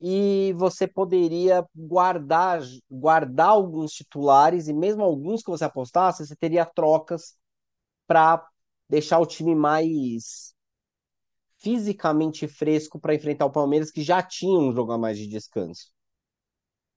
e 0.00 0.54
você 0.56 0.86
poderia 0.86 1.66
guardar, 1.74 2.62
guardar 2.90 3.50
alguns 3.50 3.92
titulares, 3.92 4.68
e 4.68 4.72
mesmo 4.74 5.02
alguns 5.02 5.42
que 5.42 5.50
você 5.50 5.64
apostasse, 5.64 6.26
você 6.26 6.36
teria 6.36 6.64
trocas 6.64 7.36
para 8.06 8.46
deixar 8.88 9.18
o 9.20 9.26
time 9.26 9.54
mais 9.54 10.54
fisicamente 11.58 12.46
fresco 12.48 13.00
para 13.00 13.14
enfrentar 13.14 13.46
o 13.46 13.50
Palmeiras, 13.52 13.90
que 13.90 14.02
já 14.02 14.22
tinha 14.22 14.58
um 14.58 14.72
jogo 14.72 14.92
a 14.92 14.98
mais 14.98 15.18
de 15.18 15.26
descanso. 15.26 15.90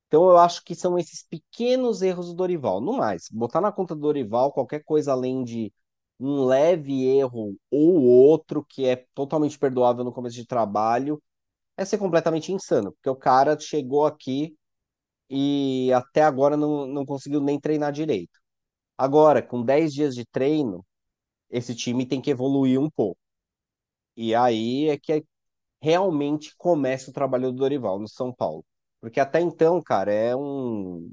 Então 0.08 0.30
eu 0.30 0.38
acho 0.38 0.64
que 0.64 0.76
são 0.76 0.98
esses 1.00 1.24
pequenos 1.24 2.02
erros 2.02 2.28
do 2.28 2.34
Dorival. 2.36 2.82
No 2.82 2.98
mais, 2.98 3.28
botar 3.32 3.62
na 3.62 3.72
conta 3.72 3.96
do 3.96 4.02
Dorival 4.02 4.52
qualquer 4.52 4.84
coisa 4.84 5.14
além 5.14 5.44
de 5.44 5.74
um 6.26 6.46
leve 6.46 7.06
erro 7.06 7.56
ou 7.72 8.04
outro 8.04 8.66
que 8.66 8.86
é 8.86 9.06
totalmente 9.14 9.58
perdoável 9.60 10.04
no 10.04 10.14
começo 10.14 10.36
de 10.36 10.46
trabalho 10.46 11.22
é 11.78 11.86
ser 11.86 11.98
completamente 12.00 12.52
insano, 12.54 12.92
porque 12.94 13.10
o 13.10 13.16
cara 13.16 13.60
chegou 13.60 14.06
aqui 14.06 14.56
e 15.30 15.92
até 15.94 16.24
agora 16.24 16.58
não, 16.58 16.86
não 16.88 17.06
conseguiu 17.06 17.42
nem 17.42 17.60
treinar 17.60 17.92
direito. 17.92 18.40
Agora, 18.98 19.42
com 19.42 19.64
10 19.64 19.94
dias 19.94 20.16
de 20.16 20.26
treino, 20.26 20.86
esse 21.50 21.76
time 21.76 22.06
tem 22.08 22.22
que 22.22 22.32
evoluir 22.32 22.80
um 22.80 22.90
pouco. 22.90 23.20
E 24.16 24.36
aí 24.36 24.90
é 24.90 24.98
que 24.98 25.26
realmente 25.82 26.56
começa 26.58 27.12
o 27.12 27.14
trabalho 27.14 27.52
do 27.52 27.58
Dorival 27.60 28.00
no 28.00 28.08
São 28.10 28.34
Paulo. 28.34 28.66
Porque 29.02 29.20
até 29.20 29.42
então, 29.42 29.82
cara, 29.84 30.14
é 30.14 30.36
um. 30.36 31.12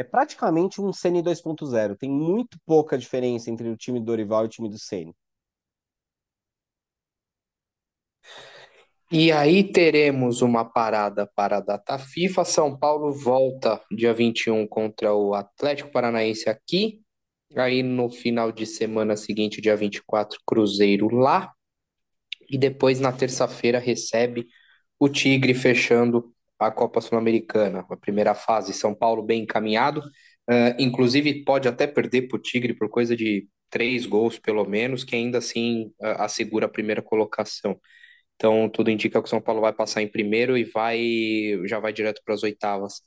É 0.00 0.02
praticamente 0.02 0.80
um 0.80 0.94
Ceni 0.94 1.22
2.0. 1.22 1.94
Tem 1.94 2.10
muito 2.10 2.58
pouca 2.64 2.96
diferença 2.96 3.50
entre 3.50 3.68
o 3.68 3.76
time 3.76 4.00
do 4.00 4.06
Dorival 4.06 4.44
e 4.44 4.46
o 4.46 4.48
time 4.48 4.66
do 4.66 4.78
Ceni. 4.78 5.14
E 9.12 9.30
aí 9.30 9.62
teremos 9.62 10.40
uma 10.40 10.64
parada 10.64 11.30
para 11.36 11.58
a 11.58 11.60
data 11.60 11.98
FIFA. 11.98 12.46
São 12.46 12.78
Paulo 12.78 13.12
volta 13.12 13.78
dia 13.90 14.14
21 14.14 14.66
contra 14.66 15.12
o 15.12 15.34
Atlético 15.34 15.92
Paranaense 15.92 16.48
aqui. 16.48 17.02
Aí 17.54 17.82
no 17.82 18.08
final 18.08 18.50
de 18.50 18.64
semana 18.64 19.16
seguinte, 19.18 19.60
dia 19.60 19.76
24, 19.76 20.40
Cruzeiro 20.46 21.14
lá. 21.14 21.52
E 22.48 22.56
depois 22.56 23.00
na 23.00 23.12
terça-feira 23.12 23.78
recebe 23.78 24.46
o 24.98 25.10
Tigre 25.10 25.52
fechando 25.52 26.34
a 26.60 26.70
Copa 26.70 27.00
Sul-Americana, 27.00 27.86
a 27.90 27.96
primeira 27.96 28.34
fase, 28.34 28.72
São 28.72 28.94
Paulo 28.94 29.22
bem 29.22 29.42
encaminhado, 29.42 30.00
uh, 30.00 30.74
inclusive 30.78 31.44
pode 31.44 31.68
até 31.68 31.86
perder 31.86 32.28
para 32.28 32.36
o 32.36 32.40
Tigre 32.40 32.74
por 32.74 32.88
coisa 32.90 33.16
de 33.16 33.48
três 33.70 34.06
gols 34.06 34.38
pelo 34.38 34.64
menos, 34.64 35.04
que 35.04 35.16
ainda 35.16 35.38
assim 35.38 35.86
uh, 36.00 36.22
assegura 36.22 36.66
a 36.66 36.68
primeira 36.68 37.02
colocação. 37.02 37.80
Então 38.36 38.68
tudo 38.68 38.90
indica 38.90 39.20
que 39.20 39.26
o 39.26 39.30
São 39.30 39.40
Paulo 39.40 39.60
vai 39.60 39.72
passar 39.72 40.02
em 40.02 40.08
primeiro 40.08 40.56
e 40.58 40.64
vai 40.64 41.00
já 41.66 41.78
vai 41.80 41.92
direto 41.92 42.22
para 42.24 42.34
as 42.34 42.42
oitavas 42.42 43.02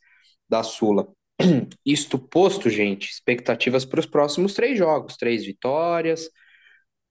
da 0.50 0.64
Sula. 0.64 1.08
Isto 1.86 2.20
posto, 2.20 2.70
gente, 2.70 3.10
expectativas 3.10 3.86
para 3.86 4.00
os 4.00 4.06
próximos 4.06 4.54
três 4.54 4.78
jogos, 4.78 5.18
três 5.18 5.46
vitórias. 5.46 6.30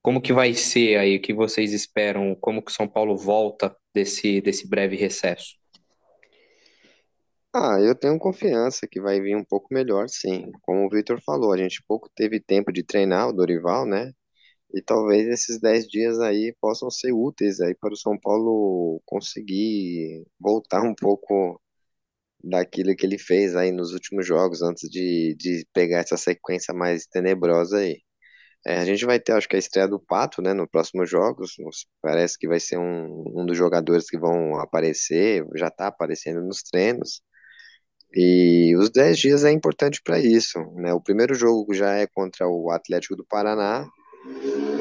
Como 0.01 0.21
que 0.21 0.33
vai 0.33 0.53
ser 0.53 0.97
aí? 0.97 1.17
O 1.17 1.21
que 1.21 1.33
vocês 1.33 1.73
esperam? 1.73 2.35
Como 2.35 2.61
que 2.63 2.71
o 2.71 2.73
São 2.73 2.87
Paulo 2.87 3.15
volta 3.17 3.75
desse, 3.93 4.41
desse 4.41 4.67
breve 4.69 4.95
recesso? 4.97 5.62
Ah, 7.55 7.79
eu 7.79 7.93
tenho 7.95 8.17
confiança 8.17 8.87
que 8.87 8.99
vai 8.99 9.19
vir 9.21 9.35
um 9.35 9.43
pouco 9.43 9.67
melhor, 9.73 10.07
sim. 10.09 10.51
Como 10.63 10.85
o 10.85 10.89
Victor 10.89 11.21
falou, 11.21 11.51
a 11.51 11.57
gente 11.57 11.83
pouco 11.87 12.09
teve 12.15 12.39
tempo 12.39 12.71
de 12.71 12.83
treinar 12.83 13.27
o 13.29 13.33
Dorival, 13.33 13.85
né? 13.85 14.11
E 14.73 14.81
talvez 14.81 15.27
esses 15.27 15.59
10 15.59 15.87
dias 15.87 16.19
aí 16.19 16.55
possam 16.61 16.89
ser 16.91 17.13
úteis 17.13 17.61
aí 17.61 17.75
para 17.75 17.93
o 17.93 17.97
São 17.97 18.19
Paulo 18.19 19.01
conseguir 19.05 20.25
voltar 20.39 20.83
um 20.83 20.95
pouco 20.95 21.61
daquilo 22.43 22.95
que 22.95 23.05
ele 23.05 23.17
fez 23.19 23.55
aí 23.55 23.71
nos 23.71 23.93
últimos 23.93 24.25
jogos, 24.27 24.61
antes 24.61 24.89
de, 24.89 25.35
de 25.37 25.67
pegar 25.73 25.99
essa 25.99 26.17
sequência 26.17 26.73
mais 26.73 27.05
tenebrosa 27.07 27.79
aí. 27.79 28.01
É, 28.65 28.77
a 28.79 28.85
gente 28.85 29.05
vai 29.05 29.19
ter, 29.19 29.33
acho 29.33 29.49
que 29.49 29.55
a 29.55 29.59
estreia 29.59 29.87
do 29.87 29.99
Pato, 29.99 30.41
né, 30.41 30.53
nos 30.53 30.69
próximos 30.69 31.09
jogos. 31.09 31.53
Parece 32.01 32.37
que 32.39 32.47
vai 32.47 32.59
ser 32.59 32.77
um, 32.79 33.23
um 33.41 33.45
dos 33.45 33.57
jogadores 33.57 34.09
que 34.09 34.17
vão 34.19 34.57
aparecer, 34.59 35.45
já 35.55 35.67
está 35.69 35.87
aparecendo 35.87 36.41
nos 36.43 36.63
treinos. 36.63 37.21
E 38.15 38.75
os 38.77 38.89
10 38.91 39.17
dias 39.17 39.43
é 39.43 39.51
importante 39.51 40.01
para 40.03 40.19
isso. 40.19 40.59
Né? 40.75 40.93
O 40.93 41.01
primeiro 41.01 41.33
jogo 41.33 41.73
já 41.73 41.95
é 41.95 42.05
contra 42.07 42.47
o 42.47 42.69
Atlético 42.71 43.15
do 43.15 43.25
Paraná. 43.25 43.87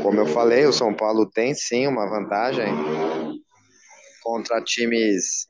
Como 0.02 0.20
eu 0.20 0.26
falei, 0.26 0.66
o 0.66 0.72
São 0.72 0.94
Paulo 0.94 1.28
tem 1.28 1.54
sim 1.54 1.86
uma 1.86 2.06
vantagem 2.06 2.72
contra 4.22 4.62
times 4.62 5.46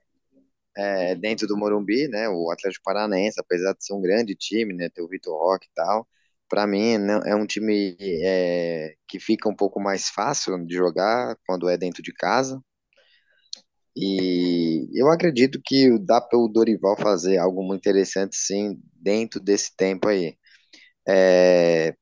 é, 0.76 1.14
dentro 1.14 1.46
do 1.46 1.56
Morumbi, 1.56 2.08
né? 2.08 2.28
O 2.28 2.50
Atlético 2.50 2.84
Paranaense, 2.84 3.40
apesar 3.40 3.74
de 3.74 3.84
ser 3.84 3.94
um 3.94 4.00
grande 4.00 4.34
time, 4.34 4.72
né? 4.72 4.88
Ter 4.88 5.02
o 5.02 5.08
Vitor 5.08 5.36
Roque 5.36 5.66
e 5.66 5.74
tal, 5.74 6.06
para 6.48 6.66
mim 6.66 6.96
é 7.24 7.34
um 7.34 7.46
time 7.46 7.96
é, 8.00 8.94
que 9.08 9.18
fica 9.18 9.48
um 9.48 9.56
pouco 9.56 9.80
mais 9.80 10.08
fácil 10.08 10.64
de 10.66 10.74
jogar 10.74 11.36
quando 11.46 11.68
é 11.68 11.76
dentro 11.76 12.02
de 12.02 12.12
casa. 12.12 12.60
E 13.96 14.88
eu 14.94 15.10
acredito 15.10 15.60
que 15.64 15.98
dá 15.98 16.20
para 16.20 16.38
o 16.38 16.48
Dorival 16.48 16.96
fazer 16.98 17.38
algo 17.38 17.62
muito 17.62 17.80
interessante, 17.80 18.36
sim, 18.36 18.80
dentro 18.94 19.40
desse 19.40 19.74
tempo 19.76 20.08
aí. 20.08 20.36
É, 21.08 21.94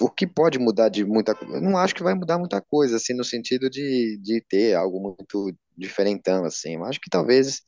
o 0.00 0.10
que 0.10 0.26
pode 0.26 0.58
mudar 0.58 0.88
de 0.88 1.04
muita 1.04 1.34
coisa? 1.34 1.60
Não 1.60 1.78
acho 1.78 1.94
que 1.94 2.02
vai 2.02 2.14
mudar 2.14 2.38
muita 2.38 2.60
coisa, 2.60 2.96
assim, 2.96 3.14
no 3.14 3.24
sentido 3.24 3.70
de, 3.70 4.18
de 4.22 4.40
ter 4.48 4.74
algo 4.74 5.00
muito 5.00 5.52
diferentão, 5.76 6.44
assim. 6.44 6.74
Eu 6.76 6.84
acho 6.84 7.00
que 7.00 7.10
talvez 7.10 7.60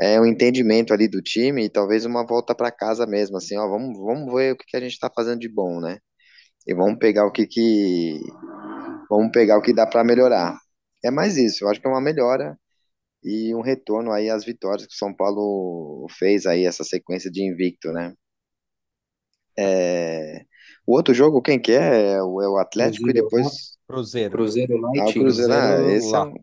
é 0.00 0.20
um 0.20 0.26
entendimento 0.26 0.92
ali 0.94 1.08
do 1.08 1.22
time 1.22 1.64
e 1.66 1.70
talvez 1.70 2.04
uma 2.04 2.26
volta 2.26 2.54
para 2.54 2.70
casa 2.70 3.06
mesmo, 3.06 3.36
assim, 3.38 3.56
ó, 3.58 3.68
vamos, 3.68 3.98
vamos 3.98 4.32
ver 4.34 4.52
o 4.52 4.56
que, 4.56 4.64
que 4.66 4.76
a 4.76 4.80
gente 4.80 4.92
está 4.92 5.10
fazendo 5.14 5.40
de 5.40 5.48
bom, 5.48 5.80
né? 5.80 5.98
E 6.66 6.74
vamos 6.74 6.98
pegar 6.98 7.26
o 7.26 7.32
que 7.32 7.46
que 7.46 8.20
vamos 9.08 9.30
pegar 9.32 9.58
o 9.58 9.62
que 9.62 9.72
dá 9.74 9.86
para 9.86 10.04
melhorar. 10.04 10.58
É 11.04 11.10
mais 11.10 11.36
isso, 11.36 11.64
eu 11.64 11.68
acho 11.70 11.80
que 11.80 11.86
é 11.86 11.90
uma 11.90 12.00
melhora 12.00 12.58
e 13.22 13.54
um 13.54 13.60
retorno 13.60 14.10
aí 14.12 14.30
às 14.30 14.44
vitórias 14.44 14.86
que 14.86 14.94
o 14.94 14.96
São 14.96 15.14
Paulo 15.14 16.06
fez 16.10 16.46
aí, 16.46 16.64
essa 16.64 16.84
sequência 16.84 17.30
de 17.30 17.42
invicto, 17.42 17.92
né? 17.92 18.14
É... 19.58 20.44
O 20.86 20.94
outro 20.96 21.12
jogo, 21.12 21.42
quem 21.42 21.60
que 21.60 21.72
é? 21.72 22.12
É 22.12 22.22
o 22.22 22.40
é 22.58 22.62
Atlético 22.62 23.04
Cruzeiro, 23.04 23.18
e 23.18 23.22
depois... 23.22 23.78
Cruzeiro. 23.86 24.30
Cruzeiro 24.30 24.76
Light. 24.78 25.00
Ah, 25.00 25.04
o 25.04 25.12
Cruzeiro, 25.12 25.52
ah, 25.52 25.92
esse 25.92 26.14
é 26.14 26.18
um... 26.20 26.34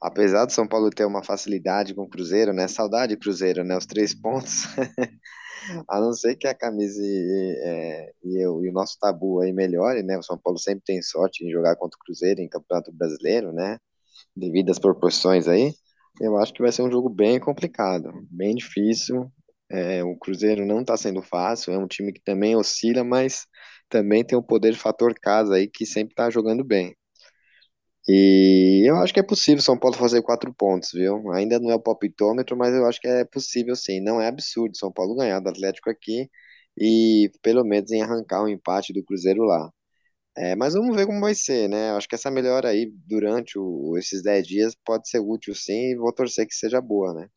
apesar 0.00 0.46
do 0.46 0.52
São 0.52 0.66
Paulo 0.66 0.90
ter 0.90 1.04
uma 1.04 1.22
facilidade 1.22 1.94
com 1.94 2.02
o 2.02 2.08
Cruzeiro, 2.08 2.52
né? 2.52 2.66
Saudade 2.66 3.16
Cruzeiro, 3.16 3.64
né? 3.64 3.76
Os 3.76 3.86
três 3.86 4.14
pontos. 4.14 4.64
A 5.86 6.00
não 6.00 6.14
ser 6.14 6.36
que 6.36 6.46
a 6.46 6.54
camisa 6.54 7.02
e, 7.02 7.60
é, 7.62 8.12
e, 8.24 8.42
eu, 8.42 8.64
e 8.64 8.70
o 8.70 8.72
nosso 8.72 8.98
tabu 8.98 9.40
aí 9.40 9.52
melhore, 9.52 10.02
né? 10.02 10.16
O 10.16 10.22
São 10.22 10.38
Paulo 10.38 10.58
sempre 10.58 10.82
tem 10.84 11.02
sorte 11.02 11.44
em 11.44 11.50
jogar 11.50 11.76
contra 11.76 11.96
o 11.96 12.04
Cruzeiro 12.04 12.40
em 12.40 12.48
Campeonato 12.48 12.90
Brasileiro, 12.90 13.52
né? 13.52 13.78
Devido 14.36 14.70
às 14.70 14.78
proporções 14.78 15.48
aí. 15.48 15.72
Eu 16.20 16.36
acho 16.38 16.52
que 16.52 16.62
vai 16.62 16.72
ser 16.72 16.82
um 16.82 16.90
jogo 16.90 17.08
bem 17.08 17.38
complicado, 17.40 18.10
bem 18.30 18.54
difícil. 18.54 19.30
É, 19.70 20.02
o 20.04 20.16
Cruzeiro 20.16 20.66
não 20.66 20.80
está 20.80 20.96
sendo 20.96 21.22
fácil, 21.22 21.72
é 21.72 21.78
um 21.78 21.86
time 21.86 22.12
que 22.12 22.20
também 22.22 22.56
oscila, 22.56 23.04
mas 23.04 23.46
também 23.88 24.24
tem 24.24 24.36
o 24.38 24.42
poder 24.42 24.74
fator 24.74 25.14
casa 25.20 25.54
aí 25.56 25.68
que 25.68 25.86
sempre 25.86 26.12
está 26.12 26.30
jogando 26.30 26.64
bem. 26.64 26.96
E 28.08 28.88
eu 28.88 28.96
acho 28.96 29.12
que 29.12 29.20
é 29.20 29.22
possível 29.22 29.62
São 29.62 29.78
Paulo 29.78 29.96
fazer 29.96 30.22
quatro 30.22 30.52
pontos, 30.54 30.90
viu? 30.92 31.30
Ainda 31.32 31.58
não 31.60 31.70
é 31.70 31.74
o 31.74 31.80
palpitômetro, 31.80 32.56
mas 32.56 32.74
eu 32.74 32.86
acho 32.86 33.00
que 33.00 33.06
é 33.08 33.24
possível 33.24 33.76
sim. 33.76 34.00
Não 34.00 34.20
é 34.20 34.28
absurdo 34.28 34.76
São 34.76 34.90
Paulo 34.92 35.14
ganhar 35.16 35.40
do 35.40 35.48
Atlético 35.50 35.90
aqui 35.90 36.28
e 36.78 37.30
pelo 37.42 37.64
menos 37.64 37.90
em 37.92 38.02
arrancar 38.02 38.42
um 38.42 38.48
empate 38.48 38.92
do 38.92 39.04
Cruzeiro 39.04 39.42
lá. 39.44 39.70
É, 40.40 40.54
mas 40.54 40.74
vamos 40.74 40.94
ver 40.96 41.04
como 41.06 41.20
vai 41.20 41.34
ser, 41.34 41.68
né? 41.68 41.90
Acho 41.92 42.08
que 42.08 42.14
essa 42.14 42.30
melhora 42.30 42.68
aí 42.68 42.86
durante 43.06 43.58
o, 43.58 43.96
esses 43.98 44.22
10 44.22 44.46
dias 44.46 44.74
pode 44.84 45.08
ser 45.08 45.18
útil 45.20 45.54
sim 45.54 45.90
e 45.92 45.96
vou 45.96 46.12
torcer 46.12 46.46
que 46.46 46.54
seja 46.54 46.80
boa, 46.80 47.12
né? 47.12 47.28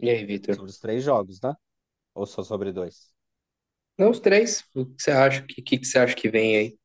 E 0.00 0.10
aí, 0.10 0.24
Vitor? 0.24 0.56
Sobre 0.56 0.70
os 0.70 0.78
três 0.78 1.02
jogos, 1.04 1.40
né? 1.40 1.54
Ou 2.14 2.26
só 2.26 2.42
sobre 2.42 2.70
dois? 2.72 3.14
Não, 3.98 4.10
os 4.10 4.20
três. 4.20 4.64
O 4.74 4.86
que 4.86 5.02
você 5.02 5.10
acha? 5.10 5.42
O 5.42 5.46
que, 5.46 5.62
que, 5.62 5.78
que 5.78 5.86
você 5.86 5.98
acha 5.98 6.14
que 6.14 6.28
vem 6.30 6.56
aí? 6.56 6.78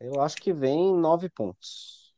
Eu 0.00 0.20
acho 0.20 0.36
que 0.36 0.52
vem 0.52 0.94
nove 0.96 1.30
pontos. 1.30 2.14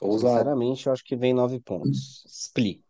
Ousado. 0.00 0.54
Sinceramente, 0.54 0.86
eu 0.86 0.92
acho 0.94 1.04
que 1.04 1.14
vem 1.16 1.34
nove 1.34 1.60
pontos. 1.60 2.24
Explico. 2.26 2.83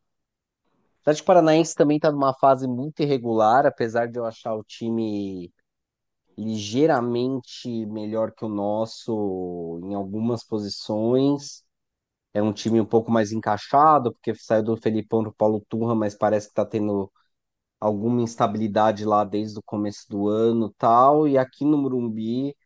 Atlético 1.04 1.26
Paranaense 1.26 1.74
também 1.74 1.98
está 1.98 2.10
numa 2.10 2.32
fase 2.34 2.66
muito 2.66 3.02
irregular, 3.02 3.66
apesar 3.66 4.06
de 4.08 4.18
eu 4.18 4.24
achar 4.24 4.54
o 4.54 4.64
time 4.64 5.52
ligeiramente 6.38 7.86
melhor 7.86 8.32
que 8.32 8.44
o 8.44 8.48
nosso 8.48 9.80
em 9.84 9.94
algumas 9.94 10.44
posições. 10.44 11.64
É 12.34 12.42
um 12.42 12.52
time 12.52 12.80
um 12.80 12.86
pouco 12.86 13.10
mais 13.12 13.32
encaixado, 13.32 14.12
porque 14.12 14.34
saiu 14.34 14.62
do 14.64 14.76
Felipão 14.76 15.22
para 15.22 15.30
o 15.30 15.34
Paulo 15.34 15.66
Turra, 15.68 15.94
mas 15.94 16.14
parece 16.16 16.48
que 16.48 16.52
está 16.52 16.66
tendo 16.66 17.12
alguma 17.80 18.22
instabilidade 18.22 19.04
lá 19.04 19.24
desde 19.24 19.58
o 19.58 19.62
começo 19.64 20.06
do 20.08 20.28
ano 20.28 20.74
tal. 20.78 21.28
E 21.28 21.38
aqui 21.38 21.64
no 21.64 21.78
Morumbi, 21.78 22.56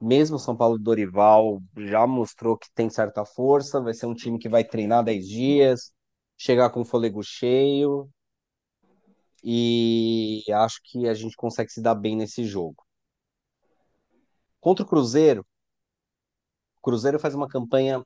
mesmo 0.00 0.38
São 0.38 0.56
Paulo 0.56 0.78
Dorival 0.78 1.60
já 1.76 2.06
mostrou 2.06 2.56
que 2.58 2.68
tem 2.74 2.90
certa 2.90 3.24
força, 3.24 3.80
vai 3.80 3.94
ser 3.94 4.06
um 4.06 4.14
time 4.14 4.38
que 4.38 4.48
vai 4.48 4.64
treinar 4.64 5.04
10 5.04 5.26
dias, 5.28 5.92
chegar 6.36 6.70
com 6.70 6.84
fôlego 6.84 7.22
cheio. 7.22 8.10
E 9.42 10.42
acho 10.52 10.80
que 10.82 11.08
a 11.08 11.14
gente 11.14 11.36
consegue 11.36 11.70
se 11.70 11.80
dar 11.80 11.94
bem 11.94 12.16
nesse 12.16 12.44
jogo. 12.44 12.84
Contra 14.60 14.84
o 14.84 14.88
Cruzeiro, 14.88 15.46
o 16.78 16.80
Cruzeiro 16.82 17.18
faz 17.18 17.34
uma 17.34 17.48
campanha 17.48 18.04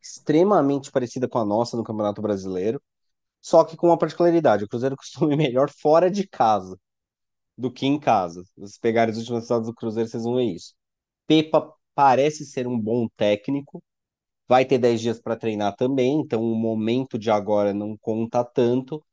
extremamente 0.00 0.92
parecida 0.92 1.26
com 1.28 1.38
a 1.38 1.44
nossa 1.44 1.76
no 1.76 1.84
Campeonato 1.84 2.20
Brasileiro, 2.20 2.82
só 3.40 3.64
que 3.64 3.76
com 3.76 3.86
uma 3.88 3.98
particularidade: 3.98 4.64
o 4.64 4.68
Cruzeiro 4.68 4.96
costuma 4.98 5.32
ir 5.32 5.36
melhor 5.36 5.70
fora 5.70 6.10
de 6.10 6.28
casa 6.28 6.78
do 7.56 7.70
que 7.72 7.86
em 7.86 7.98
casa. 7.98 8.44
Se 8.44 8.52
vocês 8.60 8.78
pegarem 8.78 9.12
os 9.12 9.18
últimos 9.18 9.40
resultados 9.40 9.68
do 9.68 9.74
Cruzeiro, 9.74 10.08
vocês 10.08 10.24
vão 10.24 10.36
ver 10.36 10.44
isso. 10.44 10.74
Pepa 11.26 11.72
parece 11.94 12.44
ser 12.44 12.66
um 12.66 12.78
bom 12.78 13.08
técnico, 13.16 13.82
vai 14.48 14.64
ter 14.64 14.78
10 14.78 15.00
dias 15.00 15.20
para 15.20 15.36
treinar 15.36 15.74
também, 15.76 16.20
então 16.20 16.42
o 16.42 16.54
momento 16.56 17.18
de 17.18 17.30
agora 17.30 17.72
não 17.74 17.96
conta 17.96 18.44
tanto. 18.44 19.04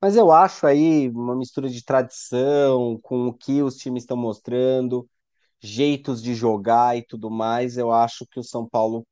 Mas 0.00 0.16
eu 0.16 0.32
acho 0.32 0.66
aí 0.66 1.08
uma 1.10 1.36
mistura 1.36 1.68
de 1.70 1.84
tradição 1.84 2.98
com 3.02 3.28
o 3.28 3.34
que 3.34 3.62
os 3.62 3.76
times 3.76 4.04
estão 4.04 4.16
mostrando, 4.16 5.08
jeitos 5.60 6.22
de 6.22 6.34
jogar 6.34 6.96
e 6.98 7.02
tudo 7.06 7.30
mais. 7.30 7.76
Eu 7.78 7.92
acho 7.92 8.26
que 8.26 8.40
o 8.40 8.44
São 8.44 8.68
Paulo 8.68 9.06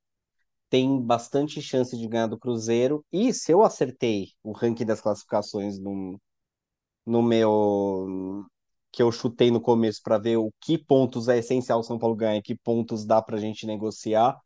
tem 0.70 1.01
bastante 1.01 1.62
chance 1.62 1.97
de 1.97 2.09
ganhar 2.09 2.27
do 2.29 2.39
Cruzeiro. 2.39 3.05
E 3.12 3.33
se 3.33 3.53
eu 3.53 3.62
acertei 3.62 4.31
o 4.43 4.53
ranking 4.53 4.85
das 4.87 5.01
classificações 5.01 5.79
no, 5.79 6.20
no 7.07 7.22
meu 7.22 8.45
que 8.93 9.03
eu 9.03 9.12
chutei 9.12 9.51
no 9.51 9.61
começo 9.61 10.01
para 10.03 10.18
ver 10.18 10.37
o 10.39 10.53
que 10.61 10.79
pontos 10.79 11.29
é 11.29 11.39
essencial 11.39 11.81
o 11.81 11.83
São 11.83 11.99
Paulo 11.99 12.16
ganhar, 12.16 12.41
que 12.43 12.55
pontos 12.57 13.05
dá 13.07 13.20
para 13.22 13.37
a 13.37 13.41
gente 13.41 13.66
negociar. 13.66 14.39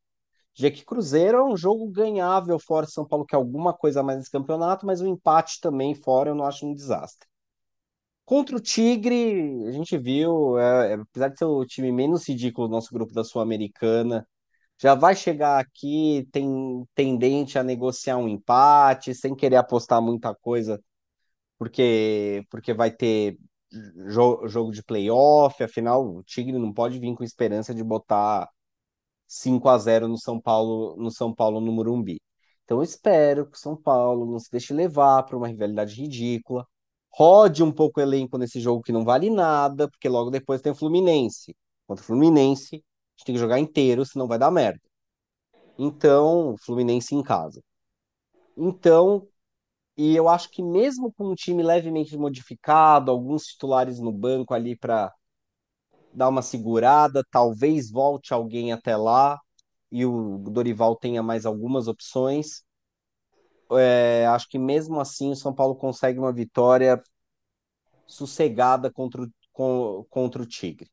Já 0.55 0.71
que 0.71 0.85
Cruzeiro 0.85 1.39
é 1.39 1.45
um 1.45 1.57
jogo 1.57 1.89
ganhável 1.89 2.59
fora 2.59 2.87
São 2.87 3.07
Paulo, 3.07 3.25
que 3.25 3.35
é 3.35 3.39
alguma 3.39 3.73
coisa 3.73 4.01
a 4.01 4.03
mais 4.03 4.19
nesse 4.19 4.31
campeonato, 4.31 4.87
mas 4.87 5.01
o 5.01 5.07
empate 5.07 5.61
também 5.61 5.95
fora 5.95 6.31
eu 6.31 6.35
não 6.35 6.45
acho 6.45 6.67
um 6.67 6.75
desastre. 6.75 7.29
Contra 8.25 8.57
o 8.57 8.61
Tigre, 8.61 9.67
a 9.67 9.73
gente 9.73 9.99
viu, 9.99 10.59
é, 10.59 10.93
é 10.93 10.95
apesar 10.95 11.29
de 11.29 11.39
ser 11.39 11.47
o 11.47 11.65
time 11.67 11.91
menos 11.91 12.29
ridículo 12.29 12.69
do 12.69 12.73
nosso 12.73 12.93
grupo 12.95 13.13
da 13.13 13.25
Sul-Americana, 13.25 14.27
já 14.81 14.95
vai 14.95 15.17
chegar 15.17 15.59
aqui 15.61 16.29
tem 16.33 16.85
tendente 16.95 17.59
a 17.59 17.63
negociar 17.65 18.17
um 18.19 18.29
empate, 18.29 19.15
sem 19.15 19.35
querer 19.35 19.57
apostar 19.57 20.01
muita 20.01 20.35
coisa, 20.35 20.81
porque, 21.59 22.45
porque 22.51 22.75
vai 22.75 22.91
ter 22.91 23.39
jo 24.09 24.47
jogo 24.49 24.73
de 24.73 24.83
playoff, 24.83 25.63
afinal, 25.63 26.07
o 26.07 26.23
Tigre 26.25 26.59
não 26.59 26.73
pode 26.73 26.99
vir 26.99 27.15
com 27.15 27.25
esperança 27.25 27.75
de 27.75 27.85
botar 27.85 28.49
5 29.31 29.69
a 29.69 29.79
0 29.79 30.09
no 30.09 30.19
São 30.19 30.41
Paulo, 30.41 30.97
no 30.97 31.11
São 31.11 31.33
Paulo 31.33 31.61
no 31.61 31.71
Morumbi. 31.73 32.21
Então 32.65 32.79
eu 32.79 32.83
espero 32.83 33.47
que 33.47 33.57
o 33.57 33.61
São 33.61 33.77
Paulo 33.77 34.27
não 34.27 34.39
se 34.41 34.51
deixe 34.51 34.75
levar 34.75 35.23
para 35.25 35.37
uma 35.37 35.47
rivalidade 35.49 35.95
ridícula. 35.95 36.67
Rode 37.13 37.63
um 37.63 37.73
pouco 37.73 38.01
o 38.01 38.03
elenco 38.03 38.37
nesse 38.39 38.61
jogo 38.61 38.83
que 38.83 38.93
não 38.93 39.05
vale 39.05 39.31
nada, 39.31 39.89
porque 39.89 40.09
logo 40.09 40.31
depois 40.31 40.61
tem 40.61 40.73
o 40.73 40.75
Fluminense. 40.75 41.57
Contra 41.87 42.03
o 42.03 42.07
Fluminense, 42.07 42.77
a 42.77 42.79
gente 43.17 43.27
tem 43.27 43.35
que 43.35 43.41
jogar 43.41 43.61
inteiro, 43.61 44.05
senão 44.05 44.27
vai 44.29 44.39
dar 44.39 44.51
merda. 44.51 44.81
Então, 45.79 46.57
Fluminense 46.65 47.15
em 47.15 47.23
casa. 47.23 47.63
Então, 48.57 49.29
e 49.97 50.17
eu 50.17 50.29
acho 50.29 50.51
que 50.51 50.63
mesmo 50.63 51.13
com 51.13 51.31
um 51.31 51.35
time 51.35 51.63
levemente 51.63 52.17
modificado, 52.17 53.11
alguns 53.11 53.45
titulares 53.45 54.01
no 54.01 54.13
banco 54.13 54.55
ali 54.55 54.77
para 54.77 55.13
dar 56.13 56.29
uma 56.29 56.43
segurada, 56.43 57.25
talvez 57.31 57.91
volte 57.91 58.33
alguém 58.33 58.73
até 58.73 58.97
lá 58.97 59.39
e 59.91 60.07
o 60.07 60.39
Dorival 60.39 60.97
tenha 60.97 61.23
mais 61.23 61.45
algumas 61.45 61.89
opções. 61.89 62.63
É, 63.73 64.27
acho 64.27 64.49
que 64.49 64.59
mesmo 64.59 65.01
assim 65.01 65.31
o 65.31 65.37
São 65.37 65.55
Paulo 65.55 65.77
consegue 65.77 66.19
uma 66.19 66.33
vitória 66.33 67.01
sossegada 68.07 68.91
contra 68.91 69.23
o, 69.23 70.05
contra 70.09 70.43
o 70.43 70.47
Tigre. 70.47 70.91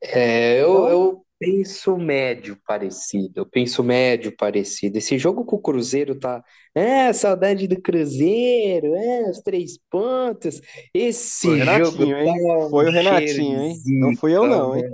É, 0.00 0.60
eu, 0.60 0.70
então, 0.70 0.88
eu 0.88 1.26
penso 1.44 1.96
médio 1.96 2.58
parecido. 2.66 3.40
Eu 3.40 3.46
penso 3.46 3.82
médio 3.82 4.34
parecido. 4.36 4.96
Esse 4.96 5.18
jogo 5.18 5.44
com 5.44 5.56
o 5.56 5.62
Cruzeiro 5.62 6.18
tá. 6.18 6.42
É, 6.74 7.12
saudade 7.12 7.68
do 7.68 7.80
Cruzeiro, 7.80 8.94
é, 8.94 9.30
os 9.30 9.40
três 9.40 9.78
pontos. 9.90 10.60
Esse 10.92 11.46
Foi 11.46 11.60
jogo 11.60 12.02
hein? 12.04 12.26
tá 12.26 12.70
Foi 12.70 12.86
o 12.86 12.90
Renatinho, 12.90 13.60
hein? 13.60 13.76
Não 14.00 14.16
fui 14.16 14.36
eu, 14.36 14.46
não, 14.46 14.76
hein? 14.76 14.84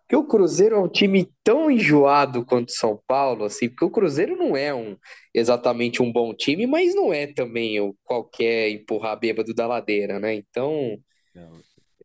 Porque 0.00 0.16
o 0.16 0.26
Cruzeiro 0.26 0.74
é 0.74 0.80
um 0.80 0.88
time 0.88 1.30
tão 1.44 1.70
enjoado 1.70 2.44
quanto 2.44 2.70
o 2.70 2.72
São 2.72 3.00
Paulo, 3.06 3.44
assim, 3.44 3.68
porque 3.68 3.84
o 3.84 3.90
Cruzeiro 3.90 4.36
não 4.36 4.56
é 4.56 4.74
um 4.74 4.96
exatamente 5.32 6.02
um 6.02 6.10
bom 6.12 6.34
time, 6.34 6.66
mas 6.66 6.94
não 6.96 7.12
é 7.12 7.28
também 7.28 7.78
o 7.80 7.94
qualquer 8.02 8.70
empurrar 8.70 9.18
bêbado 9.20 9.54
da 9.54 9.68
ladeira, 9.68 10.18
né? 10.18 10.34
Então, 10.34 10.98
Não. 11.32 11.60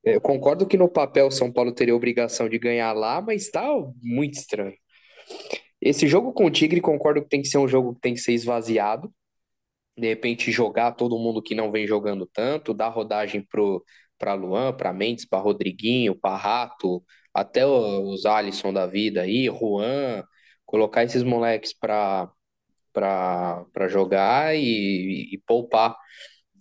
Eu 0.05 0.21
concordo 0.21 0.67
que 0.67 0.77
no 0.77 0.89
papel 0.89 1.27
o 1.27 1.31
São 1.31 1.51
Paulo 1.51 1.73
teria 1.73 1.93
a 1.93 1.97
obrigação 1.97 2.47
de 2.49 2.59
ganhar 2.59 2.93
lá, 2.93 3.21
mas 3.21 3.49
tá 3.49 3.67
muito 4.01 4.35
estranho. 4.35 4.75
Esse 5.81 6.07
jogo 6.07 6.33
com 6.33 6.45
o 6.45 6.51
Tigre, 6.51 6.81
concordo 6.81 7.21
que 7.21 7.29
tem 7.29 7.41
que 7.41 7.47
ser 7.47 7.57
um 7.57 7.67
jogo 7.67 7.93
que 7.95 8.01
tem 8.01 8.13
que 8.13 8.19
ser 8.19 8.33
esvaziado. 8.33 9.13
De 9.97 10.07
repente, 10.07 10.51
jogar 10.51 10.93
todo 10.93 11.17
mundo 11.19 11.41
que 11.41 11.55
não 11.55 11.71
vem 11.71 11.87
jogando 11.87 12.27
tanto, 12.33 12.73
dar 12.73 12.89
rodagem 12.89 13.41
pro, 13.41 13.83
pra 14.17 14.33
Luan, 14.33 14.73
pra 14.73 14.93
Mendes, 14.93 15.25
pra 15.25 15.39
Rodriguinho, 15.39 16.15
pra 16.19 16.35
Rato, 16.35 17.03
até 17.33 17.65
os 17.65 18.25
Alisson 18.25 18.73
da 18.73 18.85
vida 18.87 19.21
aí, 19.23 19.45
Juan, 19.47 20.23
colocar 20.65 21.03
esses 21.03 21.23
moleques 21.23 21.73
pra 21.73 22.29
jogar 23.89 24.55
e, 24.55 25.29
e 25.33 25.37
poupar 25.45 25.95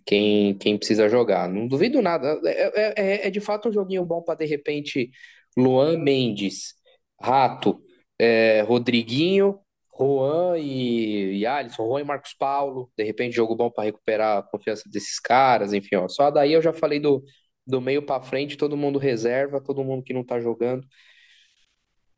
quem, 0.05 0.55
quem 0.59 0.77
precisa 0.77 1.09
jogar. 1.09 1.49
Não 1.49 1.67
duvido 1.67 2.03
nada. 2.03 2.41
É, 2.45 2.95
é, 2.97 3.27
é 3.29 3.31
de 3.31 3.41
fato 3.41 3.69
um 3.69 3.73
joguinho 3.73 4.05
bom 4.05 4.23
para 4.23 4.37
de 4.37 4.45
repente 4.45 5.11
Luan 5.57 5.99
Mendes, 5.99 6.75
Rato, 7.21 7.83
é, 8.19 8.63
Rodriguinho, 8.63 9.59
Juan 9.99 10.59
e, 10.59 11.39
e 11.39 11.47
Alisson, 11.47 11.87
Juan 11.87 12.01
e 12.01 12.05
Marcos 12.05 12.35
Paulo. 12.35 12.91
De 12.97 13.05
repente, 13.05 13.35
jogo 13.35 13.55
bom 13.55 13.71
para 13.71 13.85
recuperar 13.85 14.39
a 14.39 14.43
confiança 14.43 14.89
desses 14.91 15.19
caras. 15.21 15.73
Enfim, 15.73 15.97
ó, 15.97 16.09
só 16.09 16.31
daí 16.31 16.53
eu 16.53 16.63
já 16.63 16.73
falei 16.73 17.01
do, 17.01 17.23
do 17.67 17.81
meio 17.81 18.03
para 18.05 18.23
frente, 18.23 18.57
todo 18.57 18.77
mundo 18.77 18.99
reserva, 18.99 19.63
todo 19.63 19.85
mundo 19.85 20.03
que 20.03 20.13
não 20.13 20.25
tá 20.25 20.41
jogando. 20.41 20.87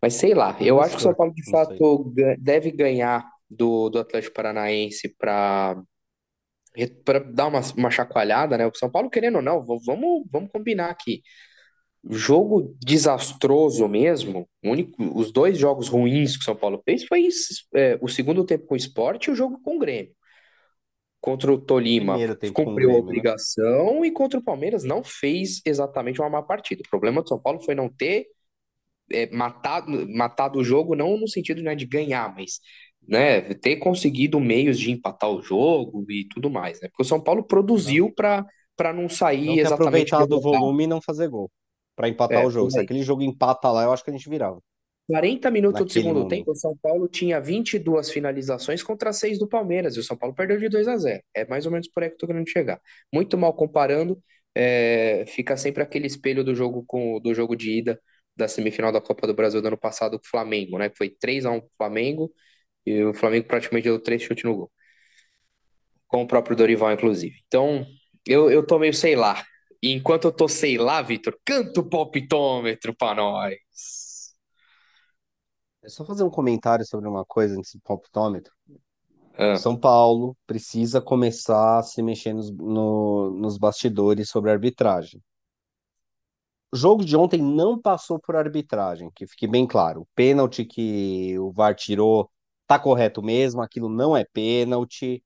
Mas 0.00 0.14
sei 0.14 0.34
lá, 0.34 0.56
eu 0.60 0.80
acho 0.80 0.92
que 0.92 0.98
o 0.98 1.02
São 1.02 1.14
Paulo 1.14 1.32
de 1.34 1.50
fato 1.50 2.12
deve 2.38 2.70
ganhar 2.70 3.26
do, 3.48 3.88
do 3.88 3.98
Atlético 3.98 4.34
Paranaense 4.34 5.14
para 5.16 5.82
para 7.04 7.20
dar 7.20 7.46
uma, 7.46 7.60
uma 7.76 7.90
chacoalhada, 7.90 8.58
né? 8.58 8.66
O 8.66 8.74
São 8.74 8.90
Paulo, 8.90 9.10
querendo 9.10 9.36
ou 9.36 9.42
não, 9.42 9.64
vamos, 9.64 10.24
vamos 10.30 10.50
combinar 10.52 10.90
aqui. 10.90 11.22
Jogo 12.08 12.76
desastroso 12.78 13.88
mesmo, 13.88 14.48
único, 14.62 15.02
os 15.18 15.32
dois 15.32 15.58
jogos 15.58 15.88
ruins 15.88 16.36
que 16.36 16.42
o 16.42 16.44
São 16.44 16.54
Paulo 16.54 16.80
fez 16.84 17.04
foi 17.04 17.28
é, 17.74 17.98
o 18.00 18.08
segundo 18.08 18.44
tempo 18.44 18.66
com 18.66 18.74
o 18.74 18.76
esporte 18.76 19.26
e 19.26 19.32
o 19.32 19.34
jogo 19.34 19.60
com 19.60 19.76
o 19.76 19.78
Grêmio. 19.78 20.14
Contra 21.20 21.52
o 21.52 21.58
Tolima 21.58 22.16
cumpriu 22.52 22.90
a 22.90 22.92
né? 22.92 22.98
obrigação 22.98 24.00
né? 24.00 24.06
e 24.06 24.12
contra 24.12 24.38
o 24.38 24.44
Palmeiras 24.44 24.84
não 24.84 25.02
fez 25.02 25.60
exatamente 25.66 26.20
uma 26.20 26.30
má 26.30 26.42
partida. 26.42 26.82
O 26.86 26.88
problema 26.88 27.22
do 27.22 27.28
São 27.28 27.40
Paulo 27.40 27.60
foi 27.60 27.74
não 27.74 27.88
ter 27.88 28.26
é, 29.10 29.28
matado, 29.34 30.08
matado 30.08 30.58
o 30.58 30.64
jogo, 30.64 30.94
não 30.94 31.18
no 31.18 31.28
sentido 31.28 31.62
né, 31.62 31.74
de 31.74 31.86
ganhar, 31.86 32.32
mas 32.34 32.60
né, 33.08 33.40
ter 33.54 33.76
conseguido 33.76 34.40
meios 34.40 34.78
de 34.78 34.90
empatar 34.90 35.30
o 35.30 35.42
jogo 35.42 36.04
e 36.10 36.26
tudo 36.28 36.50
mais, 36.50 36.80
né? 36.80 36.88
Porque 36.88 37.02
o 37.02 37.06
São 37.06 37.20
Paulo 37.20 37.44
produziu 37.44 38.12
para 38.12 38.44
para 38.76 38.92
não 38.92 39.08
sair 39.08 39.46
não 39.46 39.54
exatamente 39.54 40.12
aproveitar 40.12 40.26
do 40.26 40.38
volume 40.38 40.84
e 40.84 40.86
não 40.86 41.00
fazer 41.00 41.28
gol, 41.28 41.50
para 41.96 42.10
empatar 42.10 42.42
é, 42.42 42.46
o 42.46 42.50
jogo. 42.50 42.70
Se 42.70 42.78
aquele 42.78 43.02
jogo 43.02 43.22
empata 43.22 43.70
lá, 43.70 43.84
eu 43.84 43.92
acho 43.92 44.04
que 44.04 44.10
a 44.10 44.12
gente 44.12 44.28
virava. 44.28 44.60
40 45.08 45.50
minutos 45.50 45.84
do 45.84 45.90
segundo 45.90 46.16
momento. 46.16 46.28
tempo, 46.28 46.50
o 46.50 46.56
São 46.56 46.76
Paulo 46.76 47.08
tinha 47.08 47.40
22 47.40 48.10
finalizações 48.10 48.82
contra 48.82 49.12
6 49.12 49.38
do 49.38 49.48
Palmeiras, 49.48 49.96
e 49.96 50.00
o 50.00 50.02
São 50.02 50.16
Paulo 50.16 50.34
perdeu 50.34 50.58
de 50.58 50.68
2 50.68 50.88
a 50.88 50.96
0. 50.96 51.22
É 51.34 51.46
mais 51.46 51.64
ou 51.64 51.72
menos 51.72 51.88
por 51.88 52.02
aí 52.02 52.10
que 52.10 52.16
eu 52.16 52.18
tô 52.18 52.26
querendo 52.26 52.48
chegar. 52.48 52.80
Muito 53.10 53.38
mal 53.38 53.54
comparando, 53.54 54.20
é, 54.54 55.24
fica 55.28 55.56
sempre 55.56 55.82
aquele 55.82 56.06
espelho 56.06 56.44
do 56.44 56.54
jogo 56.54 56.84
com 56.86 57.20
do 57.20 57.32
jogo 57.34 57.56
de 57.56 57.78
ida 57.78 58.00
da 58.34 58.48
semifinal 58.48 58.92
da 58.92 59.00
Copa 59.00 59.26
do 59.26 59.34
Brasil 59.34 59.62
do 59.62 59.68
ano 59.68 59.78
passado 59.78 60.18
com 60.18 60.26
o 60.26 60.28
Flamengo, 60.28 60.76
né? 60.76 60.90
Que 60.90 60.96
foi 60.98 61.08
3 61.08 61.46
a 61.46 61.50
1 61.50 61.60
pro 61.60 61.70
Flamengo 61.78 62.32
e 62.86 63.02
o 63.04 63.12
Flamengo 63.12 63.48
praticamente 63.48 63.84
deu 63.84 64.00
três 64.00 64.22
chutes 64.22 64.44
no 64.44 64.54
gol. 64.54 64.72
Com 66.06 66.22
o 66.22 66.26
próprio 66.26 66.56
Dorival, 66.56 66.92
inclusive. 66.92 67.42
Então, 67.46 67.84
eu, 68.26 68.50
eu 68.50 68.64
tô 68.64 68.78
meio 68.78 68.94
sei 68.94 69.16
lá. 69.16 69.44
E 69.82 69.92
enquanto 69.92 70.24
eu 70.24 70.32
tô 70.32 70.48
sei 70.48 70.78
lá, 70.78 71.02
Vitor, 71.02 71.36
canta 71.44 71.80
o 71.80 71.88
palpitômetro 71.88 72.94
pra 72.94 73.14
nós. 73.14 74.34
É 75.82 75.88
só 75.88 76.04
fazer 76.04 76.24
um 76.24 76.30
comentário 76.30 76.84
sobre 76.86 77.08
uma 77.08 77.24
coisa 77.24 77.56
nesse 77.56 77.78
palpitômetro. 77.80 78.52
Ah. 79.38 79.56
São 79.56 79.78
Paulo 79.78 80.36
precisa 80.46 81.00
começar 81.00 81.78
a 81.78 81.82
se 81.82 82.02
mexer 82.02 82.32
nos, 82.32 82.50
no, 82.50 83.30
nos 83.30 83.58
bastidores 83.58 84.30
sobre 84.30 84.50
a 84.50 84.54
arbitragem. 84.54 85.22
O 86.72 86.76
jogo 86.76 87.04
de 87.04 87.16
ontem 87.16 87.40
não 87.40 87.80
passou 87.80 88.18
por 88.18 88.34
arbitragem, 88.34 89.10
que 89.14 89.26
fique 89.26 89.46
bem 89.46 89.66
claro. 89.66 90.02
O 90.02 90.08
pênalti 90.14 90.64
que 90.64 91.38
o 91.38 91.52
VAR 91.52 91.74
tirou 91.74 92.30
tá 92.66 92.78
correto 92.78 93.22
mesmo, 93.22 93.62
aquilo 93.62 93.88
não 93.88 94.16
é 94.16 94.24
pênalti, 94.24 95.22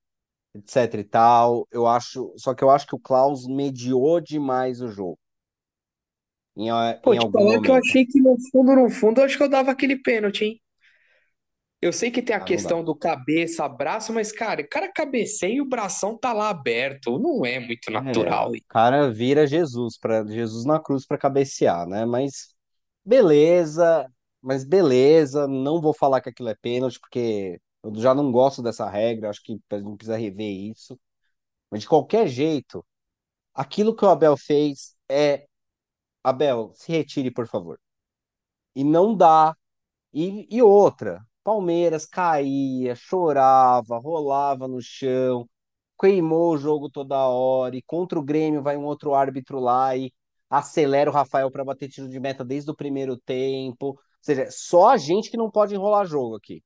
etc 0.55 0.95
e 0.95 1.05
tal. 1.05 1.67
Eu 1.71 1.87
acho, 1.87 2.33
só 2.37 2.55
que 2.55 2.63
eu 2.63 2.71
acho 2.71 2.87
que 2.87 2.95
o 2.95 3.01
Klaus 3.01 3.47
mediou 3.47 4.21
demais 4.21 4.81
o 4.81 4.89
jogo. 4.89 5.19
Em, 6.57 6.69
Pô, 7.03 7.15
em 7.15 7.19
te 7.19 7.31
falar 7.31 7.45
momento. 7.45 7.63
que 7.63 7.71
eu 7.71 7.75
achei 7.75 8.05
que 8.05 8.21
no 8.21 8.37
fundo, 8.51 8.77
no 8.77 8.91
fundo, 8.91 9.21
eu 9.21 9.25
acho 9.25 9.37
que 9.37 9.43
eu 9.43 9.49
dava 9.49 9.71
aquele 9.71 9.97
pênalti, 9.97 10.45
hein? 10.45 10.61
Eu 11.83 11.95
sei 11.95 12.11
que 12.11 12.21
tem 12.21 12.37
a 12.37 12.39
ah, 12.39 12.45
questão 12.45 12.85
do 12.85 12.95
cabeça, 12.95 13.67
braço, 13.67 14.13
mas, 14.13 14.31
cara, 14.31 14.61
o 14.61 14.69
cara 14.69 14.93
cabeceia 14.93 15.55
e 15.55 15.61
o 15.63 15.69
bração 15.69 16.19
tá 16.19 16.31
lá 16.31 16.51
aberto. 16.51 17.19
Não 17.19 17.47
é 17.47 17.59
muito 17.59 17.89
é, 17.89 17.93
natural. 17.93 18.55
É, 18.55 18.59
o 18.59 18.63
cara 18.69 19.11
vira 19.11 19.47
Jesus, 19.47 19.97
para 19.99 20.27
Jesus 20.27 20.67
na 20.67 20.79
cruz 20.79 21.07
para 21.07 21.17
cabecear, 21.17 21.87
né? 21.87 22.05
Mas 22.05 22.55
beleza, 23.03 24.07
mas 24.43 24.65
beleza, 24.65 25.47
não 25.47 25.81
vou 25.81 25.93
falar 25.95 26.21
que 26.21 26.29
aquilo 26.31 26.49
é 26.49 26.55
pênalti, 26.55 26.99
porque 27.01 27.61
eu 27.83 27.95
já 27.97 28.15
não 28.15 28.33
gosto 28.33 28.63
dessa 28.63 28.89
regra, 28.89 29.31
acho 29.31 29.43
que 29.43 29.53
gente 29.53 29.97
precisa 29.97 30.17
rever 30.17 30.51
isso. 30.51 30.99
Mas 31.71 31.83
de 31.83 31.89
qualquer 31.89 32.29
jeito, 32.29 32.85
aquilo 33.55 33.95
que 33.97 34.05
o 34.05 34.09
Abel 34.09 34.37
fez 34.37 34.97
é. 35.09 35.47
Abel, 36.25 36.73
se 36.75 36.93
retire, 36.93 37.31
por 37.31 37.47
favor. 37.49 37.81
E 38.75 38.85
não 38.85 39.17
dá. 39.17 39.57
E, 40.13 40.47
e 40.55 40.63
outra, 40.63 41.25
Palmeiras 41.45 42.07
caía, 42.07 42.95
chorava, 42.97 43.99
rolava 43.99 44.69
no 44.69 44.81
chão, 44.83 45.49
queimou 46.01 46.55
o 46.55 46.59
jogo 46.59 46.91
toda 46.91 47.17
hora, 47.19 47.77
e 47.77 47.83
contra 47.83 48.19
o 48.19 48.23
Grêmio 48.23 48.63
vai 48.63 48.77
um 48.77 48.85
outro 48.85 49.15
árbitro 49.15 49.61
lá 49.61 49.97
e 49.97 50.13
acelera 50.51 51.11
o 51.11 51.13
Rafael 51.13 51.51
para 51.51 51.65
bater 51.65 51.89
tiro 51.89 52.09
de 52.09 52.21
meta 52.21 52.45
desde 52.45 52.71
o 52.71 52.77
primeiro 52.77 53.17
tempo 53.19 53.99
seja, 54.21 54.51
só 54.51 54.91
a 54.91 54.97
gente 54.97 55.31
que 55.31 55.37
não 55.37 55.51
pode 55.51 55.75
enrolar 55.75 56.07
jogo 56.07 56.37
aqui 56.37 56.63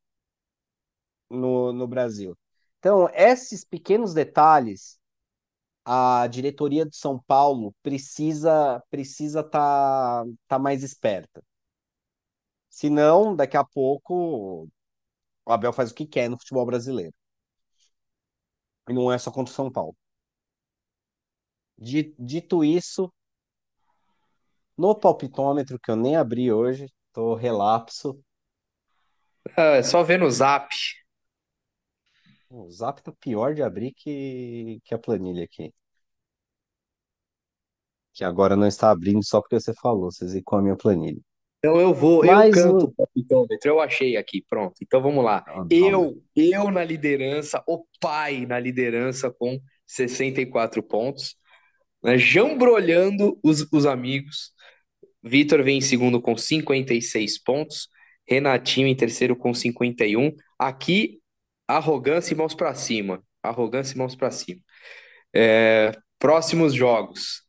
no, 1.30 1.72
no 1.72 1.86
Brasil. 1.86 2.36
Então, 2.78 3.08
esses 3.14 3.64
pequenos 3.64 4.14
detalhes, 4.14 4.98
a 5.84 6.26
diretoria 6.28 6.86
de 6.86 6.96
São 6.96 7.18
Paulo 7.26 7.74
precisa 7.82 8.82
precisa 8.90 9.42
tá, 9.42 10.24
tá 10.48 10.58
mais 10.58 10.82
esperta. 10.82 11.42
Senão, 12.68 13.34
daqui 13.36 13.56
a 13.56 13.64
pouco, 13.64 14.68
o 15.46 15.52
Abel 15.52 15.72
faz 15.72 15.90
o 15.90 15.94
que 15.94 16.06
quer 16.06 16.28
no 16.28 16.38
futebol 16.38 16.66
brasileiro. 16.66 17.14
E 18.88 18.92
não 18.94 19.12
é 19.12 19.18
só 19.18 19.30
contra 19.30 19.52
o 19.52 19.54
São 19.54 19.70
Paulo. 19.70 19.94
Dito 22.18 22.64
isso, 22.64 23.12
no 24.76 24.94
palpitômetro, 24.94 25.78
que 25.78 25.90
eu 25.90 25.96
nem 25.96 26.16
abri 26.16 26.52
hoje, 26.52 26.86
Tô 27.14 27.36
relapso. 27.36 28.20
É 29.56 29.82
só 29.84 30.02
ver 30.02 30.18
no 30.18 30.28
Zap. 30.28 30.68
O 32.50 32.68
Zap 32.68 33.00
tá 33.02 33.12
pior 33.12 33.54
de 33.54 33.62
abrir 33.62 33.92
que, 33.94 34.80
que 34.84 34.92
a 34.92 34.98
planilha 34.98 35.44
aqui. 35.44 35.72
Que 38.12 38.24
agora 38.24 38.56
não 38.56 38.66
está 38.66 38.90
abrindo 38.90 39.24
só 39.24 39.40
porque 39.40 39.58
você 39.58 39.72
falou, 39.74 40.10
você 40.10 40.26
zicou 40.26 40.58
a 40.58 40.62
minha 40.62 40.76
planilha. 40.76 41.20
Então 41.58 41.80
eu 41.80 41.94
vou, 41.94 42.24
eu 42.24 42.50
canto 42.50 42.86
o 42.86 42.92
palpitômetro, 42.92 43.70
eu 43.70 43.80
achei 43.80 44.16
aqui, 44.16 44.44
pronto. 44.48 44.74
Então 44.82 45.00
vamos 45.00 45.24
lá. 45.24 45.44
Ah, 45.46 45.64
eu, 45.70 46.20
eu 46.34 46.70
na 46.70 46.84
liderança, 46.84 47.62
o 47.66 47.86
pai 48.00 48.44
na 48.44 48.58
liderança 48.58 49.30
com 49.30 49.60
64 49.86 50.82
pontos, 50.82 51.36
né, 52.02 52.18
jambrolhando 52.18 53.38
os, 53.42 53.66
os 53.72 53.86
amigos. 53.86 54.53
Vitor 55.24 55.62
vem 55.62 55.78
em 55.78 55.80
segundo 55.80 56.20
com 56.20 56.36
56 56.36 57.38
pontos. 57.42 57.88
Renatinho 58.28 58.86
em 58.86 58.94
terceiro 58.94 59.34
com 59.34 59.54
51. 59.54 60.34
Aqui, 60.58 61.20
arrogância 61.66 62.34
e 62.34 62.36
mãos 62.36 62.54
para 62.54 62.74
cima. 62.74 63.24
Arrogância 63.42 63.94
e 63.94 63.98
mãos 63.98 64.14
para 64.14 64.30
cima. 64.30 64.60
É, 65.34 65.92
próximos 66.18 66.74
jogos. 66.74 67.42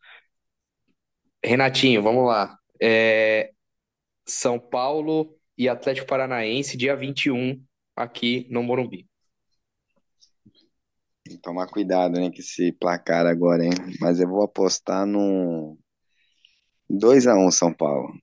Renatinho, 1.44 2.02
vamos 2.02 2.26
lá. 2.26 2.58
É, 2.82 3.52
São 4.26 4.58
Paulo 4.58 5.38
e 5.58 5.68
Atlético 5.68 6.08
Paranaense, 6.08 6.78
dia 6.78 6.96
21, 6.96 7.62
aqui 7.96 8.48
no 8.50 8.64
Morumbi. 8.64 9.08
Tomar 11.42 11.68
cuidado, 11.68 12.20
né, 12.20 12.30
com 12.30 12.38
esse 12.38 12.72
placar 12.72 13.26
agora, 13.26 13.66
hein? 13.66 13.72
Mas 14.00 14.20
eu 14.20 14.28
vou 14.28 14.44
apostar 14.44 15.06
no 15.06 15.78
2x1 16.90 17.52
São 17.52 17.74
Paulo. 17.74 18.14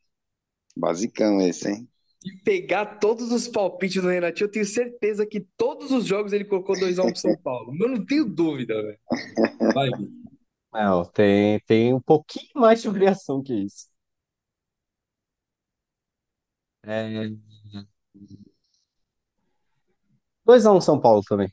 Basicão 0.77 1.41
esse, 1.41 1.71
hein? 1.71 1.89
E 2.25 2.37
pegar 2.45 2.99
todos 2.99 3.33
os 3.33 3.49
palpites 3.49 4.01
do 4.01 4.09
Renatinho, 4.09 4.47
eu 4.47 4.51
tenho 4.51 4.65
certeza 4.65 5.27
que 5.27 5.41
todos 5.57 5.91
os 5.91 6.05
jogos 6.05 6.33
ele 6.33 6.45
colocou 6.45 6.77
2x1 6.77 7.03
pro 7.03 7.17
São 7.17 7.37
Paulo. 7.39 7.75
Eu 7.81 7.89
não 7.89 8.05
tenho 8.05 8.25
dúvida, 8.25 8.75
velho. 8.81 8.99
Vai, 9.75 9.89
Não, 10.73 11.05
tem, 11.05 11.61
tem 11.67 11.93
um 11.93 12.01
pouquinho 12.01 12.51
mais 12.55 12.81
de 12.81 12.89
variação 12.89 13.43
que 13.43 13.53
isso. 13.55 13.89
É... 16.85 17.29
2x1 20.47 20.81
São 20.81 21.01
Paulo 21.01 21.23
também. 21.29 21.53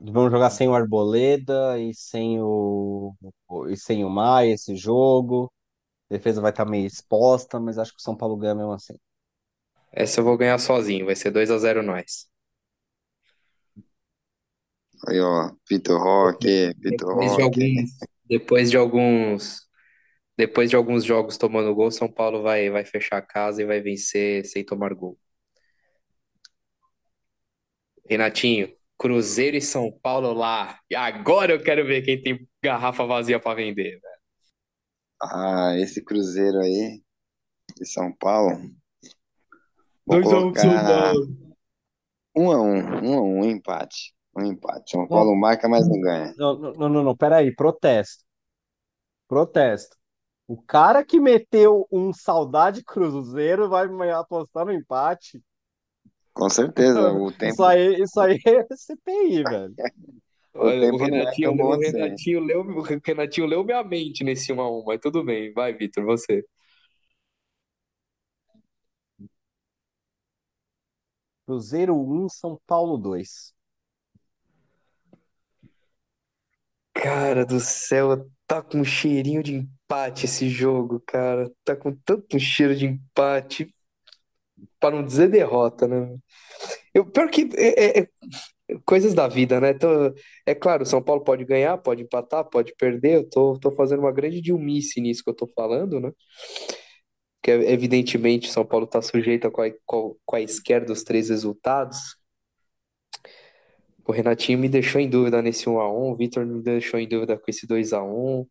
Vamos 0.00 0.32
jogar 0.32 0.50
sem 0.50 0.68
o 0.68 0.74
Arboleda 0.74 1.78
e 1.78 1.94
sem 1.94 2.40
o, 2.40 3.14
e 3.68 3.76
sem 3.76 4.04
o 4.04 4.10
Maia 4.10 4.54
esse 4.54 4.74
jogo 4.74 5.52
defesa 6.10 6.40
vai 6.40 6.50
estar 6.50 6.64
meio 6.64 6.86
exposta, 6.86 7.60
mas 7.60 7.78
acho 7.78 7.92
que 7.92 8.00
o 8.00 8.02
São 8.02 8.16
Paulo 8.16 8.36
ganha 8.36 8.54
mesmo 8.54 8.72
assim. 8.72 8.98
Essa 9.92 10.20
eu 10.20 10.24
vou 10.24 10.36
ganhar 10.36 10.58
sozinho, 10.58 11.06
vai 11.06 11.16
ser 11.16 11.30
2 11.30 11.50
a 11.50 11.58
0 11.58 11.82
nós. 11.82 12.28
Aí, 15.08 15.20
ó, 15.20 15.52
Vitor 15.68 16.00
Roque, 16.00 16.72
Vitor 16.78 17.14
depois 17.14 17.30
Roque. 17.32 17.38
De 17.38 17.42
alguns, 17.42 17.90
depois 18.28 18.70
de 18.70 18.76
alguns 18.76 19.70
depois 20.36 20.70
de 20.70 20.76
alguns 20.76 21.04
jogos 21.04 21.36
tomando 21.36 21.74
gol, 21.74 21.90
São 21.90 22.10
Paulo 22.10 22.42
vai, 22.42 22.70
vai 22.70 22.82
fechar 22.84 23.18
a 23.18 23.22
casa 23.22 23.62
e 23.62 23.66
vai 23.66 23.80
vencer 23.82 24.44
sem 24.46 24.64
tomar 24.64 24.94
gol. 24.94 25.18
Renatinho, 28.08 28.74
Cruzeiro 28.98 29.56
e 29.56 29.60
São 29.60 29.92
Paulo 30.02 30.32
lá. 30.32 30.80
E 30.90 30.94
agora 30.96 31.52
eu 31.52 31.62
quero 31.62 31.86
ver 31.86 32.02
quem 32.02 32.20
tem 32.22 32.48
garrafa 32.62 33.04
vazia 33.04 33.38
para 33.38 33.54
vender, 33.56 34.00
velho. 34.00 34.19
Ah, 35.22 35.74
esse 35.76 36.02
Cruzeiro 36.02 36.58
aí 36.60 37.02
de 37.76 37.86
São 37.86 38.12
Paulo, 38.12 38.56
vou 40.06 40.18
2x1 40.20 40.52
pro 40.52 40.60
São 40.60 40.74
Paulo. 40.84 41.28
um 42.36 42.50
a 42.50 42.60
um, 42.60 42.78
um 43.06 43.18
a 43.18 43.22
um, 43.22 43.40
um 43.40 43.44
empate. 43.44 44.14
Um 44.36 44.44
empate. 44.44 44.92
São 44.92 45.02
Não, 45.02 45.08
Paulo 45.08 45.36
marca, 45.36 45.68
mas 45.68 45.88
não 45.88 46.00
ganha. 46.00 46.34
não, 46.36 46.58
não, 46.58 46.88
não, 46.88 47.02
não, 47.04 47.16
peraí, 47.16 47.54
protesto, 47.54 48.24
protesto. 49.28 49.96
O 50.48 50.60
cara 50.60 51.04
que 51.04 51.20
meteu 51.20 51.86
um 51.92 52.12
saudade 52.12 52.82
Cruzeiro 52.82 53.68
vai 53.68 53.86
me 53.86 54.10
apostar 54.10 54.64
no 54.64 54.72
empate. 54.72 55.40
Com 56.32 56.48
certeza, 56.48 57.12
o 57.12 57.28
Isso 57.28 57.38
tempo, 57.38 57.62
aí, 57.62 58.02
isso 58.02 58.20
aí 58.20 58.38
é 58.44 58.76
CPI, 58.76 59.42
velho. 59.44 59.74
Olha, 60.60 60.92
o 60.92 60.96
é 61.42 61.48
o 61.48 61.72
assim. 61.74 61.92
Renatinho 61.92 62.40
leu, 62.40 62.60
o 62.60 62.82
Renatinho 62.82 63.46
leu 63.46 63.64
minha 63.64 63.82
mente 63.84 64.22
nesse 64.24 64.52
1x1, 64.52 64.84
mas 64.86 65.00
tudo 65.00 65.24
bem. 65.24 65.52
Vai, 65.52 65.72
Vitor, 65.74 66.04
você. 66.04 66.44
Cruzeiro 71.44 71.94
1, 72.00 72.30
São 72.30 72.58
Paulo 72.66 72.96
2. 72.96 73.52
Cara 76.94 77.44
do 77.46 77.58
céu, 77.60 78.28
tá 78.46 78.62
com 78.62 78.78
um 78.78 78.84
cheirinho 78.84 79.42
de 79.42 79.54
empate 79.54 80.26
esse 80.26 80.48
jogo, 80.48 81.00
cara. 81.06 81.50
Tá 81.64 81.74
com 81.76 81.94
tanto 82.04 82.38
cheiro 82.38 82.76
de 82.76 82.86
empate, 82.86 83.72
pra 84.78 84.90
não 84.90 85.04
dizer 85.04 85.28
derrota, 85.28 85.86
né? 85.86 86.16
Eu, 86.94 87.06
pior 87.06 87.30
que 87.30 87.48
é, 87.56 88.00
é- 88.00 88.02
é 88.02 88.08
coisas 88.84 89.14
da 89.14 89.28
vida, 89.28 89.60
né? 89.60 89.70
Então, 89.70 90.12
é 90.46 90.54
claro, 90.54 90.84
São 90.86 91.02
Paulo 91.02 91.22
pode 91.24 91.44
ganhar, 91.44 91.78
pode 91.78 92.02
empatar, 92.02 92.44
pode 92.44 92.74
perder. 92.76 93.16
Eu 93.16 93.28
tô, 93.30 93.58
tô 93.58 93.70
fazendo 93.72 94.00
uma 94.00 94.12
grande 94.12 94.40
dilmice 94.40 95.00
nisso 95.00 95.22
que 95.24 95.30
eu 95.30 95.34
tô 95.36 95.46
falando, 95.48 96.00
né? 96.00 96.12
Que 97.42 97.50
evidentemente 97.52 98.50
São 98.50 98.64
Paulo 98.64 98.86
tá 98.86 99.00
sujeito 99.02 99.46
a 99.46 99.50
quai- 99.50 99.74
qual- 99.86 100.16
quaisquer 100.26 100.84
dos 100.84 101.02
três 101.02 101.28
resultados. 101.30 101.98
O 104.06 104.12
Renatinho 104.12 104.58
me 104.58 104.68
deixou 104.68 105.00
em 105.00 105.08
dúvida 105.08 105.40
nesse 105.40 105.66
1x1, 105.68 106.12
o 106.12 106.16
Vitor 106.16 106.44
me 106.44 106.62
deixou 106.62 107.00
em 107.00 107.08
dúvida 107.08 107.38
com 107.38 107.44
esse 107.48 107.66
2x1. 107.66 108.46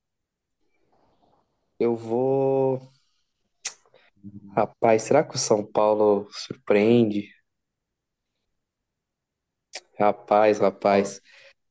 Eu 1.80 1.95
vou. 1.95 2.80
Rapaz, 4.55 5.03
será 5.03 5.24
que 5.24 5.36
o 5.36 5.39
São 5.39 5.65
Paulo 5.65 6.28
surpreende? 6.32 7.30
Rapaz, 10.00 10.60
rapaz. 10.60 11.22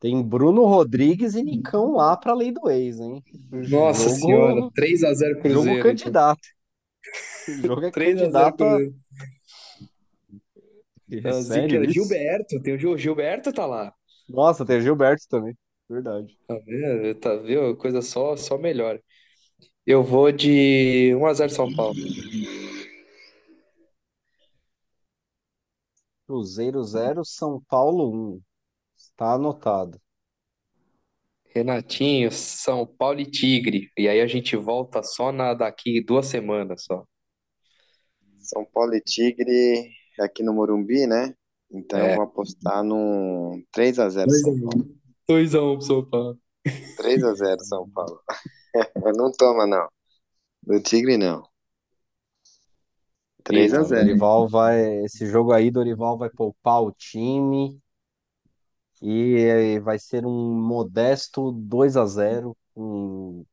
tem 0.01 0.23
Bruno 0.23 0.65
Rodrigues 0.65 1.35
e 1.35 1.43
Nicão 1.43 1.93
lá 1.93 2.17
pra 2.17 2.35
lei 2.35 2.53
do 2.53 2.69
ex, 2.71 3.01
hein? 3.01 3.23
Nossa 3.69 4.09
senhora, 4.11 4.61
Jogo, 4.61 4.71
3x0 4.73 5.41
jogo 5.45 5.75
Cruzeiro, 5.75 5.91
então. 5.91 6.13
candidato. 6.13 6.49
Jogo 7.65 7.85
é 7.87 7.91
3x0 7.91 8.53
candidato 8.53 8.65
a... 8.65 8.79
Cruzeiro. 8.79 8.95
É 11.11 11.31
A 11.31 11.41
zica 11.41 11.43
sério 11.43 11.83
é 11.85 11.87
isso? 11.87 11.95
Gilberto, 11.95 12.61
tem 12.63 12.75
o 12.75 12.79
Gil- 12.79 12.99
Gilberto 12.99 13.53
tá 13.53 13.67
lá. 13.67 13.93
Nossa, 14.29 14.65
tem 14.65 14.79
o 14.79 14.81
Gilberto 14.81 15.25
também. 15.29 15.57
Verdade. 15.89 16.39
Tá 16.47 16.55
vendo? 16.67 17.15
Tá 17.15 17.35
vendo? 17.37 17.77
Coisa 17.77 18.03
só, 18.03 18.37
só 18.37 18.59
melhor. 18.59 19.01
Eu 19.87 20.03
vou 20.05 20.33
de 20.33 21.13
1x0 21.17 21.51
São 21.51 21.75
Paulo. 21.75 21.95
Cruzeiro 26.33 26.85
0, 26.85 27.25
São 27.25 27.59
Paulo 27.67 28.35
1. 28.35 28.43
Está 28.95 29.33
anotado. 29.33 29.99
Renatinho, 31.55 32.31
São 32.31 32.87
Paulo 32.87 33.19
e 33.21 33.25
Tigre. 33.25 33.91
E 33.97 34.07
aí 34.07 34.21
a 34.21 34.27
gente 34.27 34.55
volta 34.55 35.03
só 35.03 35.33
na 35.33 35.55
daqui 35.55 36.03
duas 36.05 36.27
semanas 36.27 36.85
só. 36.85 37.03
São 38.41 38.63
Paulo 38.67 38.95
e 38.95 39.01
Tigre 39.01 39.91
aqui 40.21 40.43
no 40.43 40.53
Morumbi, 40.53 41.07
né? 41.07 41.35
Então 41.71 41.99
eu 41.99 42.07
É. 42.07 42.15
vou 42.17 42.25
apostar 42.25 42.85
no 42.85 43.63
3 43.73 43.99
a 43.99 44.11
0 44.11 44.31
São 44.31 44.61
Paulo. 44.61 44.87
2x1 45.27 45.77
pro 45.79 45.87
São 45.87 46.05
Paulo. 46.05 46.39
3 46.99 47.25
a 47.25 47.33
0 47.35 47.61
São 47.65 47.89
Paulo. 47.89 48.21
Não 49.17 49.33
toma, 49.33 49.67
não. 49.67 49.89
Do 50.63 50.79
Tigre, 50.83 51.17
não. 51.17 51.43
3 53.49 53.73
a 53.73 53.79
Não, 53.79 53.85
0 53.85 54.05
Dorival 54.05 54.49
vai. 54.49 55.05
Esse 55.05 55.27
jogo 55.27 55.53
aí, 55.53 55.71
Dorival 55.71 56.19
vai 56.19 56.29
poupar 56.29 56.83
o 56.83 56.93
time 56.93 57.81
e 59.01 59.37
eh, 59.37 59.81
vai 59.81 59.99
ser 59.99 60.27
um 60.27 60.55
modesto 60.55 61.51
2 61.53 61.97
a 61.97 62.05
0 62.05 62.57
com, 62.75 63.45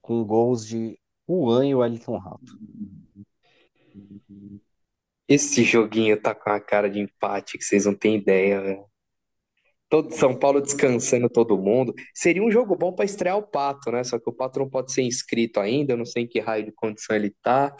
com 0.00 0.24
gols 0.24 0.66
de 0.66 0.98
Juan 1.28 1.66
e 1.66 1.74
Wellington 1.74 2.18
Rato. 2.18 2.58
Esse 5.26 5.62
joguinho 5.64 6.20
tá 6.20 6.34
com 6.34 6.50
a 6.50 6.60
cara 6.60 6.88
de 6.88 7.00
empate 7.00 7.58
que 7.58 7.64
vocês 7.64 7.84
não 7.84 7.94
têm 7.94 8.16
ideia, 8.16 8.60
velho. 8.60 8.84
Todo 9.88 10.12
São 10.12 10.38
Paulo 10.38 10.60
descansando 10.60 11.28
todo 11.28 11.58
mundo. 11.58 11.94
Seria 12.14 12.42
um 12.42 12.50
jogo 12.50 12.76
bom 12.76 12.92
pra 12.92 13.06
estrear 13.06 13.36
o 13.38 13.42
Pato, 13.42 13.90
né? 13.90 14.04
Só 14.04 14.18
que 14.18 14.28
o 14.28 14.32
Pato 14.32 14.58
não 14.58 14.68
pode 14.68 14.92
ser 14.92 15.02
inscrito 15.02 15.58
ainda, 15.58 15.94
eu 15.94 15.96
não 15.96 16.04
sei 16.04 16.24
em 16.24 16.28
que 16.28 16.40
raio 16.40 16.64
de 16.64 16.72
condição 16.72 17.16
ele 17.16 17.34
tá. 17.42 17.74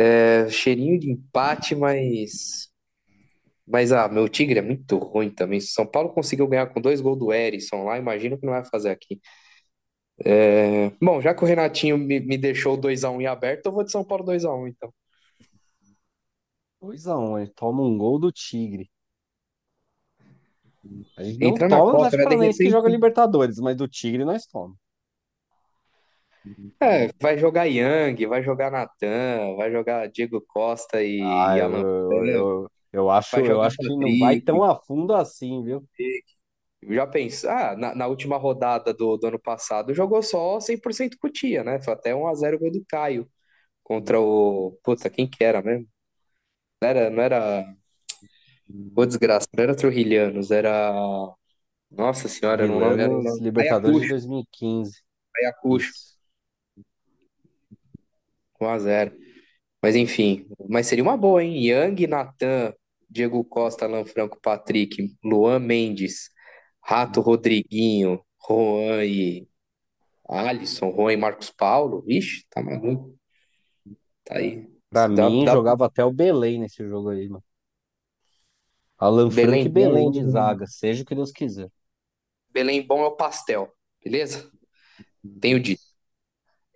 É, 0.00 0.48
cheirinho 0.48 0.96
de 0.96 1.10
empate, 1.10 1.74
mas. 1.74 2.68
Mas, 3.66 3.90
ah, 3.90 4.08
meu 4.08 4.28
Tigre 4.28 4.60
é 4.60 4.62
muito 4.62 4.96
ruim 4.96 5.28
também. 5.28 5.60
Se 5.60 5.72
São 5.72 5.84
Paulo 5.84 6.10
conseguiu 6.14 6.46
ganhar 6.46 6.68
com 6.68 6.80
dois 6.80 7.00
gols 7.00 7.18
do 7.18 7.32
Erisson 7.32 7.82
lá, 7.84 7.98
imagina 7.98 8.36
o 8.36 8.38
que 8.38 8.46
não 8.46 8.52
vai 8.52 8.64
fazer 8.64 8.90
aqui. 8.90 9.20
É, 10.24 10.90
Bom, 11.02 11.20
já 11.20 11.34
que 11.34 11.42
o 11.42 11.46
Renatinho 11.46 11.98
me, 11.98 12.20
me 12.20 12.38
deixou 12.38 12.78
2x1 12.78 13.20
em 13.20 13.26
aberto, 13.26 13.66
eu 13.66 13.72
vou 13.72 13.84
de 13.84 13.90
São 13.90 14.04
Paulo 14.04 14.24
2x1, 14.24 14.68
então. 14.68 14.92
2 16.80 17.06
a 17.08 17.18
1 17.18 17.38
ele 17.40 17.50
toma 17.50 17.82
um 17.82 17.98
gol 17.98 18.20
do 18.20 18.30
Tigre. 18.30 18.88
A 21.16 21.24
gente 21.24 21.40
não 21.40 21.48
Entra 21.48 21.68
na 21.68 21.78
toma 21.78 21.90
do 21.90 21.96
Copa, 21.96 22.06
Atlético 22.06 22.16
né? 22.16 22.24
De 22.24 22.28
Paranaense 22.36 22.58
que 22.58 22.70
joga 22.70 22.88
repente. 22.88 22.94
Libertadores, 22.94 23.58
mas 23.58 23.76
do 23.76 23.88
Tigre 23.88 24.24
nós 24.24 24.46
toma. 24.46 24.76
É, 26.80 27.08
vai 27.20 27.36
jogar 27.38 27.64
Yang, 27.64 28.26
vai 28.26 28.42
jogar 28.42 28.70
Natan, 28.70 29.56
vai 29.56 29.70
jogar 29.70 30.08
Diego 30.08 30.40
Costa 30.40 31.02
e, 31.02 31.20
Ah, 31.20 31.56
e 31.56 31.60
eu, 31.60 31.64
Alan 31.64 31.80
eu, 31.80 32.08
Franco, 32.08 32.26
eu, 32.26 32.70
eu 32.92 33.10
acho, 33.10 33.36
eu 33.40 33.62
acho 33.62 33.76
que 33.76 33.88
não 33.88 34.18
vai 34.18 34.40
tão 34.40 34.62
a 34.62 34.76
fundo 34.76 35.14
assim, 35.14 35.62
viu? 35.62 35.84
Já 36.90 37.06
pensa, 37.06 37.52
ah, 37.52 37.76
na, 37.76 37.94
na 37.94 38.06
última 38.06 38.36
rodada 38.36 38.94
do, 38.94 39.16
do 39.16 39.26
ano 39.26 39.38
passado 39.40 39.92
jogou 39.92 40.22
só 40.22 40.60
100% 40.60 41.18
Cutia, 41.18 41.64
né? 41.64 41.80
Foi 41.80 41.92
até 41.92 42.14
1x0 42.14 42.58
gol 42.58 42.70
do 42.70 42.84
Caio 42.88 43.28
contra 43.82 44.20
o. 44.20 44.78
Puta, 44.84 45.10
quem 45.10 45.28
que 45.28 45.42
era 45.42 45.60
mesmo? 45.60 45.88
Não 46.80 46.88
era, 46.88 47.10
não 47.10 47.22
era. 47.22 47.74
Ô, 48.94 49.04
desgraça, 49.06 49.48
não 49.56 49.64
era 49.64 49.74
Trujillianos, 49.74 50.50
era. 50.50 50.92
Nossa 51.90 52.28
senhora, 52.28 52.66
não 52.66 52.78
lembro. 52.78 53.22
Libertadores 53.40 54.02
de 54.02 54.06
Ayacucho, 54.06 54.08
2015. 54.08 55.02
Ayacucho. 55.36 56.07
1x0. 58.60 59.12
Mas 59.82 59.96
enfim, 59.96 60.46
mas 60.68 60.86
seria 60.86 61.04
uma 61.04 61.16
boa, 61.16 61.42
hein? 61.44 61.64
Yang, 61.66 62.06
Natan, 62.08 62.74
Diego 63.08 63.44
Costa, 63.44 63.84
Alan 63.86 64.04
Franco, 64.04 64.38
Patrick, 64.42 65.16
Luan 65.24 65.60
Mendes, 65.60 66.30
Rato 66.84 67.20
Rodriguinho, 67.20 68.20
Juan 68.48 69.04
e 69.04 69.48
Alisson, 70.28 70.92
Juan 70.92 71.12
e 71.14 71.16
Marcos 71.16 71.50
Paulo. 71.50 72.04
Ixi, 72.08 72.46
tá 72.50 72.62
maluco. 72.62 73.16
Tá 74.24 74.36
aí. 74.38 74.68
Pra 74.90 75.08
Dá, 75.08 75.30
mim, 75.30 75.44
dá 75.44 75.52
jogava 75.52 75.86
até 75.86 76.04
o 76.04 76.12
Belém 76.12 76.58
nesse 76.60 76.86
jogo 76.86 77.08
aí, 77.10 77.28
mano. 77.28 77.44
Alan 78.96 79.28
Franco 79.30 79.66
e 79.66 79.68
Belém 79.70 80.08
Belém 80.08 80.10
de 80.10 80.24
bom. 80.24 80.30
zaga, 80.30 80.64
seja 80.68 81.02
o 81.02 81.06
que 81.06 81.14
Deus 81.14 81.32
quiser. 81.32 81.68
Belém 82.50 82.86
bom 82.86 83.00
é 83.02 83.06
o 83.06 83.16
pastel, 83.16 83.72
beleza? 84.04 84.50
Tenho 85.40 85.60
dito. 85.60 85.82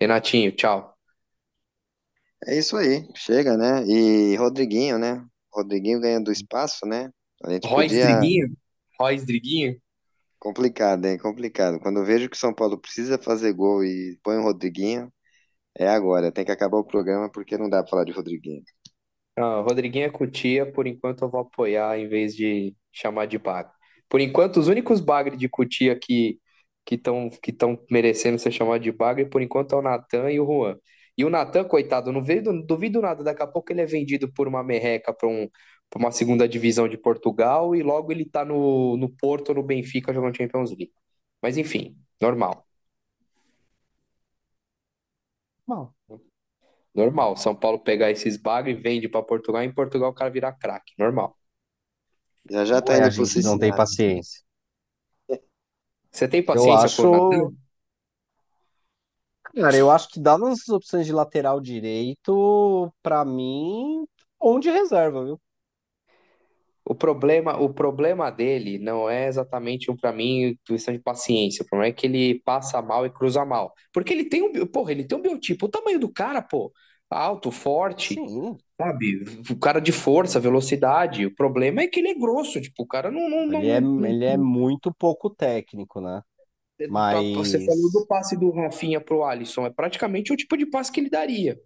Renatinho, 0.01 0.53
tchau. 0.53 0.92
É 2.47 2.59
isso 2.59 2.77
aí, 2.77 3.07
chega, 3.15 3.57
né? 3.57 3.85
E 3.87 4.35
Rodriguinho, 4.37 4.99
né? 4.99 5.25
Rodriguinho 5.53 6.01
ganhando 6.01 6.33
espaço, 6.33 6.87
né? 6.87 7.11
A 7.45 7.51
gente 7.51 7.69
Royce 7.69 7.95
podia. 7.95 8.17
Driguinho? 8.17 8.57
Driguinho? 9.27 9.77
Complicado, 10.39 11.05
hein? 11.07 11.19
Complicado. 11.19 11.79
Quando 11.79 12.01
eu 12.01 12.05
vejo 12.05 12.29
que 12.29 12.37
o 12.37 12.39
São 12.39 12.53
Paulo 12.53 12.79
precisa 12.79 13.17
fazer 13.17 13.53
gol 13.53 13.85
e 13.85 14.19
põe 14.25 14.37
o 14.39 14.43
Rodriguinho, 14.43 15.13
é 15.79 15.89
agora. 15.89 16.33
Tem 16.33 16.45
que 16.45 16.51
acabar 16.51 16.79
o 16.79 16.85
programa 16.85 17.31
porque 17.31 17.57
não 17.57 17.69
dá 17.69 17.83
pra 17.83 17.91
falar 17.91 18.05
de 18.05 18.13
Rodriguinho. 18.13 18.63
Ah, 19.37 19.61
Rodriguinho 19.61 20.07
é 20.07 20.11
Cutia, 20.11 20.71
por 20.71 20.87
enquanto 20.87 21.23
eu 21.23 21.31
vou 21.31 21.41
apoiar 21.41 21.99
em 21.99 22.09
vez 22.09 22.35
de 22.35 22.75
chamar 22.93 23.27
de 23.27 23.39
bagre. 23.39 23.73
Por 24.09 24.21
enquanto, 24.21 24.59
os 24.59 24.69
únicos 24.69 25.01
bagre 25.01 25.37
de 25.37 25.49
Cutia 25.49 25.99
que 25.99 26.39
que 26.85 26.97
estão 26.97 27.31
que 27.31 27.53
estão 27.53 27.79
merecendo 27.91 28.39
ser 28.39 28.51
chamados 28.51 28.83
de 28.83 28.91
bagre, 28.91 29.25
por 29.27 29.41
enquanto 29.41 29.75
é 29.75 29.79
o 29.79 29.83
Natan 29.83 30.31
e 30.31 30.41
o 30.41 30.47
Juan. 30.47 30.77
E 31.17 31.25
o 31.25 31.31
Natan, 31.31 31.65
coitado, 31.65 32.13
não 32.13 32.23
veio, 32.23 32.43
não 32.43 32.63
duvido 32.63 33.01
nada, 33.01 33.23
daqui 33.23 33.43
a 33.43 33.47
pouco 33.47 33.73
ele 33.73 33.83
é 33.83 33.87
vendido 33.87 34.33
por 34.33 34.49
uma 34.49 34.63
merreca 34.65 35.13
para 35.13 35.29
um, 35.29 35.49
pra 35.91 35.99
uma 35.99 36.11
segunda 36.11 36.49
divisão 36.49 36.89
de 36.89 36.97
Portugal 36.97 37.75
e 37.75 37.83
logo 37.83 38.11
ele 38.13 38.25
tá 38.25 38.45
no, 38.45 38.97
no 38.97 39.11
Porto 39.11 39.53
no 39.55 39.63
Benfica 39.63 40.13
jogando 40.15 40.37
Champions 40.37 40.71
League. 40.71 40.93
Mas 41.43 41.59
enfim, 41.59 41.97
normal. 42.21 42.67
Bom, 45.67 45.93
Normal. 46.95 47.37
São 47.37 47.55
Paulo 47.55 47.79
pegar 47.79 48.11
esses 48.11 48.37
bagre 48.37 48.73
e 48.73 48.75
vende 48.75 49.09
pra 49.09 49.23
Portugal, 49.23 49.63
e 49.63 49.67
em 49.67 49.73
Portugal 49.73 50.11
o 50.11 50.15
cara 50.15 50.31
virar 50.31 50.53
craque. 50.53 50.93
Normal. 50.99 51.37
Já 52.51 52.65
já 52.65 52.83
tá 52.83 52.95
é 52.95 53.03
a 53.03 53.07
indo 53.07 53.15
pro 53.15 53.25
gente 53.25 53.45
não 53.45 53.59
tem 53.59 53.75
paciência. 53.75 54.43
Você 56.11 56.29
tem 56.29 56.41
Eu 56.41 56.47
paciência 56.47 57.03
por 57.03 57.11
Natan? 57.11 57.57
Cara, 59.55 59.77
eu 59.77 59.91
acho 59.91 60.09
que 60.09 60.21
dadas 60.21 60.61
as 60.63 60.69
opções 60.69 61.07
de 61.07 61.13
lateral 61.13 61.61
direito, 61.61 62.93
pra 63.03 63.25
mim, 63.25 64.07
onde 64.41 64.71
reserva, 64.71 65.25
viu? 65.25 65.41
O 66.85 66.95
problema, 66.97 67.57
o 67.61 67.73
problema 67.73 68.29
dele 68.31 68.77
não 68.79 69.09
é 69.09 69.29
exatamente 69.29 69.89
um 69.91 69.97
para 69.97 70.13
mim 70.13 70.59
questão 70.67 70.93
de 70.93 71.01
paciência. 71.01 71.63
O 71.63 71.67
problema 71.69 71.91
é 71.91 71.93
que 71.97 72.07
ele 72.07 72.41
passa 72.45 72.83
mal 72.83 73.07
e 73.07 73.11
cruza 73.11 73.45
mal. 73.45 73.73
Porque 73.93 74.13
ele 74.13 74.25
tem 74.29 74.43
um, 74.43 74.67
porra, 74.67 74.91
ele 74.93 75.05
tem 75.05 75.17
um 75.17 75.23
biotipo, 75.23 75.67
o 75.67 75.69
tamanho 75.69 76.01
do 76.01 76.13
cara, 76.13 76.43
pô, 76.43 76.73
alto, 77.09 77.53
forte, 77.53 78.21
Sim, 78.25 78.59
sabe? 78.81 79.25
O 79.51 79.59
cara 79.59 79.81
de 79.81 79.93
força, 79.93 80.41
velocidade. 80.41 81.27
O 81.27 81.35
problema 81.35 81.83
é 81.83 81.89
que 81.89 82.01
ele 82.01 82.09
é 82.11 82.15
grosso, 82.15 82.61
tipo, 82.61 82.83
o 82.85 82.87
cara 82.89 83.11
não, 83.11 83.29
não, 83.31 83.47
ele 83.47 83.69
é, 83.69 83.79
não, 83.81 84.01
não- 84.01 84.07
ele 84.07 84.25
é 84.25 84.37
muito 84.37 84.93
pouco 84.95 85.31
técnico, 85.31 86.01
né? 86.01 86.23
Pra- 86.89 87.23
Você 87.35 87.59
falou 87.65 87.91
do 87.91 88.01
Mas 88.01 88.07
passe 88.07 88.37
do 88.37 88.51
Rafinha 88.51 89.01
pro 89.01 89.25
Alisson, 89.25 89.67
é 89.67 89.71
praticamente 89.71 90.33
o 90.33 90.37
tipo 90.37 90.57
de 90.57 90.67
passe 90.67 90.91
que 90.93 91.01
ele 91.01 91.11
daria. 91.11 91.59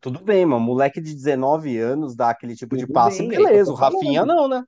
tudo 0.00 0.20
bem, 0.24 0.46
mano. 0.46 0.60
Moleque 0.64 1.00
de 1.00 1.14
19 1.14 1.76
anos 1.78 2.14
dá 2.14 2.30
aquele 2.30 2.54
tipo 2.54 2.76
de 2.76 2.86
Tudo 2.86 2.92
passe, 2.92 3.18
bem, 3.18 3.32
é 3.32 3.36
eu 3.36 3.46
beleza. 3.46 3.72
O 3.72 3.74
Rafinha 3.74 4.24
não, 4.24 4.48
né? 4.48 4.64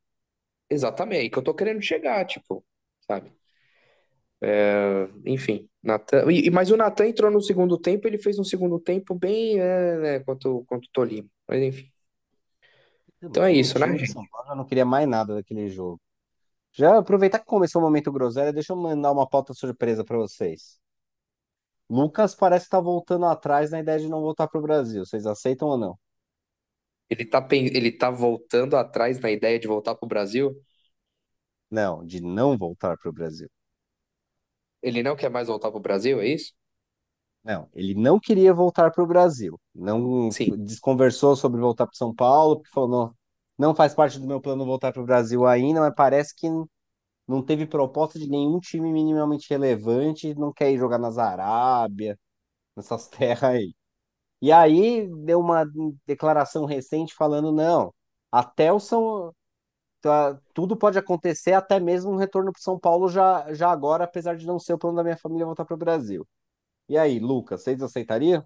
Exatamente, 0.71 1.27
é 1.27 1.31
que 1.31 1.39
eu 1.39 1.43
tô 1.43 1.55
querendo 1.55 1.83
chegar, 1.83 2.25
tipo, 2.27 2.65
sabe? 3.07 3.31
Enfim, 5.25 5.69
Natan. 5.83 6.31
E, 6.33 6.51
mas 6.51 6.71
o 6.71 6.77
Natan 6.77 7.07
entrou 7.07 7.31
no 7.31 7.41
segundo 7.41 7.79
tempo, 7.79 8.07
ele 8.09 8.19
fez 8.19 8.39
um 8.39 8.45
segundo 8.45 8.79
tempo 8.81 9.15
bem, 9.15 9.59
é, 9.59 9.97
né, 9.99 10.21
contra, 10.21 10.51
o- 10.51 10.65
contra 10.65 10.87
o 10.89 10.93
Tolima. 10.93 11.29
Mas 11.49 11.63
enfim. 11.63 11.91
Então 13.23 13.45
é 13.45 13.53
O 13.53 13.55
isso, 13.55 13.79
né, 13.79 13.87
de 13.93 13.99
gente? 14.07 14.15
Paulo 14.31 14.49
já 14.49 14.55
não 14.55 14.65
queria 14.65 14.85
mais 14.85 15.09
nada 15.09 15.35
daquele 15.35 15.69
jogo. 15.69 16.01
Já 16.73 16.99
aproveitar 16.99 17.39
que 17.39 17.47
começou 17.47 17.81
o 17.81 17.85
momento 17.85 18.12
groselha, 18.12 18.53
deixa 18.53 18.73
eu 18.73 18.77
mandar 18.77 19.12
uma 19.12 19.29
pauta 19.29 19.55
surpresa 19.55 20.05
pra 20.05 20.16
vocês. 20.18 20.79
Lucas 21.89 22.35
parece 22.35 22.64
estar 22.66 22.81
voltando 22.81 23.25
atrás 23.27 23.70
na 23.70 23.79
ideia 23.81 23.99
de 24.01 24.09
não 24.09 24.20
voltar 24.20 24.49
pro 24.49 24.61
Brasil. 24.61 25.05
Vocês 25.07 25.27
aceitam 25.27 25.68
ou 25.68 25.79
não? 25.79 25.97
Ele 27.09 27.25
tá, 27.25 27.41
pen- 27.41 27.66
ele 27.75 27.93
tá 27.93 28.11
voltando 28.11 28.77
atrás 28.77 29.20
na 29.20 29.31
ideia 29.31 29.59
de 29.59 29.68
voltar 29.68 29.95
pro 29.95 30.09
Brasil. 30.09 30.57
Não, 31.68 32.07
de 32.07 32.20
não 32.20 32.57
voltar 32.57 32.97
pro 32.99 33.12
Brasil. 33.12 33.51
Ele 34.83 35.03
não 35.03 35.16
quer 35.16 35.29
mais 35.31 35.49
voltar 35.49 35.70
pro 35.73 35.81
Brasil, 35.81 36.20
é 36.20 36.29
isso? 36.29 36.53
Não, 37.45 37.68
ele 37.75 37.95
não 37.95 38.20
queria 38.20 38.55
voltar 38.55 38.91
pro 38.93 39.07
Brasil. 39.07 39.59
Não 39.75 40.37
Sim. 40.37 40.57
desconversou 40.64 41.35
sobre 41.37 41.61
voltar 41.61 41.87
para 41.87 41.97
São 41.97 42.14
Paulo, 42.14 42.57
porque 42.57 42.70
falou, 42.73 42.89
não, 42.89 43.16
não 43.63 43.75
faz 43.75 43.95
parte 43.95 44.19
do 44.19 44.27
meu 44.27 44.41
plano 44.41 44.65
voltar 44.67 44.93
pro 44.93 45.05
Brasil 45.05 45.47
ainda, 45.47 45.81
mas 45.81 45.95
parece 45.95 46.35
que 46.35 46.49
não 47.29 47.43
teve 47.45 47.67
proposta 47.67 48.19
de 48.19 48.29
nenhum 48.29 48.61
time 48.61 48.93
minimamente 48.93 49.49
relevante, 49.51 50.35
não 50.35 50.53
quer 50.53 50.73
ir 50.73 50.79
jogar 50.79 50.99
nas 50.99 51.19
Arábia, 51.19 52.19
nessas 52.77 53.09
terras 53.11 53.45
aí. 53.45 53.75
E 54.43 54.53
aí 54.53 55.09
deu 55.25 55.41
uma 55.41 55.65
declaração 56.07 56.65
recente 56.67 57.15
falando, 57.15 57.53
não, 57.53 57.95
até 58.33 58.73
o 58.73 58.81
São, 58.81 59.33
tá, 60.03 60.39
tudo 60.55 60.77
pode 60.77 60.99
acontecer, 60.99 61.53
até 61.55 61.81
mesmo 61.81 62.13
um 62.13 62.17
retorno 62.17 62.53
para 62.53 62.63
São 62.63 62.79
Paulo 62.79 63.09
já, 63.09 63.53
já 63.55 63.71
agora, 63.71 64.05
apesar 64.05 64.37
de 64.37 64.47
não 64.47 64.59
ser 64.59 64.75
o 64.75 64.79
plano 64.79 64.97
da 64.97 65.05
minha 65.05 65.17
família 65.19 65.47
voltar 65.47 65.65
para 65.67 65.75
o 65.75 65.79
Brasil. 65.79 66.27
E 66.89 66.99
aí, 66.99 67.19
Lucas, 67.21 67.63
vocês 67.65 67.83
aceitariam? 67.83 68.45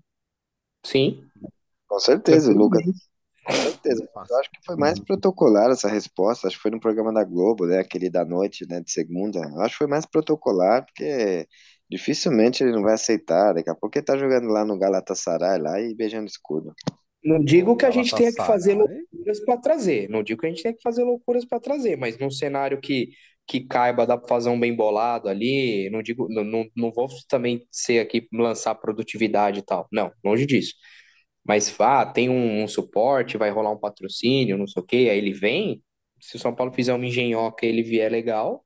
Sim, 0.82 1.30
Com 1.88 1.98
certeza, 1.98 2.52
Lucas. 2.52 2.84
Com 3.46 3.52
certeza. 3.52 4.08
Eu 4.28 4.36
acho 4.38 4.50
que 4.50 4.64
foi 4.64 4.76
mais 4.76 4.98
protocolar 4.98 5.70
essa 5.70 5.88
resposta. 5.88 6.48
Acho 6.48 6.56
que 6.56 6.62
foi 6.62 6.70
no 6.70 6.80
programa 6.80 7.12
da 7.12 7.22
Globo, 7.22 7.66
né? 7.66 7.78
Aquele 7.78 8.10
da 8.10 8.24
noite, 8.24 8.66
né? 8.68 8.80
De 8.80 8.90
segunda. 8.90 9.38
Eu 9.38 9.60
acho 9.60 9.74
que 9.74 9.78
foi 9.78 9.86
mais 9.86 10.04
protocolar, 10.04 10.84
porque 10.84 11.46
dificilmente 11.88 12.64
ele 12.64 12.72
não 12.72 12.82
vai 12.82 12.94
aceitar. 12.94 13.54
Daqui 13.54 13.70
a 13.70 13.74
pouco 13.74 13.96
ele 13.96 14.04
tá 14.04 14.16
jogando 14.16 14.48
lá 14.48 14.64
no 14.64 14.78
Galatasaray 14.78 15.60
lá 15.60 15.80
e 15.80 15.94
beijando 15.94 16.26
escudo. 16.26 16.74
Não 17.24 17.42
digo 17.42 17.76
que 17.76 17.86
a 17.86 17.90
gente 17.90 18.14
tenha 18.14 18.30
que 18.32 18.44
fazer 18.44 18.74
loucuras 18.74 19.40
para 19.44 19.56
trazer. 19.56 20.08
Não 20.08 20.22
digo 20.22 20.40
que 20.40 20.46
a 20.46 20.50
gente 20.50 20.62
tenha 20.62 20.74
que 20.74 20.82
fazer 20.82 21.04
loucuras 21.04 21.44
para 21.44 21.60
trazer, 21.60 21.96
mas 21.96 22.18
num 22.18 22.30
cenário 22.30 22.80
que, 22.80 23.10
que 23.46 23.60
caiba, 23.66 24.06
dá 24.06 24.16
para 24.16 24.28
fazer 24.28 24.48
um 24.48 24.58
bem 24.58 24.74
bolado 24.74 25.28
ali. 25.28 25.88
Não 25.90 26.02
digo, 26.02 26.28
não, 26.28 26.44
não, 26.44 26.64
não 26.76 26.92
vou 26.92 27.08
também 27.28 27.66
ser 27.70 28.00
aqui 28.00 28.28
lançar 28.32 28.74
produtividade 28.76 29.60
e 29.60 29.62
tal. 29.62 29.88
Não, 29.92 30.12
longe 30.24 30.46
disso. 30.46 30.74
Mas 31.46 31.74
ah, 31.80 32.04
tem 32.04 32.28
um, 32.28 32.64
um 32.64 32.68
suporte, 32.68 33.38
vai 33.38 33.50
rolar 33.50 33.70
um 33.70 33.78
patrocínio, 33.78 34.58
não 34.58 34.66
sei 34.66 34.82
o 34.82 34.86
quê, 34.86 35.08
aí 35.10 35.18
ele 35.18 35.32
vem. 35.32 35.82
Se 36.20 36.36
o 36.36 36.38
São 36.38 36.54
Paulo 36.54 36.72
fizer 36.72 36.92
uma 36.92 37.06
engenhoca 37.06 37.64
e 37.64 37.68
ele 37.68 37.82
vier 37.82 38.10
legal, 38.10 38.64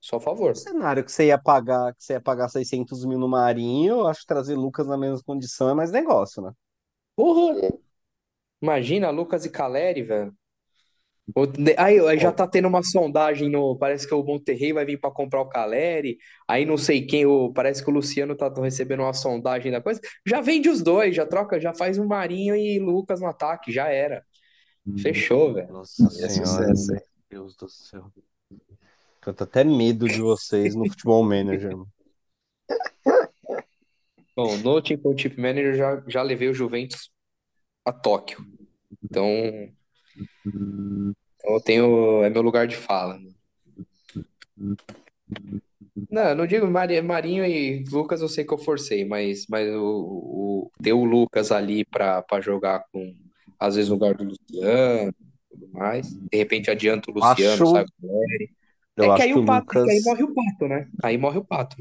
só 0.00 0.16
a 0.16 0.20
favor. 0.20 0.52
O 0.52 0.54
cenário 0.54 1.04
que 1.04 1.10
você 1.10 1.26
ia 1.26 1.38
pagar, 1.38 1.92
que 1.94 2.04
você 2.04 2.12
ia 2.14 2.20
pagar 2.20 2.48
600 2.48 3.04
mil 3.04 3.18
no 3.18 3.28
Marinho, 3.28 4.00
eu 4.00 4.06
acho 4.06 4.20
que 4.20 4.26
trazer 4.26 4.54
Lucas 4.54 4.86
na 4.86 4.96
mesma 4.96 5.20
condição 5.24 5.68
é 5.68 5.74
mais 5.74 5.90
negócio, 5.90 6.42
né? 6.42 6.52
Porra! 7.16 7.56
Imagina 8.62 9.10
Lucas 9.10 9.44
e 9.44 9.50
Caleri, 9.50 10.02
velho. 10.02 10.36
Aí, 11.76 12.00
aí 12.00 12.18
já 12.18 12.32
tá 12.32 12.46
tendo 12.46 12.68
uma 12.68 12.82
sondagem 12.82 13.50
no. 13.50 13.76
Parece 13.76 14.06
que 14.08 14.14
o 14.14 14.22
Monterrey 14.22 14.72
vai 14.72 14.84
vir 14.84 14.98
para 14.98 15.10
comprar 15.10 15.42
o 15.42 15.48
Caleri. 15.48 16.18
Aí 16.48 16.64
não 16.64 16.78
sei 16.78 17.04
quem, 17.04 17.26
o, 17.26 17.52
parece 17.52 17.84
que 17.84 17.90
o 17.90 17.92
Luciano 17.92 18.34
tá 18.34 18.52
recebendo 18.60 19.00
uma 19.00 19.12
sondagem 19.12 19.70
da 19.70 19.80
coisa. 19.80 20.00
Já 20.26 20.40
vende 20.40 20.68
os 20.68 20.82
dois, 20.82 21.14
já 21.14 21.26
troca, 21.26 21.60
já 21.60 21.74
faz 21.74 21.98
o 21.98 22.06
Marinho 22.06 22.56
e 22.56 22.78
Lucas 22.78 23.20
no 23.20 23.26
ataque, 23.26 23.70
já 23.70 23.88
era. 23.88 24.24
Fechou, 24.96 25.52
velho. 25.52 25.70
Nossa 25.70 26.04
É 26.04 26.28
senhora, 26.28 26.74
sucesso, 26.74 26.92
meu 26.92 27.02
Deus 27.30 27.56
do 27.56 27.68
céu. 27.68 28.10
Eu 29.26 29.34
tô 29.34 29.44
até 29.44 29.62
medo 29.62 30.08
de 30.08 30.22
vocês 30.22 30.74
no 30.74 30.88
Futebol 30.88 31.22
Manager. 31.22 31.76
Bom, 34.34 34.56
no 34.58 34.86
Championship 34.86 35.38
Manager 35.38 35.74
já, 35.74 36.02
já 36.06 36.22
levei 36.22 36.48
o 36.48 36.54
Juventus 36.54 37.10
a 37.84 37.92
Tóquio. 37.92 38.38
Então, 39.02 39.26
então 41.36 41.54
eu 41.54 41.60
tenho. 41.60 42.22
É 42.24 42.30
meu 42.30 42.42
lugar 42.42 42.66
de 42.66 42.76
fala. 42.76 43.18
Não, 46.10 46.30
eu 46.30 46.36
não 46.36 46.46
digo 46.46 46.66
Mari- 46.66 47.02
Marinho 47.02 47.44
e 47.44 47.84
Lucas, 47.90 48.20
eu 48.22 48.28
sei 48.28 48.44
que 48.44 48.52
eu 48.52 48.58
forcei, 48.58 49.04
mas, 49.04 49.46
mas 49.48 49.68
o, 49.74 49.80
o, 50.68 50.72
ter 50.82 50.92
o 50.92 51.04
Lucas 51.04 51.52
ali 51.52 51.84
pra, 51.84 52.22
pra 52.22 52.40
jogar 52.40 52.84
com, 52.92 53.14
às 53.58 53.74
vezes, 53.76 53.88
no 53.90 53.96
lugar 53.96 54.14
do 54.14 54.24
Luciano 54.24 55.10
e 55.10 55.56
tudo 55.58 55.68
mais. 55.72 56.10
De 56.14 56.38
repente 56.38 56.70
adianta 56.70 57.10
o 57.10 57.14
Luciano, 57.14 57.64
Acho, 57.64 57.66
o 57.66 57.72
Caleri. 58.00 58.50
eu 58.96 59.04
É 59.06 59.10
que 59.10 59.22
acho 59.22 59.22
aí 59.22 59.34
o 59.34 59.44
Pato, 59.44 59.74
é 59.76 59.80
que 59.80 59.90
aí 59.90 60.00
Lucas, 60.00 60.04
morre 60.04 60.22
o 60.24 60.34
Pato, 60.34 60.68
né? 60.68 60.88
Aí 61.02 61.18
morre 61.18 61.38
o 61.38 61.44
Pato. 61.44 61.76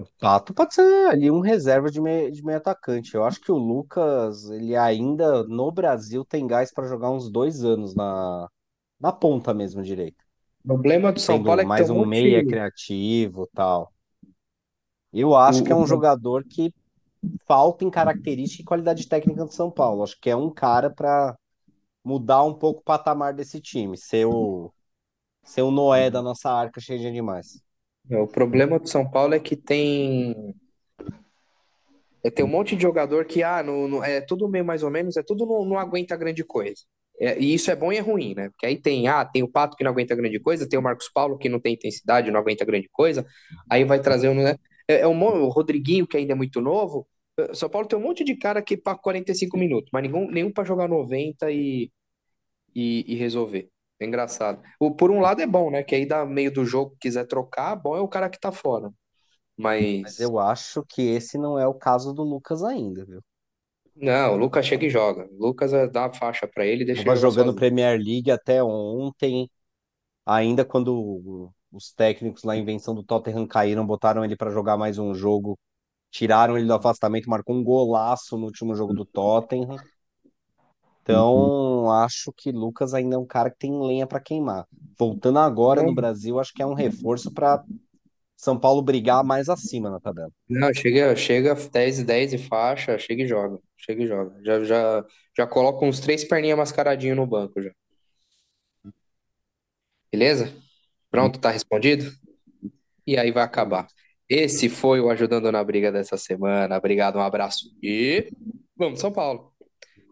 O 0.00 0.06
Pato 0.18 0.54
pode 0.54 0.74
ser 0.74 1.08
ali 1.08 1.30
um 1.30 1.40
reserva 1.40 1.90
de 1.90 2.00
meio, 2.00 2.30
de 2.32 2.42
meio 2.42 2.58
atacante. 2.58 3.14
Eu 3.14 3.24
acho 3.24 3.40
que 3.40 3.52
o 3.52 3.56
Lucas, 3.56 4.48
ele 4.50 4.74
ainda 4.76 5.44
no 5.44 5.70
Brasil 5.70 6.24
tem 6.24 6.46
gás 6.46 6.72
para 6.72 6.88
jogar 6.88 7.10
uns 7.10 7.30
dois 7.30 7.62
anos 7.64 7.94
na, 7.94 8.48
na 8.98 9.12
ponta 9.12 9.52
mesmo 9.52 9.82
direita. 9.82 10.24
O 10.64 10.68
problema 10.68 11.12
do 11.12 11.20
São 11.20 11.42
Paulo 11.42 11.60
é 11.60 11.64
que 11.64 11.68
mais 11.68 11.90
um 11.90 12.04
meia 12.06 12.44
criativo 12.44 13.48
tal. 13.54 13.92
Eu 15.12 15.34
acho 15.34 15.62
que 15.62 15.72
é 15.72 15.74
O, 15.74 15.78
um 15.78 15.82
o, 15.82 15.86
jogador 15.86 16.44
que 16.44 16.72
falta 17.46 17.84
em 17.84 17.90
característica 17.90 18.62
e 18.62 18.64
qualidade 18.64 19.08
técnica 19.08 19.44
do 19.44 19.52
São 19.52 19.70
Paulo. 19.70 20.02
Acho 20.02 20.18
que 20.20 20.30
é 20.30 20.36
um 20.36 20.50
cara 20.50 20.90
para 20.90 21.36
mudar 22.04 22.42
um 22.44 22.54
pouco 22.54 22.80
o 22.80 22.84
patamar 22.84 23.34
desse 23.34 23.60
time, 23.60 23.96
ser 23.96 24.26
o, 24.26 24.72
ser 25.42 25.62
o 25.62 25.70
Noé 25.70 26.10
da 26.10 26.22
nossa 26.22 26.50
arca 26.50 26.80
cheia 26.80 26.98
de 26.98 27.06
animais. 27.06 27.62
O 28.10 28.26
problema 28.26 28.78
do 28.78 28.88
São 28.88 29.08
Paulo 29.10 29.34
é 29.34 29.40
que 29.40 29.56
tem. 29.56 30.54
É, 32.22 32.30
tem 32.30 32.44
um 32.44 32.48
monte 32.48 32.76
de 32.76 32.82
jogador 32.82 33.24
que, 33.24 33.42
ah, 33.42 33.62
no, 33.62 33.88
no- 33.88 34.04
é 34.04 34.20
tudo 34.20 34.48
meio 34.48 34.64
mais 34.64 34.82
ou 34.82 34.90
menos, 34.90 35.16
é 35.16 35.22
tudo 35.22 35.46
não, 35.46 35.64
não 35.64 35.78
aguenta 35.78 36.16
grande 36.16 36.44
coisa. 36.44 36.82
É, 37.18 37.38
e 37.38 37.54
isso 37.54 37.70
é 37.70 37.76
bom 37.76 37.92
e 37.92 37.96
é 37.96 38.00
ruim, 38.00 38.34
né? 38.34 38.48
Porque 38.50 38.66
aí 38.66 38.76
tem, 38.80 39.08
ah, 39.08 39.24
tem 39.24 39.42
o 39.42 39.48
Pato 39.50 39.76
que 39.76 39.84
não 39.84 39.90
aguenta 39.90 40.14
grande 40.14 40.38
coisa, 40.40 40.68
tem 40.68 40.78
o 40.78 40.82
Marcos 40.82 41.08
Paulo 41.12 41.38
que 41.38 41.48
não 41.48 41.60
tem 41.60 41.74
intensidade, 41.74 42.30
não 42.30 42.40
aguenta 42.40 42.64
grande 42.64 42.88
coisa, 42.90 43.26
aí 43.70 43.84
vai 43.84 44.00
trazer 44.00 44.28
um, 44.28 44.34
né? 44.34 44.56
É, 44.88 45.00
é 45.00 45.06
um, 45.08 45.22
o 45.22 45.48
Rodriguinho, 45.48 46.06
que 46.06 46.16
ainda 46.16 46.32
é 46.32 46.36
muito 46.36 46.60
novo. 46.60 47.06
É, 47.38 47.54
São 47.54 47.68
Paulo 47.70 47.86
tem 47.88 47.98
um 47.98 48.02
monte 48.02 48.24
de 48.24 48.36
cara 48.36 48.62
que 48.62 48.76
para 48.76 48.96
45 48.98 49.56
minutos, 49.58 49.90
mas 49.92 50.02
nenhum, 50.02 50.30
nenhum 50.30 50.52
para 50.52 50.64
jogar 50.64 50.88
90 50.88 51.50
e, 51.50 51.90
e, 52.74 53.04
e 53.14 53.16
resolver. 53.16 53.70
É 54.00 54.06
engraçado. 54.06 54.62
O, 54.78 54.94
por 54.94 55.10
um 55.10 55.20
lado 55.20 55.42
é 55.42 55.46
bom, 55.46 55.70
né? 55.70 55.82
Que 55.82 55.94
aí 55.94 56.06
dá 56.06 56.24
meio 56.24 56.52
do 56.52 56.64
jogo, 56.64 56.96
quiser 56.98 57.26
trocar, 57.26 57.76
bom 57.76 57.96
é 57.96 58.00
o 58.00 58.08
cara 58.08 58.30
que 58.30 58.40
tá 58.40 58.50
fora. 58.50 58.90
Mas 59.56 60.02
Mas. 60.02 60.20
eu 60.20 60.38
acho 60.38 60.84
que 60.88 61.02
esse 61.02 61.36
não 61.36 61.58
é 61.58 61.66
o 61.66 61.74
caso 61.74 62.14
do 62.14 62.22
Lucas 62.22 62.62
ainda, 62.62 63.04
viu? 63.04 63.22
Não, 63.94 64.34
o 64.34 64.36
Lucas 64.38 64.64
chega 64.64 64.86
e 64.86 64.90
joga. 64.90 65.28
O 65.30 65.46
Lucas 65.46 65.72
é, 65.72 65.86
dá 65.86 66.06
a 66.06 66.12
faixa 66.12 66.48
pra 66.48 66.64
ele 66.64 66.84
deixa 66.84 67.02
ele 67.02 67.10
Tava 67.10 67.16
jogar 67.16 67.30
jogando 67.30 67.52
sozinho. 67.52 67.56
Premier 67.56 67.98
League 67.98 68.30
até 68.30 68.62
ontem, 68.64 69.50
ainda 70.26 70.64
quando 70.64 71.52
os 71.72 71.92
técnicos 71.92 72.44
lá, 72.44 72.56
invenção 72.56 72.94
do 72.94 73.02
Tottenham 73.04 73.46
caíram, 73.46 73.86
botaram 73.86 74.24
ele 74.24 74.36
para 74.36 74.50
jogar 74.50 74.76
mais 74.76 74.98
um 74.98 75.14
jogo 75.14 75.58
tiraram 76.10 76.58
ele 76.58 76.66
do 76.66 76.74
afastamento, 76.74 77.30
marcou 77.30 77.56
um 77.56 77.64
golaço 77.64 78.36
no 78.36 78.46
último 78.46 78.74
jogo 78.74 78.92
do 78.92 79.04
Tottenham. 79.04 79.76
Então, 81.02 81.90
acho 81.90 82.32
que 82.32 82.52
Lucas 82.52 82.94
ainda 82.94 83.16
é 83.16 83.18
um 83.18 83.26
cara 83.26 83.50
que 83.50 83.58
tem 83.58 83.80
lenha 83.80 84.06
para 84.06 84.20
queimar. 84.20 84.66
Voltando 84.98 85.38
agora 85.38 85.82
no 85.82 85.94
Brasil, 85.94 86.38
acho 86.38 86.52
que 86.52 86.62
é 86.62 86.66
um 86.66 86.74
reforço 86.74 87.32
para 87.32 87.64
São 88.36 88.58
Paulo 88.58 88.82
brigar 88.82 89.24
mais 89.24 89.48
acima 89.48 89.90
na 89.90 89.98
tabela. 89.98 90.30
Não, 90.48 90.72
chega, 90.72 91.16
chega 91.16 91.54
10 91.54 92.04
10 92.04 92.34
e 92.34 92.38
faixa, 92.38 92.98
chega 92.98 93.22
e 93.22 93.26
joga. 93.26 93.58
Chega 93.76 94.02
e 94.02 94.06
joga. 94.06 94.36
Já, 94.44 94.62
já, 94.62 95.04
já 95.36 95.46
coloca 95.46 95.84
uns 95.84 96.00
três 96.00 96.22
perninhas 96.24 96.58
mascaradinho 96.58 97.16
no 97.16 97.26
banco 97.26 97.60
já. 97.62 97.70
Beleza? 100.12 100.52
Pronto, 101.10 101.40
tá 101.40 101.50
respondido? 101.50 102.10
E 103.06 103.16
aí 103.16 103.30
vai 103.30 103.42
acabar. 103.42 103.86
Esse 104.28 104.68
foi 104.68 105.00
o 105.00 105.10
Ajudando 105.10 105.50
na 105.50 105.64
Briga 105.64 105.90
dessa 105.90 106.16
semana. 106.16 106.76
Obrigado, 106.76 107.16
um 107.16 107.22
abraço 107.22 107.70
e 107.82 108.30
vamos 108.76 109.00
São 109.00 109.10
Paulo. 109.10 109.49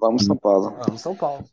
Vamos, 0.00 0.24
São 0.24 0.36
Paulo. 0.36 0.74
Vamos, 0.78 1.00
São 1.00 1.14
Paulo. 1.14 1.44